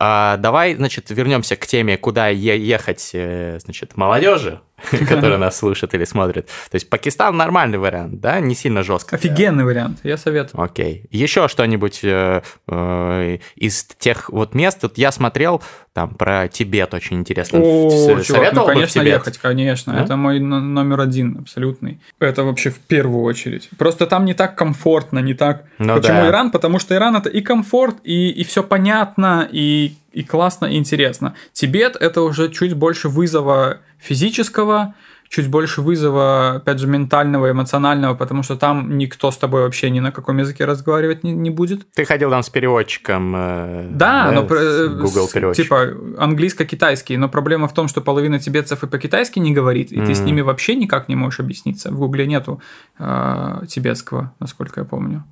А, 0.02 0.38
давай, 0.38 0.76
значит, 0.76 1.10
вернемся 1.10 1.56
к 1.56 1.66
теме, 1.66 1.98
куда 1.98 2.28
ехать, 2.28 3.10
э, 3.12 3.58
значит, 3.62 3.98
молодежи, 3.98 4.62
которая 5.08 5.38
нас 5.38 5.56
слушает 5.56 5.94
или 5.94 6.04
смотрит. 6.04 6.46
То 6.70 6.74
есть 6.74 6.88
Пакистан 6.88 7.36
нормальный 7.36 7.78
вариант, 7.78 8.20
да, 8.20 8.40
не 8.40 8.54
сильно 8.54 8.82
жестко. 8.82 9.16
Офигенный 9.16 9.64
вариант, 9.64 9.98
я 10.02 10.16
советую. 10.16 10.62
Окей. 10.62 11.06
Еще 11.10 11.48
что-нибудь 11.48 12.00
э, 12.02 12.42
э, 12.68 13.38
из 13.56 13.84
тех 13.84 14.30
вот 14.30 14.54
мест, 14.54 14.78
вот 14.82 14.98
я 14.98 15.12
смотрел 15.12 15.62
там 15.92 16.14
про 16.14 16.46
Тибет 16.48 16.94
очень 16.94 17.16
интересно. 17.16 17.58
О, 17.60 18.20
чувак, 18.22 18.52
ну, 18.52 18.64
конечно, 18.64 19.02
ехать, 19.02 19.38
конечно. 19.38 19.92
Это 19.92 20.16
мой 20.16 20.38
номер 20.38 21.00
один 21.00 21.38
абсолютный. 21.38 22.00
Это 22.20 22.44
вообще 22.44 22.70
в 22.70 22.78
первую 22.78 23.24
очередь. 23.24 23.68
Просто 23.76 24.06
там 24.06 24.24
не 24.24 24.34
так 24.34 24.56
комфортно, 24.56 25.18
не 25.18 25.34
так. 25.34 25.64
Ну, 25.78 25.96
Почему. 25.96 26.26
Иран? 26.26 26.50
Потому 26.50 26.78
что 26.78 26.94
Иран 26.94 27.16
это 27.16 27.28
и 27.28 27.40
комфорт, 27.40 27.96
и 28.04 28.44
все 28.44 28.62
понятно, 28.62 29.48
и, 29.50 29.94
и 30.12 30.22
классно, 30.22 30.66
и 30.66 30.76
интересно. 30.76 31.34
Тибет 31.52 31.96
это 31.96 32.22
уже 32.22 32.50
чуть 32.50 32.74
больше 32.74 33.08
вызова 33.08 33.78
физического, 33.98 34.94
чуть 35.30 35.48
больше 35.48 35.80
вызова, 35.80 36.56
опять 36.56 36.80
же, 36.80 36.88
ментального, 36.88 37.50
эмоционального, 37.52 38.14
потому 38.14 38.42
что 38.42 38.56
там 38.56 38.98
никто 38.98 39.30
с 39.30 39.36
тобой 39.36 39.62
вообще 39.62 39.88
ни 39.88 40.00
на 40.00 40.10
каком 40.10 40.38
языке 40.38 40.64
разговаривать 40.64 41.22
не, 41.22 41.32
не 41.32 41.50
будет. 41.50 41.88
Ты 41.92 42.04
ходил 42.04 42.30
там 42.30 42.42
с 42.42 42.50
переводчиком. 42.50 43.34
Э, 43.36 43.88
да, 43.90 44.30
да, 44.30 44.32
но 44.32 44.56
э, 44.56 44.88
Google 44.88 45.28
переводчик. 45.32 45.64
Типа 45.64 45.94
английско-китайский, 46.18 47.16
но 47.16 47.28
проблема 47.28 47.68
в 47.68 47.74
том, 47.74 47.86
что 47.86 48.00
половина 48.00 48.40
тибетцев 48.40 48.82
и 48.82 48.88
по-китайски 48.88 49.38
не 49.38 49.52
говорит, 49.52 49.92
и 49.92 49.98
mm-hmm. 49.98 50.06
ты 50.06 50.14
с 50.16 50.20
ними 50.20 50.40
вообще 50.40 50.74
никак 50.74 51.08
не 51.08 51.14
можешь 51.14 51.38
объясниться. 51.38 51.90
В 51.90 51.98
Гугле 51.98 52.26
нету 52.26 52.60
э, 52.98 53.62
тибетского, 53.68 54.34
насколько 54.40 54.80
я 54.80 54.84
помню. 54.84 55.24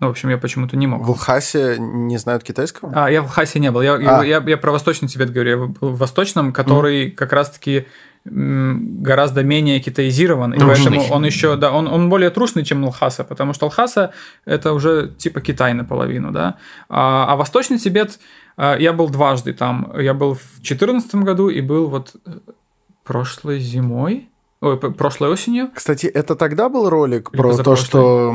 Ну, 0.00 0.08
в 0.08 0.10
общем, 0.10 0.28
я 0.28 0.38
почему-то 0.38 0.76
не 0.76 0.86
мог. 0.86 1.02
В 1.02 1.10
Лхасе 1.10 1.76
не 1.78 2.18
знают 2.18 2.42
китайского? 2.42 2.92
А, 2.94 3.10
я 3.10 3.22
в 3.22 3.26
Лхасе 3.26 3.60
не 3.60 3.70
был. 3.70 3.80
Я, 3.80 3.94
А. 3.94 4.24
я, 4.24 4.42
я 4.44 4.56
про 4.56 4.72
Восточный 4.72 5.08
Тибет 5.08 5.32
говорю. 5.32 5.50
Я 5.50 5.56
был 5.56 5.90
в 5.90 5.98
Восточном, 5.98 6.52
который 6.52 7.10
как 7.10 7.32
раз-таки 7.32 7.86
гораздо 8.24 9.42
менее 9.42 9.80
китаизирован, 9.80 10.54
и 10.54 10.58
Трушный. 10.58 10.92
поэтому 10.92 11.14
он 11.14 11.26
еще, 11.26 11.56
да, 11.56 11.72
он, 11.72 11.86
он 11.86 12.08
более 12.08 12.30
трушный, 12.30 12.64
чем 12.64 12.82
Лхаса, 12.84 13.22
потому 13.22 13.52
что 13.52 13.66
Лхаса 13.66 14.12
это 14.46 14.72
уже 14.72 15.12
типа 15.18 15.42
Китай 15.42 15.74
наполовину, 15.74 16.32
да. 16.32 16.56
А, 16.88 17.26
а 17.28 17.36
Восточный 17.36 17.78
Тибет 17.78 18.18
а, 18.56 18.76
я 18.78 18.94
был 18.94 19.10
дважды 19.10 19.52
там. 19.52 19.92
Я 19.98 20.14
был 20.14 20.34
в 20.34 20.56
2014 20.56 21.14
году 21.16 21.50
и 21.50 21.60
был 21.60 21.88
вот 21.88 22.14
э, 22.24 22.30
прошлой 23.04 23.58
зимой, 23.58 24.30
ой, 24.62 24.78
прошлой 24.78 25.28
осенью. 25.28 25.70
Кстати, 25.74 26.06
это 26.06 26.34
тогда 26.34 26.70
был 26.70 26.88
ролик 26.88 27.28
Или 27.30 27.40
про 27.40 27.56
то, 27.58 27.76
что 27.76 28.34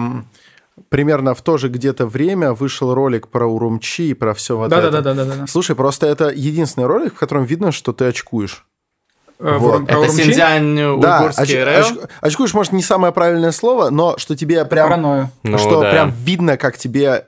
примерно 0.90 1.34
в 1.36 1.42
то 1.42 1.58
же 1.58 1.68
где-то 1.70 2.08
время 2.08 2.54
вышел 2.54 2.94
ролик 2.94 3.28
про 3.28 3.46
Урумчи 3.48 4.04
и 4.04 4.14
про 4.14 4.34
все 4.34 4.58
вот 4.58 4.70
Да, 4.70 4.82
да, 4.82 4.88
это. 4.88 5.02
да, 5.02 5.14
да, 5.14 5.26
да, 5.26 5.36
да. 5.36 5.48
Слушай, 5.48 5.76
просто 5.76 6.08
это 6.08 6.30
единственный 6.30 6.88
ролик, 6.88 7.14
в 7.16 7.18
котором 7.20 7.44
видно, 7.46 7.72
что 7.72 7.94
ты 7.94 8.06
очкуешь. 8.06 8.66
Э, 9.40 9.58
Вот. 9.58 9.84
Это 9.84 10.00
Урумчи? 10.00 10.24
Синьцзянь 10.24 10.76
Да, 11.02 11.20
уйгурский 11.22 11.56
оч- 11.64 11.82
оч- 11.94 12.10
очкуешь, 12.22 12.54
может, 12.54 12.72
не 12.74 12.84
самое 12.84 13.14
правильное 13.14 13.52
слово, 13.52 13.90
но 13.90 14.18
что 14.18 14.36
тебе 14.36 14.64
прям... 14.66 14.90
Паранойю. 14.90 15.30
Ну 15.44 15.58
что 15.58 15.82
да. 15.82 15.92
прям 15.92 16.12
видно, 16.12 16.58
как 16.58 16.78
тебе 16.78 17.26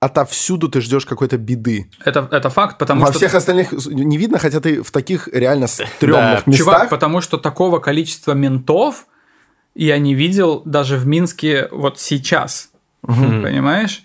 отовсюду 0.00 0.68
ты 0.68 0.80
ждешь 0.80 1.06
какой-то 1.06 1.38
беды. 1.38 1.88
Это, 2.04 2.26
это 2.32 2.50
факт, 2.50 2.76
потому 2.78 3.02
Во 3.02 3.08
что... 3.08 3.18
всех 3.18 3.34
остальных 3.36 3.70
не 3.86 4.16
видно, 4.18 4.38
хотя 4.38 4.58
ты 4.60 4.82
в 4.82 4.90
таких 4.90 5.28
реально 5.28 5.66
Да. 5.78 5.86
стрёмных 5.86 6.46
местах. 6.48 6.58
Чувак, 6.66 6.88
потому 6.90 7.20
что 7.20 7.38
такого 7.38 7.78
количества 7.78 8.32
ментов 8.32 9.06
я 9.76 9.98
не 9.98 10.14
видел 10.14 10.62
даже 10.64 10.96
в 10.96 11.06
Минске 11.06 11.68
вот 11.70 12.00
сейчас. 12.00 12.70
Понимаешь? 13.06 14.04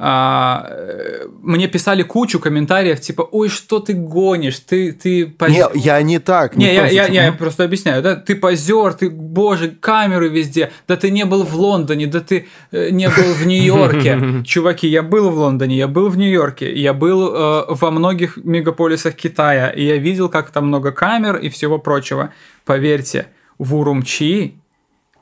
А, 0.00 0.64
э, 0.70 1.26
мне 1.42 1.66
писали 1.66 2.04
кучу 2.04 2.38
комментариев, 2.38 3.00
типа, 3.00 3.22
ой, 3.22 3.48
что 3.48 3.80
ты 3.80 3.94
гонишь, 3.94 4.60
ты, 4.60 4.92
ты 4.92 5.26
поз- 5.26 5.50
Не, 5.50 5.64
я 5.74 6.00
не 6.02 6.20
так. 6.20 6.54
Не, 6.56 6.66
в 6.66 6.72
я, 6.72 6.86
я, 6.86 7.04
случае. 7.04 7.24
я 7.24 7.32
просто 7.32 7.64
объясняю, 7.64 8.00
да, 8.00 8.14
ты 8.14 8.36
позер, 8.36 8.94
ты, 8.94 9.10
боже, 9.10 9.70
камеры 9.70 10.28
везде, 10.28 10.70
да 10.86 10.94
ты 10.94 11.10
не 11.10 11.24
был 11.24 11.42
в 11.42 11.52
Лондоне, 11.56 12.06
да 12.06 12.20
ты 12.20 12.46
э, 12.70 12.90
не 12.90 13.08
был 13.08 13.34
в 13.34 13.44
Нью-Йорке. 13.44 14.42
Чуваки, 14.46 14.86
я 14.86 15.02
был 15.02 15.30
в 15.30 15.36
Лондоне, 15.36 15.76
я 15.76 15.88
был 15.88 16.08
в 16.10 16.16
Нью-Йорке, 16.16 16.72
я 16.72 16.94
был 16.94 17.34
э, 17.34 17.64
во 17.68 17.90
многих 17.90 18.36
мегаполисах 18.36 19.16
Китая, 19.16 19.68
и 19.70 19.84
я 19.84 19.96
видел, 19.96 20.28
как 20.28 20.50
там 20.52 20.68
много 20.68 20.92
камер 20.92 21.38
и 21.38 21.48
всего 21.48 21.80
прочего. 21.80 22.32
Поверьте, 22.64 23.26
в 23.58 23.74
Урумчи 23.74 24.54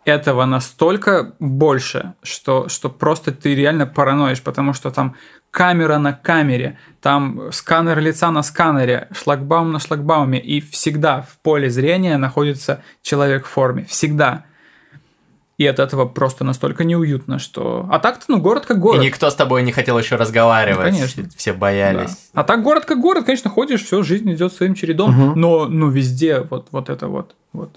этого 0.06 0.44
настолько 0.44 1.34
больше, 1.40 2.14
что, 2.22 2.68
что 2.68 2.88
просто 2.88 3.32
ты 3.32 3.56
реально 3.56 3.86
параноишь, 3.86 4.40
потому 4.40 4.72
что 4.72 4.92
там 4.92 5.16
камера 5.50 5.98
на 5.98 6.12
камере, 6.12 6.78
там 7.02 7.50
сканер 7.50 7.98
лица 7.98 8.30
на 8.30 8.44
сканере, 8.44 9.08
шлагбаум 9.10 9.72
на 9.72 9.80
шлагбауме, 9.80 10.38
и 10.38 10.60
всегда 10.60 11.22
в 11.22 11.38
поле 11.42 11.68
зрения 11.68 12.18
находится 12.18 12.84
человек 13.02 13.46
в 13.46 13.48
форме. 13.48 13.84
Всегда. 13.84 14.44
И 15.58 15.66
от 15.66 15.80
этого 15.80 16.06
просто 16.06 16.44
настолько 16.44 16.84
неуютно, 16.84 17.40
что... 17.40 17.88
А 17.90 17.98
так-то, 17.98 18.26
ну, 18.28 18.38
город 18.38 18.64
как 18.66 18.76
И 18.76 18.80
город. 18.80 19.02
никто 19.02 19.28
с 19.28 19.34
тобой 19.34 19.64
не 19.64 19.72
хотел 19.72 19.98
еще 19.98 20.14
разговаривать. 20.14 20.92
Ну, 20.92 20.98
конечно. 20.98 21.24
Все 21.34 21.52
Да. 21.52 21.58
боялись. 21.58 22.30
А 22.32 22.44
так 22.44 22.62
город 22.62 22.84
как 22.84 23.00
город, 23.00 23.24
конечно, 23.24 23.50
ходишь, 23.50 23.82
все, 23.82 24.04
жизнь 24.04 24.32
идет 24.32 24.52
своим 24.52 24.74
чередом, 24.74 25.32
но 25.34 25.66
ну, 25.66 25.88
везде 25.88 26.42
вот, 26.42 26.68
вот 26.70 26.90
это 26.90 27.08
вот. 27.08 27.34
вот 27.52 27.70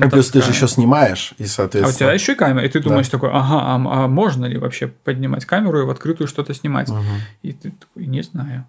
А 0.00 0.08
плюс 0.08 0.30
ты 0.30 0.40
же 0.40 0.46
ментовская. 0.46 0.52
еще 0.54 0.68
снимаешь, 0.68 1.34
и, 1.38 1.42
А 1.42 1.46
у 1.46 1.48
соответственно... 1.48 1.98
тебя 1.98 2.12
еще 2.12 2.32
и 2.32 2.34
камера, 2.36 2.64
и 2.64 2.68
ты 2.68 2.80
думаешь 2.80 3.08
такой, 3.08 3.30
ага, 3.30 3.60
а, 3.60 4.04
а 4.04 4.08
можно 4.08 4.46
ли 4.46 4.58
вообще 4.58 4.86
поднимать 4.88 5.44
камеру 5.44 5.80
и 5.80 5.84
в 5.84 5.90
открытую 5.90 6.28
что-то 6.28 6.54
снимать? 6.54 6.90
И 7.42 7.52
ты 7.52 7.70
такой, 7.72 8.06
не 8.06 8.22
знаю. 8.22 8.66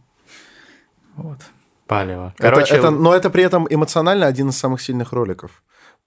Вот. 1.15 1.39
Палево. 1.87 2.33
Это- 2.37 2.49
Короче, 2.49 2.75
это, 2.75 2.89
но 2.89 3.13
это 3.13 3.29
при 3.29 3.43
этом 3.43 3.67
эмоционально 3.69 4.25
один 4.25 4.49
из 4.49 4.57
самых 4.57 4.81
сильных 4.81 5.11
роликов. 5.13 5.61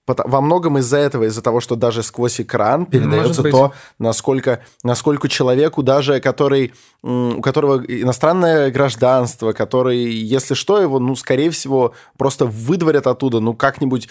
Во 0.07 0.41
многом 0.41 0.77
из-за 0.77 0.97
этого, 0.97 1.25
из-за 1.25 1.41
того, 1.41 1.59
что 1.59 1.75
даже 1.75 2.01
сквозь 2.01 2.39
экран 2.39 2.85
передается 2.85 3.43
то, 3.43 3.73
насколько, 3.99 4.63
насколько 4.81 5.27
человеку, 5.27 5.83
даже 5.83 6.21
который, 6.21 6.73
у 7.03 7.41
которого 7.41 7.83
иностранное 7.83 8.71
гражданство, 8.71 9.51
который, 9.51 9.97
если 9.97 10.53
что, 10.53 10.79
его, 10.81 10.99
ну, 10.99 11.15
скорее 11.15 11.49
всего, 11.49 11.93
просто 12.17 12.45
выдворят 12.45 13.05
оттуда, 13.05 13.41
ну, 13.41 13.53
как-нибудь 13.53 14.07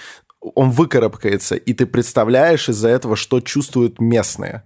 он 0.55 0.70
выкарабкается, 0.70 1.57
и 1.57 1.72
ты 1.72 1.86
представляешь 1.86 2.68
из-за 2.68 2.88
этого, 2.88 3.16
что 3.16 3.40
чувствуют 3.40 3.99
местные, 3.99 4.62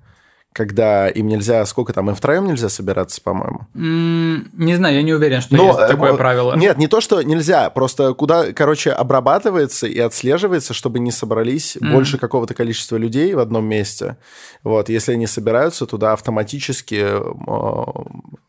когда 0.53 1.09
им 1.09 1.28
нельзя, 1.28 1.64
сколько 1.64 1.92
там, 1.92 2.11
им 2.11 2.16
втроем 2.16 2.46
нельзя 2.46 2.68
собираться, 2.68 3.20
по-моему. 3.22 3.61
Не 3.74 4.74
знаю, 4.74 4.96
я 4.96 5.03
не 5.03 5.12
уверен, 5.12 5.40
что 5.40 5.55
Но, 5.55 5.66
есть 5.68 5.78
э, 5.78 5.86
такое 5.86 6.14
э, 6.14 6.16
правило. 6.16 6.57
Нет, 6.57 6.76
не 6.76 6.88
то, 6.88 7.01
что 7.01 7.22
нельзя, 7.22 7.70
просто 7.70 8.14
куда, 8.14 8.53
короче, 8.53 8.90
обрабатывается 8.90 9.86
и 9.86 9.98
отслеживается, 10.01 10.74
чтобы 10.74 10.98
не 10.98 11.12
собрались 11.12 11.78
больше 11.80 12.18
какого-то 12.18 12.55
количества 12.55 12.96
людей 12.96 13.32
в 13.34 13.38
одном 13.38 13.64
месте. 13.64 14.16
Вот, 14.64 14.88
если 14.88 15.12
они 15.12 15.26
собираются, 15.26 15.86
туда 15.86 16.14
автоматически 16.14 17.01
э, 17.01 17.32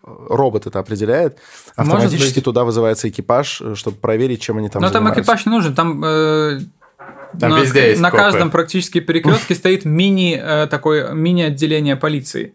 робот 0.04 0.66
это 0.66 0.80
определяет, 0.80 1.38
автоматически 1.76 2.42
туда 2.42 2.64
вызывается 2.64 3.10
экипаж, 3.10 3.62
э, 3.62 3.76
чтобы 3.76 3.98
проверить, 3.98 4.42
чем 4.42 4.58
они 4.58 4.70
там 4.70 4.82
Но 4.82 4.88
там 4.88 5.04
занимаются. 5.04 5.22
экипаж 5.22 5.46
не 5.46 5.52
нужен, 5.52 5.76
там, 5.76 6.04
э, 6.04 6.60
Там 7.40 7.52
на, 7.52 7.60
везде 7.62 7.90
есть 7.90 8.02
на 8.02 8.12
копы. 8.12 8.24
каждом 8.24 8.52
практически 8.52 9.00
перекрестке 9.00 9.56
стоит 9.56 9.86
мини 9.86 10.40
э, 10.42 10.68
такое 10.68 11.12
мини 11.14 11.44
отделение 11.44 11.96
полиции. 11.96 12.54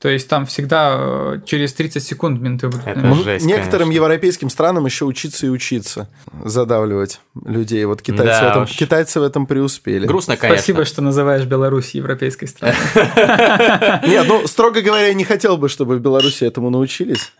То 0.00 0.08
есть 0.10 0.28
там 0.28 0.44
всегда 0.44 0.96
э, 0.98 1.40
через 1.46 1.72
30 1.72 2.02
секунд 2.02 2.38
менты 2.40 2.68
будут. 2.68 2.86
Это 2.86 3.00
на- 3.00 3.14
Ну, 3.14 3.22
жесть, 3.24 3.46
некоторым 3.46 3.86
конечно. 3.88 3.92
европейским 4.04 4.50
странам 4.50 4.84
еще 4.84 5.06
учиться 5.06 5.46
и 5.46 5.48
учиться 5.48 6.10
задавливать 6.44 7.20
людей. 7.44 7.82
Вот 7.86 8.02
китайцы, 8.02 8.24
Да 8.40 8.48
в, 8.48 8.50
этом, 8.50 8.62
уж. 8.64 8.70
китайцы 8.72 9.20
в 9.20 9.22
этом 9.22 9.46
преуспели. 9.46 10.06
грустно, 10.06 10.36
конечно. 10.36 10.58
Спасибо, 10.58 10.84
что 10.84 11.00
называешь 11.00 11.44
Беларусь 11.46 11.94
европейской 11.94 12.46
страной. 12.46 12.76
Нет, 14.06 14.26
ну, 14.28 14.46
строго 14.46 14.82
говоря, 14.82 15.06
я 15.06 15.14
не 15.14 15.24
хотел 15.24 15.56
бы, 15.56 15.68
чтобы 15.68 15.96
в 15.96 16.00
Беларуси 16.00 16.44
этому 16.44 16.70
научились. 16.70 17.32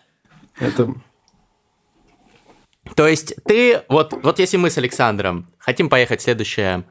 Это... 0.59 0.95
То 2.95 3.09
есть 3.09 3.35
ты, 3.45 3.83
вот, 3.89 4.13
вот 4.23 4.39
если 4.39 4.57
мы 4.57 4.71
с 4.71 4.79
Александром 4.79 5.49
хотим 5.59 5.89
поехать 5.89 6.21
в 6.21 6.25
следующее 6.25 6.85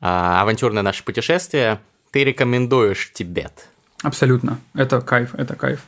а, 0.00 0.42
авантюрное 0.42 0.82
наше 0.82 1.04
путешествие, 1.04 1.80
ты 2.10 2.24
рекомендуешь 2.24 3.10
Тибет. 3.12 3.68
Абсолютно. 4.02 4.60
Это 4.74 5.00
кайф, 5.00 5.34
это 5.34 5.56
кайф. 5.56 5.80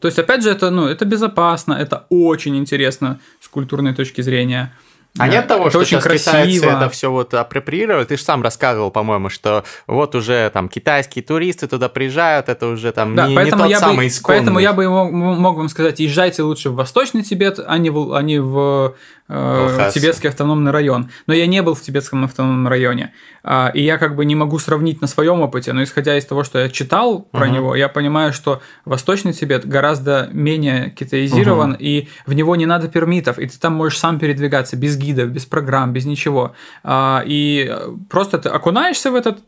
То 0.00 0.06
есть, 0.06 0.18
опять 0.18 0.42
же, 0.42 0.50
это, 0.50 0.70
ну, 0.70 0.86
это 0.86 1.04
безопасно, 1.04 1.74
это 1.74 2.06
очень 2.08 2.56
интересно 2.56 3.18
с 3.40 3.48
культурной 3.48 3.94
точки 3.94 4.20
зрения. 4.20 4.72
А 5.16 5.26
нет 5.26 5.48
того, 5.48 5.62
это 5.62 5.70
что 5.70 5.78
очень 5.80 6.00
сейчас 6.00 6.04
китайцы 6.04 6.30
красиво. 6.30 6.70
это 6.70 6.90
все 6.90 7.10
вот 7.10 7.34
апроприировали? 7.34 8.04
Ты 8.04 8.16
же 8.16 8.22
сам 8.22 8.42
рассказывал, 8.42 8.90
по-моему, 8.90 9.30
что 9.30 9.64
вот 9.86 10.14
уже 10.14 10.50
там 10.52 10.68
китайские 10.68 11.24
туристы 11.24 11.66
туда 11.66 11.88
приезжают, 11.88 12.48
это 12.48 12.66
уже 12.68 12.92
там 12.92 13.16
Да, 13.16 13.24
не, 13.24 13.30
не 13.30 13.36
поэтому, 13.36 13.62
тот 13.62 13.70
я 13.70 13.80
самый 13.80 13.96
бы, 13.96 14.06
исконный. 14.06 14.38
поэтому 14.38 14.58
я 14.60 14.72
бы 14.72 14.88
мог, 14.88 15.10
мог 15.10 15.56
вам 15.56 15.68
сказать, 15.68 15.98
езжайте 15.98 16.42
лучше 16.42 16.70
в 16.70 16.74
Восточный 16.76 17.22
Тибет, 17.22 17.58
а 17.64 17.78
не 17.78 17.90
в, 17.90 18.12
а 18.14 18.22
не 18.22 18.38
в 18.38 18.94
э, 19.28 19.66
Лхаса. 19.74 19.98
Тибетский 19.98 20.28
автономный 20.28 20.70
район. 20.70 21.10
Но 21.26 21.34
я 21.34 21.46
не 21.46 21.62
был 21.62 21.74
в 21.74 21.80
Тибетском 21.80 22.24
автономном 22.24 22.68
районе. 22.68 23.12
А, 23.42 23.70
и 23.72 23.82
я 23.82 23.98
как 23.98 24.16
бы 24.16 24.24
не 24.24 24.34
могу 24.34 24.58
сравнить 24.58 25.00
на 25.00 25.06
своем 25.06 25.40
опыте, 25.40 25.72
но 25.72 25.82
исходя 25.82 26.16
из 26.16 26.24
того, 26.26 26.44
что 26.44 26.58
я 26.58 26.68
читал 26.68 27.22
про 27.22 27.46
Мгм. 27.46 27.54
него, 27.54 27.76
я 27.76 27.88
понимаю, 27.88 28.32
что 28.32 28.60
Восточный 28.84 29.32
Тибет 29.32 29.66
гораздо 29.66 30.28
менее 30.32 30.90
китаизирован, 30.90 31.76
и 31.78 32.08
в 32.26 32.32
него 32.34 32.56
не 32.56 32.66
надо 32.66 32.88
пермитов, 32.88 33.38
и 33.38 33.46
ты 33.46 33.58
там 33.58 33.74
можешь 33.74 33.98
сам 33.98 34.18
передвигаться 34.18 34.76
без 34.76 34.96
гидов, 34.96 35.30
без 35.30 35.46
программ, 35.46 35.92
без 35.92 36.04
ничего. 36.04 36.54
А, 36.84 37.22
и 37.26 37.66
э, 37.70 37.90
просто 38.10 38.38
ты 38.38 38.48
окунаешься 38.48 39.10
в 39.10 39.14
этот 39.14 39.38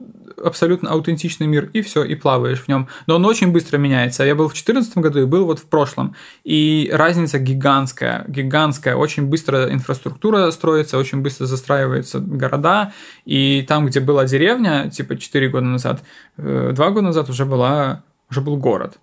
абсолютно 0.43 0.91
аутентичный 0.91 1.47
мир, 1.47 1.69
и 1.73 1.83
все, 1.83 2.03
и 2.05 2.15
плаваешь 2.15 2.61
в 2.61 2.69
нем. 2.69 2.89
Но 3.07 3.17
он 3.17 3.27
очень 3.27 3.53
быстро 3.53 3.79
меняется. 3.79 4.25
Я 4.25 4.35
был 4.35 4.47
в 4.49 4.53
2014 4.53 4.99
году 4.99 5.21
и 5.21 5.25
был 5.27 5.45
вот 5.45 5.59
в 5.59 5.67
прошлом. 5.67 6.15
И 6.45 6.91
разница 6.93 7.39
гигантская, 7.39 8.25
гигантская. 8.29 8.97
Очень 8.97 9.27
быстро 9.27 9.70
инфраструктура 9.73 10.51
строится, 10.51 10.99
очень 10.99 11.23
быстро 11.23 11.47
застраиваются 11.47 12.21
города. 12.21 12.93
И 13.25 13.65
там, 13.69 13.87
где 13.87 14.01
была 14.01 14.25
деревня, 14.25 14.91
типа 14.91 15.17
4 15.17 15.49
года 15.49 15.67
назад, 15.67 16.03
2 16.37 16.73
года 16.73 17.03
назад 17.03 17.29
уже, 17.29 17.45
была, 17.45 18.03
уже 18.31 18.41
был 18.41 18.57
город. 18.57 18.99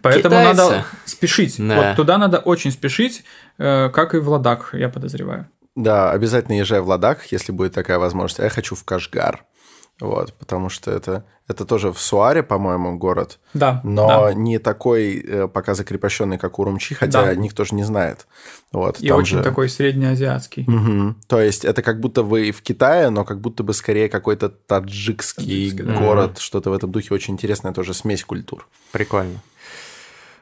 Поэтому 0.00 0.36
Китайцы. 0.36 0.62
надо 0.62 0.84
спешить. 1.04 1.56
Да. 1.58 1.76
Вот 1.76 1.96
туда 1.96 2.18
надо 2.18 2.38
очень 2.38 2.70
спешить, 2.70 3.24
э, 3.58 3.90
как 3.90 4.14
и 4.14 4.18
в 4.18 4.28
Ладак, 4.28 4.70
я 4.72 4.88
подозреваю. 4.88 5.48
Да, 5.74 6.10
обязательно 6.10 6.58
езжай 6.58 6.80
в 6.80 6.88
Ладак, 6.88 7.26
если 7.30 7.52
будет 7.52 7.74
такая 7.74 7.98
возможность. 7.98 8.40
А 8.40 8.44
я 8.44 8.50
хочу 8.50 8.74
в 8.74 8.84
Кашгар. 8.84 9.44
Вот, 10.00 10.32
потому 10.34 10.68
что 10.68 10.90
это, 10.90 11.24
это 11.46 11.64
тоже 11.64 11.92
в 11.92 12.00
Суаре, 12.00 12.42
по-моему, 12.42 12.98
город, 12.98 13.38
Да. 13.54 13.80
но 13.84 14.08
да. 14.08 14.34
не 14.34 14.58
такой 14.58 15.14
э, 15.20 15.46
пока 15.48 15.74
закрепощенный, 15.74 16.38
как 16.38 16.58
Урумчи, 16.58 16.94
хотя 16.96 17.24
Да. 17.26 17.34
никто 17.36 17.64
же 17.64 17.76
не 17.76 17.84
знает. 17.84 18.26
Вот, 18.72 18.98
И 19.00 19.08
там 19.08 19.18
очень 19.18 19.36
же- 19.38 19.44
такой 19.44 19.68
среднеазиатский. 19.68 20.64
Мгм. 20.66 21.20
То 21.28 21.40
есть 21.40 21.64
это 21.64 21.82
как 21.82 22.00
будто 22.00 22.24
вы 22.24 22.50
в 22.50 22.62
Китае, 22.62 23.10
но 23.10 23.24
как 23.24 23.40
будто 23.40 23.62
бы 23.62 23.74
скорее 23.74 24.08
какой-то 24.08 24.48
таджикский 24.48 25.70
Таджикский, 25.70 25.84
да. 25.84 26.00
город, 26.00 26.38
что-то 26.38 26.70
в 26.70 26.72
этом 26.72 26.90
духе 26.90 27.14
очень 27.14 27.34
интересная 27.34 27.72
тоже 27.72 27.94
смесь 27.94 28.24
культур. 28.24 28.66
Прикольно. 28.90 29.40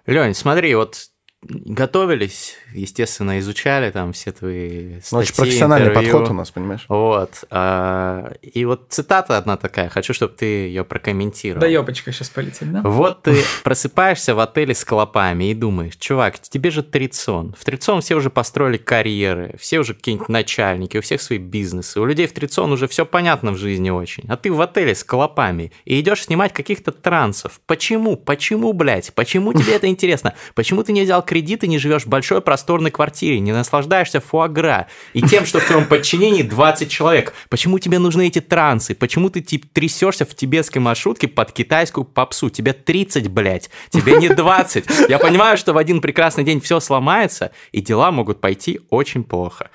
Лень, 0.06 0.34
смотри, 0.34 0.74
вот 0.74 1.09
готовились, 1.42 2.56
естественно, 2.74 3.38
изучали 3.38 3.90
там 3.90 4.12
все 4.12 4.30
твои 4.32 5.00
статьи, 5.00 5.08
Ну, 5.12 5.18
очень 5.18 5.34
профессиональный 5.34 5.88
интервью. 5.88 6.12
подход 6.12 6.30
у 6.30 6.34
нас, 6.34 6.50
понимаешь? 6.50 6.84
Вот. 6.88 7.44
а, 7.50 8.32
И 8.42 8.64
вот 8.64 8.86
цитата 8.90 9.38
одна 9.38 9.56
такая, 9.56 9.88
хочу, 9.88 10.12
чтобы 10.12 10.34
ты 10.34 10.44
ее 10.44 10.84
прокомментировал. 10.84 11.60
Да 11.60 11.66
ёбочка 11.66 12.12
сейчас 12.12 12.28
полетит, 12.28 12.70
да? 12.70 12.82
Вот 12.82 13.22
ты 13.22 13.42
просыпаешься 13.64 14.34
в 14.34 14.40
отеле 14.40 14.74
с 14.74 14.84
клопами 14.84 15.50
и 15.50 15.54
думаешь, 15.54 15.96
чувак, 15.96 16.38
тебе 16.38 16.70
же 16.70 16.82
Трицон. 16.82 17.54
В 17.58 17.64
Трицон 17.64 18.00
все 18.02 18.16
уже 18.16 18.30
построили 18.30 18.76
карьеры, 18.76 19.54
все 19.58 19.78
уже 19.80 19.94
какие-нибудь 19.94 20.28
начальники, 20.28 20.98
у 20.98 21.00
всех 21.02 21.22
свои 21.22 21.38
бизнесы. 21.38 22.00
У 22.00 22.04
людей 22.04 22.26
в 22.26 22.32
Трицон 22.32 22.70
уже 22.72 22.86
все 22.86 23.06
понятно 23.06 23.52
в 23.52 23.56
жизни 23.56 23.90
очень. 23.90 24.24
А 24.28 24.36
ты 24.36 24.52
в 24.52 24.60
отеле 24.60 24.94
с 24.94 25.02
клопами 25.04 25.72
и 25.84 25.98
идешь 26.00 26.24
снимать 26.24 26.52
каких-то 26.52 26.92
трансов. 26.92 27.60
Почему? 27.66 28.16
Почему, 28.16 28.72
блядь? 28.72 29.12
Почему 29.14 29.52
тебе 29.54 29.74
это 29.76 29.86
интересно? 29.86 30.34
Почему 30.54 30.82
ты 30.82 30.92
не 30.92 31.02
взял 31.02 31.22
кредит 31.30 31.62
и 31.62 31.68
не 31.68 31.78
живешь 31.78 32.06
в 32.06 32.08
большой 32.08 32.40
просторной 32.40 32.90
квартире, 32.90 33.38
не 33.38 33.52
наслаждаешься 33.52 34.20
фуагра 34.20 34.88
и 35.12 35.22
тем, 35.22 35.46
что 35.46 35.60
в 35.60 35.64
твоем 35.64 35.86
подчинении 35.86 36.42
20 36.42 36.90
человек? 36.90 37.34
Почему 37.48 37.78
тебе 37.78 38.00
нужны 38.00 38.26
эти 38.26 38.40
трансы? 38.40 38.96
Почему 38.96 39.30
ты 39.30 39.40
типа, 39.40 39.68
трясешься 39.72 40.24
в 40.24 40.34
тибетской 40.34 40.82
маршрутке 40.82 41.28
под 41.28 41.52
китайскую 41.52 42.04
попсу? 42.04 42.50
Тебе 42.50 42.72
30, 42.72 43.28
блядь, 43.28 43.70
тебе 43.90 44.16
не 44.16 44.28
20. 44.28 45.08
Я 45.08 45.20
понимаю, 45.20 45.56
что 45.56 45.72
в 45.72 45.76
один 45.76 46.00
прекрасный 46.00 46.42
день 46.42 46.60
все 46.60 46.80
сломается, 46.80 47.52
и 47.70 47.80
дела 47.80 48.10
могут 48.10 48.40
пойти 48.40 48.80
очень 48.90 49.22
плохо. 49.22 49.70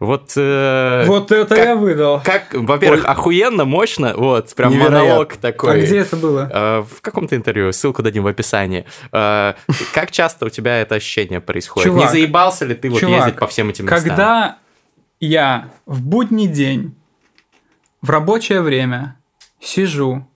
Вот, 0.00 0.32
э, 0.34 1.04
Вот 1.06 1.30
это 1.30 1.54
как- 1.54 1.64
я 1.64 1.76
выдал. 1.76 2.22
как, 2.24 2.54
во-первых, 2.54 3.04
охуенно, 3.04 3.66
мощно, 3.66 4.14
вот, 4.16 4.54
прям 4.54 4.72
Невероятно. 4.72 4.98
монолог 5.00 5.32
А 5.34 5.36
такой. 5.36 5.82
где 5.82 5.98
это 5.98 6.16
было? 6.16 6.50
Э, 6.52 6.82
В 6.90 7.02
каком-то 7.02 7.36
интервью, 7.36 7.70
ссылку 7.72 8.02
дадим 8.02 8.22
в 8.22 8.26
описании. 8.26 8.86
Э, 9.12 9.52
Как 9.92 10.10
часто 10.10 10.46
у 10.46 10.48
тебя 10.48 10.80
это 10.80 10.94
ощущение 10.94 11.40
происходит? 11.42 11.92
Не 11.92 11.98
Чувак, 11.98 12.10
заебался 12.12 12.64
ли 12.64 12.74
ты 12.74 12.88
вот 12.88 12.98
чувак, 12.98 13.16
ездить 13.18 13.38
по 13.38 13.46
всем 13.46 13.68
этим 13.68 13.84
местам? 13.84 14.00
Когда 14.02 14.58
я 15.20 15.68
в 15.84 16.00
будний 16.02 16.46
день, 16.46 16.94
в 18.00 18.08
рабочее 18.08 18.62
время 18.62 19.18
сижу, 19.60 20.26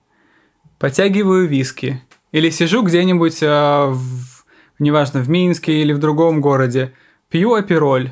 потягиваю 0.78 1.48
виски, 1.48 2.02
или 2.32 2.50
сижу 2.50 2.82
где-нибудь, 2.82 3.42
э, 3.42 3.86
в, 3.88 4.44
неважно, 4.78 5.20
в 5.20 5.30
Минске 5.30 5.72
или 5.80 5.94
в 5.94 5.98
другом 5.98 6.42
городе, 6.42 6.92
пью 7.30 7.54
апероль, 7.54 8.10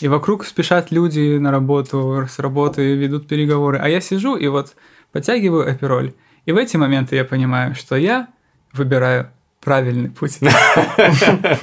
и 0.00 0.08
вокруг 0.08 0.44
спешат 0.44 0.90
люди 0.90 1.38
на 1.38 1.50
работу, 1.50 2.26
с 2.28 2.38
работы 2.38 2.94
ведут 2.94 3.28
переговоры, 3.28 3.78
а 3.80 3.88
я 3.88 4.00
сижу 4.00 4.36
и 4.36 4.48
вот 4.48 4.74
потягиваю 5.12 5.70
апероль. 5.70 6.12
И 6.46 6.52
в 6.52 6.56
эти 6.56 6.76
моменты 6.76 7.16
я 7.16 7.24
понимаю, 7.24 7.74
что 7.74 7.96
я 7.96 8.28
выбираю 8.72 9.30
правильный 9.62 10.10
путь. 10.10 10.38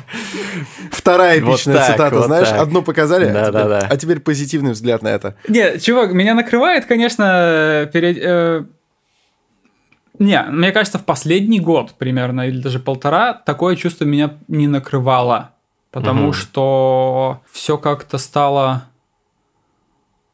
Вторая 0.91 1.41
Вот 1.41 1.55
эпичная 1.55 1.75
так, 1.77 1.91
цитата, 1.91 2.15
вот 2.15 2.25
знаешь, 2.25 2.49
так. 2.49 2.59
одну 2.61 2.81
показали, 2.81 3.25
а 3.25 3.33
Да, 3.33 3.41
теперь- 3.47 3.53
да, 3.53 3.67
да. 3.81 3.87
а 3.89 3.97
теперь 3.97 4.19
позитивный 4.19 4.71
взгляд 4.71 5.01
на 5.03 5.09
это. 5.09 5.35
Не, 5.47 5.79
чувак, 5.79 6.11
меня 6.13 6.33
накрывает, 6.33 6.85
конечно, 6.85 7.89
перед... 7.93 8.17
э, 8.19 8.63
Не, 10.19 10.41
мне 10.43 10.71
кажется, 10.71 10.99
в 10.99 11.05
последний 11.05 11.59
год 11.59 11.93
примерно, 11.97 12.47
или 12.47 12.61
даже 12.61 12.79
полтора, 12.79 13.33
такое 13.33 13.75
чувство 13.75 14.05
меня 14.05 14.37
не 14.47 14.67
накрывало. 14.67 15.51
Потому 15.91 16.23
Мгм. 16.25 16.33
что 16.33 17.41
все 17.51 17.77
как-то 17.77 18.17
стало 18.17 18.85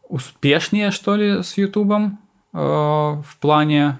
успешнее, 0.10 0.91
что 0.91 1.16
ли, 1.16 1.43
с 1.43 1.58
Ютубом 1.58 2.20
э, 2.53 2.58
в 2.60 3.38
плане 3.39 3.99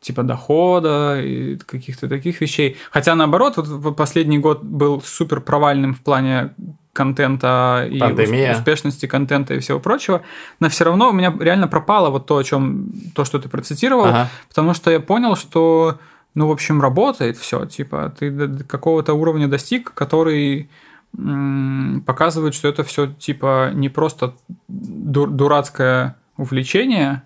типа 0.00 0.22
дохода 0.22 1.20
и 1.20 1.56
каких-то 1.56 2.08
таких 2.08 2.40
вещей. 2.40 2.76
Хотя 2.90 3.14
наоборот, 3.16 3.54
вот 3.56 3.96
последний 3.96 4.38
год 4.38 4.62
был 4.62 5.00
супер 5.02 5.40
провальным 5.40 5.94
в 5.94 6.00
плане 6.00 6.54
контента 6.92 7.86
и 7.90 7.98
Пандемия. 7.98 8.52
ус- 8.52 8.58
успешности 8.58 9.06
контента 9.06 9.54
и 9.54 9.58
всего 9.58 9.80
прочего, 9.80 10.22
но 10.60 10.68
все 10.68 10.84
равно 10.84 11.10
у 11.10 11.12
меня 11.12 11.34
реально 11.40 11.66
пропало 11.68 12.10
вот 12.10 12.26
то, 12.26 12.36
о 12.36 12.44
чем 12.44 12.92
то, 13.14 13.24
что 13.24 13.38
ты 13.38 13.48
процитировал, 13.48 14.04
Ага. 14.06 14.28
потому 14.48 14.74
что 14.74 14.90
я 14.90 15.00
понял, 15.00 15.34
что 15.36 15.98
ну, 16.34 16.46
в 16.46 16.52
общем, 16.52 16.80
работает 16.80 17.36
все. 17.36 17.64
Типа, 17.64 18.14
ты 18.16 18.48
какого-то 18.64 19.14
уровня 19.14 19.48
достиг, 19.48 19.92
который 19.94 20.68
м, 21.16 22.02
показывает, 22.06 22.54
что 22.54 22.68
это 22.68 22.82
все 22.84 23.06
типа 23.06 23.70
не 23.74 23.88
просто 23.88 24.34
ду- 24.68 25.26
дурацкое 25.26 26.16
увлечение 26.36 27.22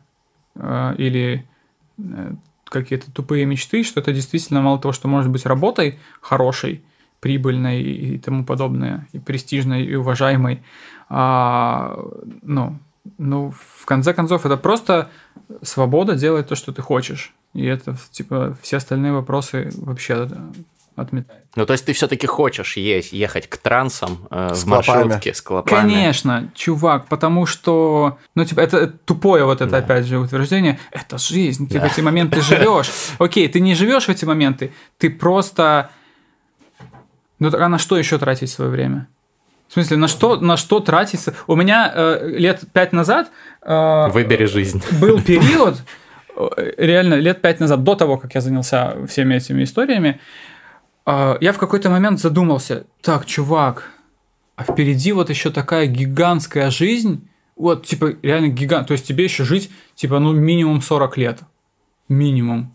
э, 0.55 0.95
или 0.99 1.47
э, 1.99 2.33
какие-то 2.65 3.13
тупые 3.13 3.45
мечты, 3.45 3.85
что 3.85 4.01
это 4.01 4.13
действительно 4.13 4.63
мало 4.63 4.79
того, 4.79 4.93
что 4.93 5.09
может 5.09 5.31
быть 5.31 5.47
работой 5.47 5.99
хорошей, 6.21 6.83
прибыльной 7.21 7.83
и 7.83 8.19
тому 8.19 8.45
подобное, 8.45 9.07
и 9.13 9.19
престижной, 9.19 9.85
и 9.85 9.95
уважаемой, 9.95 10.63
а, 11.09 11.97
ну, 12.43 12.79
ну, 13.19 13.53
в 13.79 13.85
конце 13.85 14.15
концов, 14.15 14.47
это 14.47 14.57
просто 14.57 15.09
свобода 15.63 16.17
делать 16.17 16.49
то, 16.49 16.57
что 16.57 16.73
ты 16.73 16.83
хочешь. 16.83 17.35
И 17.53 17.65
это, 17.65 17.97
типа, 18.11 18.57
все 18.63 18.79
остальные 18.79 19.13
вопросы 19.13 19.71
вообще 19.77 20.29
отметает. 20.97 21.45
Ну, 21.57 21.67
то 21.67 21.73
есть 21.73 21.85
ты 21.85 21.93
все-таки 21.93 22.27
хочешь 22.27 22.77
есть, 22.77 23.13
ехать 23.13 23.47
к 23.49 23.57
трансам 23.57 24.27
э, 24.31 24.55
С 24.55 24.63
в 24.63 24.67
клопами. 24.67 24.97
маршрутке 24.97 25.35
с 25.35 25.41
клопами? 25.41 25.81
Конечно, 25.81 26.51
чувак, 26.55 27.07
потому 27.09 27.47
что, 27.47 28.19
ну, 28.35 28.45
типа, 28.45 28.61
это 28.61 28.89
тупое 28.89 29.45
вот 29.45 29.61
это, 29.61 29.79
опять 29.79 30.07
же, 30.07 30.19
утверждение. 30.19 30.79
Это 30.91 31.19
жизнь, 31.19 31.69
ты 31.69 31.81
в 31.81 31.85
эти 31.85 32.01
моменты 32.01 32.41
живешь. 32.43 32.91
Окей, 33.19 33.49
ты 33.49 33.61
не 33.61 33.75
живешь 33.75 34.07
в 34.07 34.09
эти 34.11 34.25
моменты, 34.25 34.73
ты 34.99 35.11
просто... 35.11 35.91
Ну, 37.39 37.51
так 37.51 37.61
а 37.61 37.69
на 37.69 37.79
что 37.79 37.97
еще 37.99 38.19
тратить 38.19 38.51
свое 38.51 38.71
время? 38.71 39.09
В 39.69 39.73
смысле, 39.73 39.97
на 39.97 40.07
что, 40.07 40.37
на 40.37 40.57
что 40.57 40.81
тратиться? 40.81 41.35
У 41.47 41.57
меня 41.57 41.91
э, 41.95 42.29
лет 42.37 42.63
пять 42.73 42.93
назад 42.93 43.31
э, 43.63 44.09
Выбери 44.11 44.45
жизнь. 44.45 44.83
был 45.01 45.21
период, 45.23 45.77
э, 46.37 46.73
реально 46.77 47.15
лет 47.15 47.41
пять 47.41 47.59
назад, 47.59 47.83
до 47.83 47.95
того, 47.95 48.19
как 48.19 48.35
я 48.35 48.43
занялся 48.43 48.95
всеми 49.09 49.35
этими 49.35 49.65
историями, 49.65 50.21
э, 50.21 50.52
я 51.07 51.53
в 51.53 51.59
какой-то 51.59 51.91
момент 51.91 52.21
задумался, 52.21 52.87
так, 53.01 53.27
чувак, 53.27 53.91
а 54.57 54.65
впереди 54.65 55.13
вот 55.13 55.31
еще 55.31 55.51
такая 55.51 55.87
гигантская 55.87 56.71
жизнь, 56.71 57.29
вот, 57.57 57.87
типа, 57.87 58.17
реально 58.23 58.49
гигант, 58.49 58.89
то 58.89 58.93
есть 58.93 59.07
тебе 59.07 59.25
еще 59.25 59.45
жить, 59.45 59.71
типа, 59.95 60.19
ну, 60.19 60.33
минимум 60.33 60.81
40 60.81 61.17
лет, 61.17 61.41
минимум. 62.09 62.75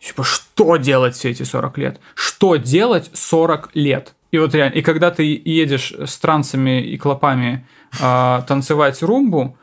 Типа, 0.00 0.22
что 0.22 0.76
делать 0.76 1.16
все 1.16 1.30
эти 1.30 1.42
40 1.42 1.78
лет? 1.78 2.00
Что 2.14 2.56
делать 2.56 3.10
40 3.12 3.70
лет? 3.74 4.14
И 4.30 4.38
вот 4.38 4.54
реально, 4.54 4.74
и 4.74 4.82
когда 4.82 5.10
ты 5.10 5.40
едешь 5.44 5.92
с 5.92 6.18
трансами 6.18 6.82
и 6.82 6.96
клопами 6.98 7.66
а, 8.00 8.42
танцевать 8.42 9.02
румбу, 9.02 9.56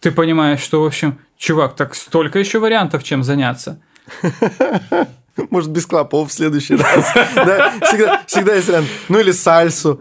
ты 0.00 0.12
понимаешь, 0.12 0.60
что, 0.60 0.82
в 0.82 0.86
общем, 0.86 1.18
чувак, 1.36 1.76
так 1.76 1.94
столько 1.94 2.38
еще 2.38 2.58
вариантов, 2.58 3.04
чем 3.04 3.22
заняться. 3.22 3.80
Может, 5.50 5.70
без 5.70 5.86
клопов 5.86 6.30
в 6.30 6.32
следующий 6.32 6.76
раз. 6.76 7.12
Да, 7.34 7.72
всегда, 7.82 8.22
всегда 8.26 8.54
есть 8.54 8.68
вариант. 8.68 8.88
Ну 9.08 9.18
или 9.20 9.32
сальсу. 9.32 10.00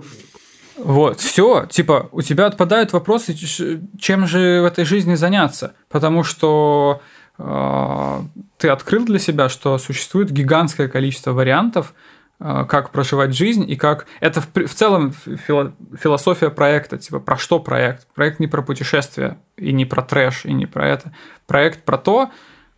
Вот, 0.77 1.19
все, 1.19 1.65
типа, 1.65 2.07
у 2.11 2.21
тебя 2.21 2.45
отпадают 2.45 2.93
вопросы, 2.93 3.33
чем 3.33 4.27
же 4.27 4.61
в 4.61 4.65
этой 4.65 4.85
жизни 4.85 5.15
заняться, 5.15 5.73
потому 5.89 6.23
что 6.23 7.01
э, 7.37 8.21
ты 8.57 8.69
открыл 8.69 9.05
для 9.05 9.19
себя, 9.19 9.49
что 9.49 9.77
существует 9.77 10.31
гигантское 10.31 10.87
количество 10.87 11.33
вариантов, 11.33 11.93
э, 12.39 12.65
как 12.69 12.91
проживать 12.91 13.35
жизнь 13.35 13.69
и 13.69 13.75
как 13.75 14.05
это 14.21 14.41
в, 14.41 14.73
целом 14.73 15.13
фило- 15.47 15.73
философия 16.01 16.49
проекта, 16.49 16.97
типа 16.97 17.19
про 17.19 17.37
что 17.37 17.59
проект? 17.59 18.07
Проект 18.15 18.39
не 18.39 18.47
про 18.47 18.61
путешествия 18.61 19.37
и 19.57 19.73
не 19.73 19.83
про 19.83 20.01
трэш 20.01 20.45
и 20.45 20.53
не 20.53 20.65
про 20.65 20.87
это, 20.87 21.11
проект 21.45 21.83
про 21.83 21.97
то, 21.97 22.29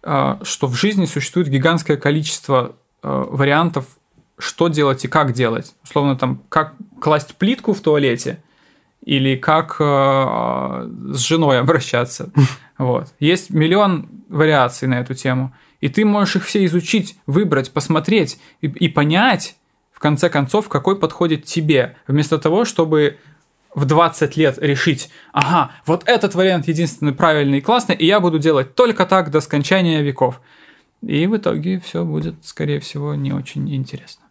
что 0.04 0.68
в 0.68 0.74
жизни 0.74 1.06
существует 1.06 1.47
гигантское 1.47 1.97
количество 1.97 2.76
э, 3.04 3.26
вариантов 3.30 3.86
что 4.41 4.68
делать 4.68 5.06
и 5.06 5.08
как 5.08 5.34
делать. 5.34 5.76
Условно, 5.84 6.18
там, 6.18 6.41
как 6.49 6.74
класть 6.99 7.36
плитку 7.36 7.74
в 7.74 7.80
туалете 7.80 8.41
или 9.04 9.36
как 9.36 9.78
э, 9.80 10.89
с 11.14 11.20
женой 11.20 11.60
обращаться. 11.60 12.32
Вот. 12.78 13.14
Есть 13.20 13.52
миллион 13.52 14.10
вариаций 14.28 14.88
на 14.88 14.95
эту 14.95 15.14
тему. 15.14 15.54
И 15.82 15.88
ты 15.88 16.04
можешь 16.04 16.38
их 16.38 16.45
все 16.45 16.66
изучить, 16.66 17.16
выбрать, 17.28 17.72
посмотреть 17.72 18.39
и, 18.60 18.66
и 18.66 18.88
понять, 18.88 19.56
в 19.93 19.99
конце 19.99 20.32
концов, 20.32 20.68
какой 20.68 20.97
подходит 20.97 21.45
тебе. 21.45 21.95
Вместо 22.08 22.39
того, 22.39 22.66
чтобы 22.66 23.20
в 23.74 23.86
20 23.86 24.36
лет 24.38 24.57
решить, 24.59 25.09
ага, 25.34 25.72
вот 25.86 26.03
этот 26.07 26.36
вариант 26.36 26.67
единственный 26.67 27.13
правильный 27.13 27.59
и 27.59 27.61
классный, 27.61 27.95
и 27.95 28.05
я 28.05 28.19
буду 28.19 28.38
делать 28.39 28.76
только 28.76 29.05
так 29.05 29.32
до 29.32 29.39
скончания 29.41 30.01
веков. 30.01 30.41
И 31.01 31.26
в 31.28 31.38
итоге 31.38 31.80
все 31.80 32.03
будет, 32.05 32.36
скорее 32.43 32.80
всего, 32.80 33.15
не 33.15 33.34
очень 33.34 33.74
интересно. 33.74 34.24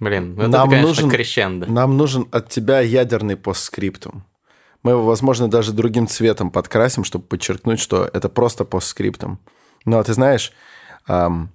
Блин, 0.00 0.34
ну 0.36 0.42
это, 0.42 0.50
Нам 0.50 0.70
конечно, 0.70 0.88
нужен- 0.88 1.10
крещендо. 1.10 1.66
Нам 1.66 1.96
нужен 1.96 2.28
от 2.30 2.48
тебя 2.48 2.80
ядерный 2.80 3.36
постскриптум. 3.36 4.24
Мы 4.84 4.92
его, 4.92 5.04
возможно, 5.04 5.48
даже 5.50 5.72
другим 5.72 6.06
цветом 6.06 6.50
подкрасим, 6.50 7.02
чтобы 7.04 7.24
подчеркнуть, 7.24 7.80
что 7.80 8.08
это 8.12 8.28
просто 8.28 8.64
постскриптум. 8.64 9.40
Ну, 9.84 9.98
а 9.98 10.04
ты 10.04 10.12
знаешь, 10.12 10.52
ам, 11.06 11.50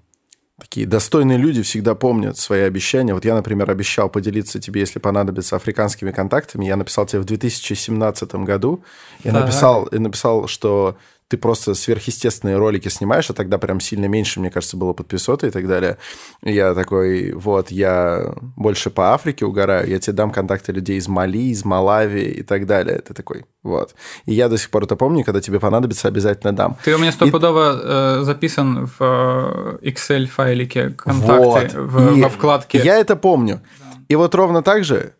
такие 0.63 0.87
достойные 0.87 1.37
люди 1.37 1.61
всегда 1.61 1.93
помнят 1.93 2.37
свои 2.37 2.61
обещания. 2.61 3.13
Вот 3.13 3.25
я, 3.25 3.35
например, 3.35 3.69
обещал 3.69 4.09
поделиться 4.09 4.59
тебе, 4.59 4.79
если 4.79 4.97
понадобится, 4.97 5.57
африканскими 5.57 6.11
контактами. 6.11 6.65
Я 6.65 6.77
написал 6.77 7.05
тебе 7.05 7.19
в 7.19 7.25
2017 7.25 8.35
году. 8.35 8.81
Я 9.25 9.33
написал, 9.33 9.89
я 9.91 9.99
написал, 9.99 10.47
что 10.47 10.97
ты 11.27 11.37
просто 11.37 11.73
сверхъестественные 11.73 12.57
ролики 12.57 12.89
снимаешь, 12.89 13.29
а 13.29 13.33
тогда 13.33 13.57
прям 13.57 13.79
сильно 13.79 14.05
меньше, 14.05 14.39
мне 14.39 14.51
кажется, 14.51 14.77
было 14.77 14.93
подписоты 14.93 15.47
и 15.47 15.49
так 15.49 15.67
далее. 15.67 15.97
И 16.43 16.53
я 16.53 16.73
такой, 16.73 17.33
вот, 17.33 17.71
я 17.71 18.35
больше 18.55 18.89
по 18.89 19.13
Африке 19.13 19.45
угораю, 19.45 19.89
я 19.89 19.99
тебе 19.99 20.13
дам 20.13 20.31
контакты 20.31 20.71
людей 20.71 20.97
из 20.97 21.07
Мали, 21.07 21.51
из 21.51 21.65
Малави 21.65 22.23
и 22.23 22.43
так 22.43 22.65
далее. 22.65 22.99
Ты 22.99 23.13
такой, 23.13 23.45
вот. 23.63 23.95
И 24.25 24.33
я 24.33 24.49
до 24.49 24.57
сих 24.57 24.69
пор 24.69 24.83
это 24.83 24.95
помню, 24.95 25.23
когда 25.23 25.41
тебе 25.41 25.59
понадобится, 25.59 26.07
обязательно 26.07 26.53
дам. 26.53 26.77
Ты 26.83 26.95
у 26.95 26.97
меня 26.97 27.11
стопудово 27.11 27.73
и... 27.73 28.21
э, 28.21 28.23
записан 28.23 28.87
в 28.87 29.79
э, 29.81 29.89
Excel-файлике 29.89 30.89
контакты 30.91 31.79
вот. 31.79 31.91
в, 31.91 32.21
во 32.21 32.29
вкладке. 32.29 32.79
Я 32.83 32.97
это 32.97 33.15
помню. 33.15 33.61
И 34.09 34.15
вот 34.15 34.35
ровно 34.35 34.61
так 34.61 34.83
же 34.83 35.13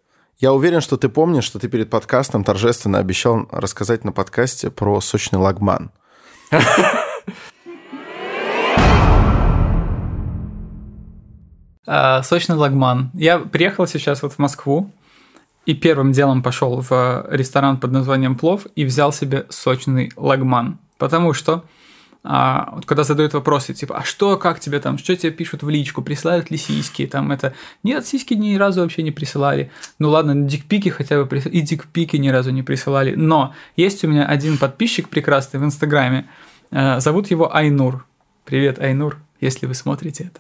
я 0.44 0.52
уверен, 0.52 0.82
что 0.82 0.98
ты 0.98 1.08
помнишь, 1.08 1.46
что 1.46 1.58
ты 1.58 1.70
перед 1.70 1.90
подкастом 1.90 2.44
торжественно 2.44 3.00
обещал 3.00 3.48
рассказать 3.50 4.04
на 4.04 4.12
подкасте 4.12 4.70
про 4.70 5.00
сочный 5.00 5.40
лагман. 5.40 5.90
А, 11.86 12.24
сочный 12.24 12.56
лагман. 12.56 13.12
Я 13.14 13.40
приехал 13.40 13.88
сейчас 13.88 14.22
вот 14.22 14.34
в 14.34 14.40
Москву 14.40 14.90
и 15.66 15.74
первым 15.74 16.14
делом 16.14 16.42
пошел 16.42 16.82
в 16.82 17.26
ресторан 17.30 17.78
под 17.78 17.92
названием 17.92 18.38
Плов 18.38 18.68
и 18.76 18.86
взял 18.86 19.12
себе 19.12 19.46
сочный 19.50 20.12
лагман. 20.16 20.80
Потому 20.98 21.34
что 21.34 21.66
а, 22.26 22.70
вот 22.74 22.86
когда 22.86 23.04
задают 23.04 23.34
вопросы, 23.34 23.74
типа, 23.74 23.98
а 23.98 24.04
что, 24.04 24.38
как 24.38 24.60
тебе 24.60 24.80
там, 24.80 24.98
что 24.98 25.16
тебе 25.16 25.32
пишут 25.32 25.62
в 25.62 25.70
личку, 25.70 26.02
присылают 26.02 26.52
ли 26.52 26.58
сиськи, 26.58 27.06
там 27.06 27.32
это... 27.34 27.54
Нет, 27.84 28.08
сиськи 28.08 28.34
ни 28.34 28.56
разу 28.56 28.82
вообще 28.82 29.04
не 29.04 29.12
присылали. 29.12 29.72
Ну 30.00 30.10
ладно, 30.10 30.34
дикпики 30.34 30.90
хотя 30.90 31.18
бы 31.18 31.26
присылали, 31.26 31.58
и 31.58 31.62
дикпики 31.62 32.16
ни 32.16 32.30
разу 32.30 32.52
не 32.52 32.64
присылали. 32.64 33.14
Но 33.16 33.54
есть 33.76 34.06
у 34.06 34.08
меня 34.08 34.26
один 34.26 34.58
подписчик 34.58 35.10
прекрасный 35.10 35.60
в 35.60 35.66
Инстаграме, 35.66 36.30
а, 36.72 37.02
зовут 37.02 37.30
его 37.30 37.54
Айнур. 37.54 38.06
Привет, 38.46 38.80
Айнур, 38.80 39.18
если 39.42 39.66
вы 39.66 39.74
смотрите 39.74 40.26
это. 40.26 40.40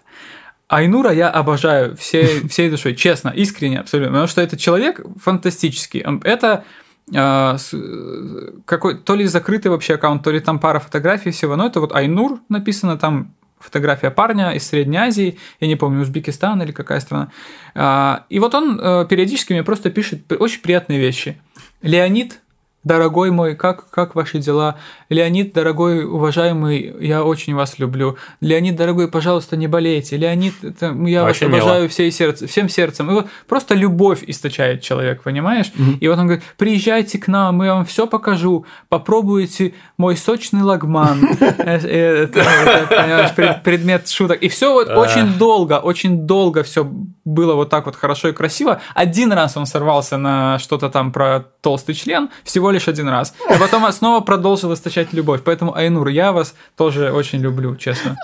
Айнура 0.69 1.11
я 1.11 1.29
обожаю 1.29 1.97
всей, 1.97 2.47
всей 2.47 2.69
душой, 2.69 2.95
честно, 2.95 3.29
искренне 3.29 3.79
абсолютно, 3.79 4.11
потому 4.11 4.27
что 4.27 4.41
это 4.41 4.57
человек 4.57 5.01
фантастический. 5.21 6.03
Это 6.23 6.63
какой 7.11 8.97
то 8.97 9.15
ли 9.15 9.25
закрытый 9.25 9.71
вообще 9.71 9.95
аккаунт, 9.95 10.23
то 10.23 10.31
ли 10.31 10.39
там 10.39 10.59
пара 10.59 10.79
фотографий 10.79 11.31
всего, 11.31 11.55
но 11.55 11.67
это 11.67 11.79
вот 11.79 11.93
Айнур 11.93 12.39
написано 12.49 12.97
там 12.97 13.33
фотография 13.59 14.11
парня 14.11 14.51
из 14.51 14.67
Средней 14.67 14.97
Азии, 14.97 15.37
я 15.59 15.67
не 15.67 15.75
помню, 15.75 16.01
Узбекистан 16.01 16.61
или 16.61 16.71
какая 16.71 16.99
страна. 16.99 17.31
А, 17.75 18.25
и 18.29 18.39
вот 18.39 18.53
он 18.55 18.79
э, 18.79 19.05
периодически 19.09 19.53
мне 19.53 19.63
просто 19.63 19.89
пишет 19.89 20.31
очень 20.33 20.61
приятные 20.61 20.99
вещи. 20.99 21.41
Леонид 21.81 22.39
Дорогой 22.83 23.31
мой, 23.31 23.55
как, 23.55 23.89
как 23.89 24.13
ваши 24.13 24.39
дела? 24.39 24.75
Леонид, 25.09 25.53
дорогой, 25.53 26.03
уважаемый, 26.03 26.93
я 26.99 27.23
очень 27.23 27.55
вас 27.55 27.79
люблю. 27.79 28.17
Леонид, 28.41 28.75
дорогой, 28.75 29.07
пожалуйста, 29.07 29.55
не 29.55 29.67
болейте. 29.67 30.17
Леонид, 30.17 30.55
это, 30.63 30.87
я 31.05 31.23
очень 31.23 31.49
вас 31.49 31.61
обожаю 31.61 31.87
всей 31.87 32.11
сердце, 32.11 32.45
всем 32.47 32.67
сердцем. 32.67 33.09
И 33.09 33.13
вот 33.13 33.27
просто 33.47 33.73
любовь 33.73 34.23
источает 34.27 34.81
человек, 34.81 35.23
понимаешь? 35.23 35.71
Mm-hmm. 35.75 35.97
И 35.99 36.07
вот 36.07 36.19
он 36.19 36.25
говорит, 36.25 36.43
приезжайте 36.57 37.19
к 37.19 37.27
нам, 37.27 37.55
мы 37.55 37.69
вам 37.69 37.85
все 37.85 38.05
покажу. 38.05 38.65
Попробуйте 38.89 39.73
мой 39.97 40.17
сочный 40.17 40.61
лагман. 40.61 41.29
Э, 41.63 42.23
это, 42.23 43.61
предмет 43.63 44.09
шуток. 44.09 44.41
И 44.41 44.49
все 44.49 44.73
вот 44.73 44.89
очень 44.89 45.37
долго, 45.37 45.79
очень 45.79 46.25
долго 46.25 46.63
все 46.63 46.89
было 47.25 47.55
вот 47.55 47.69
так 47.69 47.85
вот 47.85 47.95
хорошо 47.95 48.29
и 48.29 48.33
красиво. 48.33 48.81
Один 48.95 49.31
раз 49.31 49.57
он 49.57 49.65
сорвался 49.65 50.17
на 50.17 50.59
что-то 50.59 50.89
там 50.89 51.11
про 51.11 51.45
толстый 51.61 51.93
член, 51.93 52.29
всего 52.43 52.71
лишь 52.71 52.87
один 52.87 53.07
раз. 53.09 53.33
И 53.53 53.57
потом 53.59 53.89
снова 53.91 54.21
продолжил 54.21 54.73
источать 54.73 55.13
любовь. 55.13 55.41
Поэтому, 55.43 55.75
Айнур, 55.75 56.07
я 56.09 56.31
вас 56.31 56.55
тоже 56.75 57.11
очень 57.11 57.39
люблю, 57.39 57.75
честно. 57.75 58.17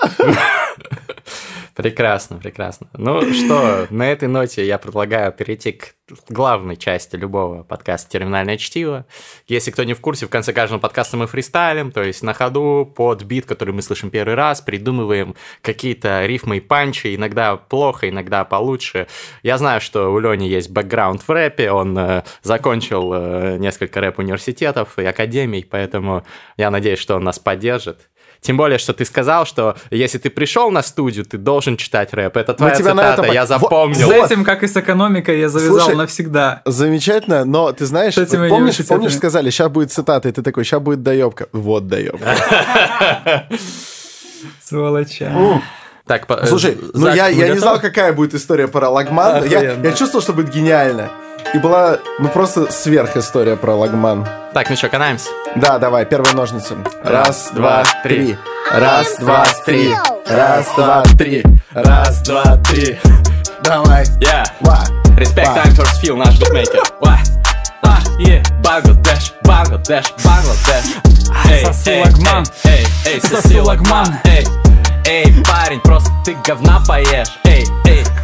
Прекрасно, 1.80 2.36
прекрасно. 2.36 2.88
Ну 2.92 3.22
что, 3.34 3.88
на 3.90 4.12
этой 4.12 4.28
ноте 4.28 4.68
я 4.68 4.78
предлагаю 4.78 5.32
перейти 5.32 5.72
к 5.72 5.96
главной 6.28 6.76
части 6.76 7.16
любого 7.16 7.64
подкаста 7.64 8.10
«Терминальное 8.10 8.58
чтиво». 8.58 9.06
Если 9.48 9.72
кто 9.72 9.86
не 9.86 9.94
в 9.94 10.02
курсе, 10.02 10.26
в 10.26 10.30
конце 10.30 10.52
каждого 10.52 10.80
подкаста 10.80 11.16
мы 11.16 11.26
фристайлим, 11.26 11.94
то 11.94 12.04
есть 12.04 12.22
на 12.22 12.34
ходу 12.34 12.86
под 12.94 13.24
бит, 13.24 13.46
который 13.46 13.74
мы 13.74 13.82
слышим 13.82 14.10
первый 14.10 14.36
раз, 14.36 14.60
придумываем 14.60 15.36
какие-то 15.62 16.26
рифмы 16.26 16.58
и 16.58 16.60
панчи, 16.60 17.16
иногда 17.16 17.56
плохо, 17.56 18.10
иногда 18.10 18.44
получше. 18.44 19.08
Я 19.42 19.58
знаю, 19.58 19.80
что 19.80 20.12
у 20.12 20.20
Лени 20.20 20.50
есть 20.50 20.70
бэкграунд 20.72 21.22
в 21.22 21.30
рэпе, 21.32 21.72
он 21.72 21.98
э, 21.98 22.24
закончил 22.42 23.14
э, 23.14 23.58
несколько 23.58 24.02
рэп-университетов 24.02 25.00
и 25.00 25.06
академий, 25.06 25.64
поэтому 25.64 26.26
я 26.58 26.72
надеюсь, 26.72 27.00
что 27.00 27.16
он 27.16 27.24
нас 27.24 27.40
поддержит. 27.40 28.10
Тем 28.42 28.56
более, 28.56 28.78
что 28.78 28.94
ты 28.94 29.04
сказал, 29.04 29.46
что 29.46 29.76
если 29.90 30.18
ты 30.18 30.30
пришел 30.30 30.72
на 30.72 30.82
студию, 30.82 31.26
ты 31.26 31.38
должен 31.38 31.76
читать 31.76 32.14
рэп. 32.14 32.38
Это 32.38 32.54
твоя 32.54 32.76
тебя 32.76 32.92
цитата, 32.92 33.24
это... 33.24 33.34
я 33.34 33.46
запомнил. 33.46 34.08
Вот. 34.08 34.28
С 34.28 34.32
этим, 34.32 34.46
как 34.46 34.64
и 34.64 34.68
с 34.68 34.78
экономикой, 34.78 35.40
я 35.40 35.50
завязал 35.50 35.80
Слушай, 35.80 35.96
навсегда. 35.98 36.62
Замечательно, 36.66 37.44
но 37.44 37.72
ты 37.74 37.86
знаешь, 37.86 38.16
помнишь, 38.16 38.78
помнишь, 38.88 39.16
сказали, 39.16 39.50
сейчас 39.50 39.70
будет 39.70 39.92
цитата, 39.92 40.30
и 40.30 40.32
ты 40.32 40.42
такой, 40.42 40.64
сейчас 40.64 40.82
будет 40.82 41.04
доебка. 41.04 41.48
Вот 41.52 41.88
доебка. 41.88 43.48
Сволоча. 44.64 45.62
Так, 46.06 46.26
Слушай, 46.48 46.78
ну 46.94 47.14
я, 47.14 47.28
я 47.28 47.50
не 47.50 47.60
знал, 47.60 47.80
какая 47.80 48.14
будет 48.14 48.34
история 48.34 48.68
про 48.68 48.90
Лагман. 48.90 49.46
Я, 49.46 49.74
я 49.74 49.92
чувствовал, 49.92 50.24
что 50.24 50.34
будет 50.34 50.50
гениально. 50.50 51.12
И 51.54 51.58
была, 51.58 51.98
ну, 52.20 52.30
просто 52.30 52.72
сверх 52.72 53.18
история 53.18 53.56
про 53.56 53.74
Лагман. 53.74 54.28
Так, 54.54 54.70
ну 54.70 54.76
что, 54.76 54.88
канаемся? 54.88 55.30
Да, 55.56 55.80
давай, 55.80 56.06
первые 56.06 56.36
ножницы. 56.36 56.76
Раз, 57.04 57.50
два, 57.54 57.84
три. 58.04 58.38
Раз, 58.72 59.18
два, 59.18 59.48
три. 59.66 59.96
Раз, 60.28 60.68
два, 60.76 61.04
три. 61.18 61.44
Раз, 61.74 62.22
два, 62.22 62.58
три. 62.58 63.00
Давай. 63.64 64.04
Yeah. 64.20 64.46
Ва. 64.62 64.84
Respect 65.18 65.56
time 65.56 65.74
first 65.76 66.02
feel, 66.04 66.16
наш 66.16 66.38
битмейкер. 66.40 66.84
Ва. 67.02 67.18
А, 67.82 67.98
yeah. 68.20 68.44
Бангладеш, 68.62 69.34
Бангладеш, 69.44 70.14
Бангладеш. 70.24 70.86
Эй, 71.46 71.66
эй, 71.88 72.04
эй, 72.66 72.88
эй, 73.06 73.22
соси 73.22 73.60
лагман. 73.60 74.08
Эй, 74.26 74.46
эй, 75.06 75.44
парень, 75.46 75.80
просто 75.82 76.12
ты 76.24 76.38
говна 76.46 76.80
поешь. 76.88 77.40
Эй, 77.44 77.64
эй, 77.64 77.68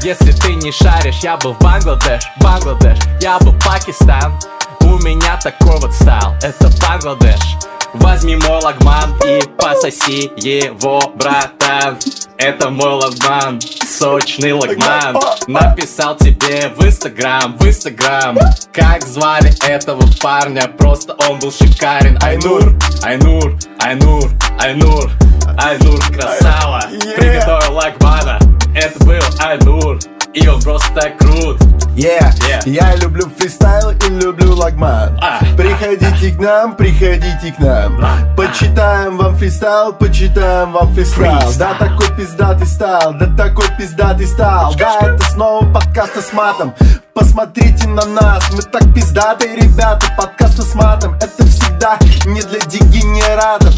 если 0.02 0.32
ты 0.32 0.56
не 0.56 0.72
шаришь, 0.72 1.20
я 1.22 1.38
был 1.38 1.54
в 1.54 1.60
Бангладеш, 1.60 2.24
Бангладеш, 2.40 2.98
я 3.22 3.38
был 3.40 3.54
Пакистан. 3.66 4.38
У 4.82 4.98
меня 5.00 5.38
такой 5.42 5.80
вот 5.80 5.94
стайл, 5.94 6.36
это 6.42 6.70
Бангладеш. 6.82 7.42
Возьми 7.94 8.36
мой 8.36 8.62
лагман 8.62 9.16
и 9.26 9.42
пососи 9.58 10.32
его, 10.36 11.00
братан. 11.16 11.98
Это 12.38 12.70
мой 12.70 12.94
лагман, 12.94 13.62
сочный 13.62 14.52
лагман. 14.52 15.18
Написал 15.48 16.18
тебе 16.18 16.74
в 16.76 16.86
инстаграм, 16.86 17.58
в 17.58 17.66
инстаграм. 17.66 18.38
Как 18.74 19.06
звали 19.06 19.54
этого 19.66 20.04
парня, 20.22 20.68
просто 20.68 21.16
он 21.30 21.40
был 21.40 21.52
шикарен. 21.52 22.20
Айнур, 22.22 22.76
Айнур, 23.02 23.58
Айнур, 23.80 24.30
Айнур 24.60 25.12
Айнур 25.58 26.00
красава, 26.12 26.84
приготовил 27.16 27.76
лагмана 27.76 28.40
Это 28.76 29.06
был 29.06 29.22
Айнур, 29.40 30.00
и 30.34 30.48
он 30.48 30.62
просто 30.62 31.10
крут 31.18 31.62
Yeah. 31.96 32.34
yeah. 32.42 32.62
Я 32.66 32.94
люблю 32.98 33.32
фристайл 33.38 33.92
и 33.92 34.10
люблю 34.22 34.54
лагман 34.54 35.18
а. 35.22 35.40
Приходите 35.56 36.36
к 36.36 36.42
нам, 36.42 36.76
приходите 36.76 37.54
к 37.58 37.60
нам 37.60 38.04
а. 38.04 38.36
Почитаем 38.36 39.16
вам 39.16 39.38
фристайл, 39.38 39.94
почитаем 39.94 40.74
вам 40.74 40.94
фристайл 40.94 41.54
Да 41.58 41.76
такой 41.76 42.14
пиздатый 42.18 42.68
style, 42.68 43.14
да 43.14 43.28
такой 43.38 43.66
пиздатый 43.78 44.28
style 44.28 44.76
Да 44.78 45.00
это 45.04 45.24
снова 45.24 45.74
подкаста 45.74 46.22
с 46.22 46.34
матом 46.34 46.74
Посмотрите 47.14 47.88
на 47.88 48.06
нас, 48.06 48.44
мы 48.52 48.62
так 48.62 48.94
пиздатые 48.94 49.56
ребята 49.56 50.06
Подкаста 50.18 50.64
с 50.64 50.76
матом, 50.76 51.14
это 51.14 51.46
всегда 51.46 51.98
не 52.26 52.42
для 52.42 52.60
дегенератов 52.60 53.74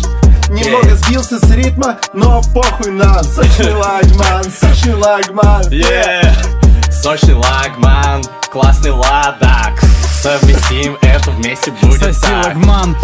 Немного 0.49 0.95
сбился 0.95 1.39
с 1.39 1.51
ритма, 1.51 1.99
но 2.13 2.41
похуй 2.53 2.91
нам 2.91 3.23
Сочный 3.23 3.73
лагман, 3.73 4.43
сочный 4.45 4.93
лагман 4.93 5.61
yeah. 5.69 6.33
Сочный 6.91 7.35
лагман, 7.35 8.23
классный 8.51 8.91
ладак. 8.91 9.79
Совместим 10.21 10.97
это 11.01 11.31
вместе 11.31 11.71
будет 11.81 12.01
Соси 12.01 12.21
так. 12.21 12.45
Лагман. 12.47 12.97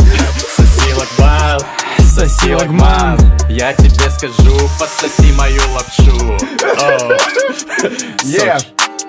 Соси 0.56 0.94
лагман 0.94 1.62
Соси 2.00 2.56
лагман. 2.56 3.20
Я 3.50 3.74
тебе 3.74 4.10
скажу, 4.10 4.70
пососи 4.80 5.32
мою 5.34 5.62
лапшу. 5.74 6.38
Oh. 6.80 7.18
Yeah 8.24 8.60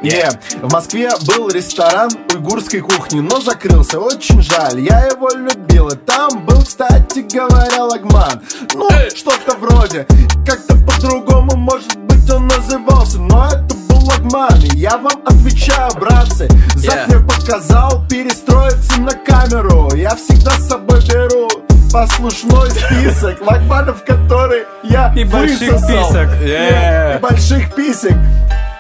Yeah. 0.03 0.39
В 0.63 0.71
Москве 0.73 1.11
был 1.27 1.49
ресторан 1.49 2.11
уйгурской 2.35 2.81
кухни, 2.81 3.21
но 3.21 3.41
закрылся, 3.41 3.99
очень 4.01 4.43
жаль, 4.43 4.81
я 4.81 5.07
его 5.07 5.31
любил. 5.31 5.89
И 5.89 5.97
там 5.97 6.45
был, 6.45 6.63
кстати 6.63 7.21
говоря, 7.33 7.85
лагман. 7.85 8.43
Ну, 8.75 8.89
что-то 9.15 9.57
вроде, 9.59 10.07
как-то 10.47 10.75
по-другому, 10.77 11.57
может 11.57 11.97
быть, 12.01 12.29
он 12.31 12.47
назывался, 12.49 13.19
но 13.19 13.47
это 13.49 13.75
был 13.89 14.05
лагман. 14.05 14.61
И 14.73 14.77
я 14.77 14.99
вам 14.99 15.23
отвечаю, 15.25 15.91
братцы, 15.95 16.49
Зак 16.75 16.95
Yeah. 16.95 17.07
мне 17.17 17.27
показал 17.27 18.05
перестроиться 18.09 19.01
на 19.01 19.13
камеру. 19.13 19.91
Я 19.95 20.15
всегда 20.17 20.51
с 20.53 20.69
собой 20.69 21.01
беру 21.09 21.49
послушной 21.91 22.71
список 22.73 23.41
лагманов, 23.41 24.05
которые 24.05 24.67
я 24.83 25.15
И 25.17 25.25
больших 25.25 25.73
высосал. 25.73 26.09
писек. 26.09 26.29
Yeah. 26.43 27.17
И 27.17 27.21
больших 27.21 27.75
писек. 27.75 28.17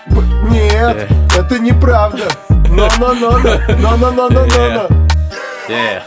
Нет, 0.06 1.08
это 1.36 1.58
неправда. 1.58 2.28
Но-но-но-но, 2.48 3.58
но-но-но-но-но. 3.78 4.88
Yeah. 5.68 6.02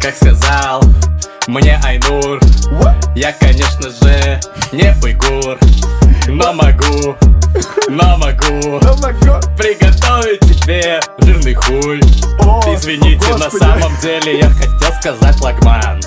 Как 0.00 0.14
сказал 0.14 0.82
мне 1.46 1.80
Айнур, 1.84 2.38
What? 2.72 2.94
я, 3.14 3.32
конечно 3.32 3.88
же, 3.90 4.40
не 4.72 4.94
уйгур, 5.02 5.58
но 6.26 6.52
могу, 6.52 7.16
но 7.88 8.16
могу 8.18 8.78
God. 8.80 9.56
приготовить 9.56 10.40
тебе 10.40 11.00
жирный 11.20 11.54
хуй. 11.54 12.00
О, 12.40 12.62
Извините, 12.74 13.32
о, 13.32 13.38
на 13.38 13.50
самом 13.50 13.92
деле 14.02 14.38
я 14.40 14.50
хотел 14.50 14.92
сказать 15.00 15.40
лагман. 15.40 16.00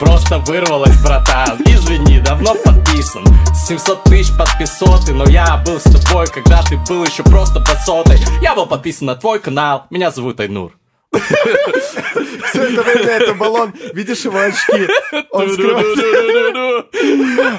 Просто 0.00 0.38
вырвалось, 0.38 0.96
братан. 1.02 1.60
Извини, 1.66 2.20
давно 2.20 2.54
подписан. 2.64 3.22
700 3.54 4.02
тысяч 4.04 4.36
подписоты 4.36 5.12
Но 5.12 5.28
я 5.28 5.58
был 5.58 5.78
с 5.78 5.84
тобой, 5.84 6.26
когда 6.26 6.62
ты 6.62 6.78
был 6.88 7.04
еще 7.04 7.22
просто 7.22 7.60
басотой 7.60 8.18
Я 8.40 8.54
был 8.54 8.66
подписан 8.66 9.06
на 9.08 9.14
твой 9.14 9.40
канал. 9.40 9.84
Меня 9.90 10.10
зовут 10.10 10.40
Айнур 10.40 10.79
Все 11.12 12.62
это 12.62 12.82
время 12.82 13.10
это 13.10 13.34
был 13.34 13.54
он. 13.54 13.74
Видишь 13.94 14.24
его 14.24 14.38
очки? 14.38 14.88
Он 15.30 15.50
скрывается. 15.52 16.86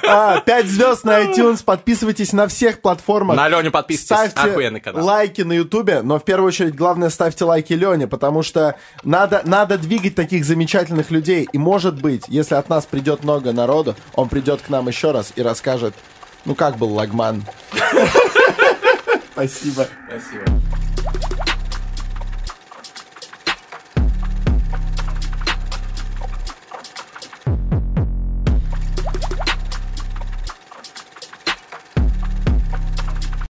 А, 0.08 0.40
5 0.40 0.66
звезд 0.68 1.04
на 1.04 1.22
iTunes. 1.24 1.64
Подписывайтесь 1.64 2.32
на 2.32 2.48
всех 2.48 2.82
платформах. 2.82 3.36
На 3.36 3.50
Леню 3.50 3.72
подписывайтесь, 3.72 4.32
Ставьте 4.32 4.52
охуенный 4.52 4.80
канал 4.80 5.06
лайки 5.06 5.42
на 5.42 5.54
Ютубе, 5.54 6.02
но 6.02 6.20
в 6.20 6.24
первую 6.24 6.48
очередь 6.48 6.76
главное 6.76 7.10
ставьте 7.10 7.44
лайки 7.44 7.74
Лене, 7.74 8.08
потому 8.08 8.42
что 8.44 8.76
надо, 9.04 9.42
надо 9.46 9.78
двигать 9.78 10.16
таких 10.16 10.46
замечательных 10.46 11.12
людей. 11.12 11.48
И 11.52 11.58
может 11.58 12.02
быть, 12.02 12.24
если 12.28 12.56
от 12.56 12.70
нас 12.70 12.86
придет 12.86 13.24
много 13.24 13.52
народу, 13.52 13.96
он 14.14 14.30
придет 14.30 14.62
к 14.62 14.70
нам 14.70 14.88
еще 14.88 15.12
раз 15.12 15.34
и 15.36 15.42
расскажет, 15.42 15.94
ну 16.46 16.56
как 16.56 16.78
был 16.78 16.94
Лагман. 16.94 17.44
Спасибо. 19.34 19.88
Спасибо 20.08 20.46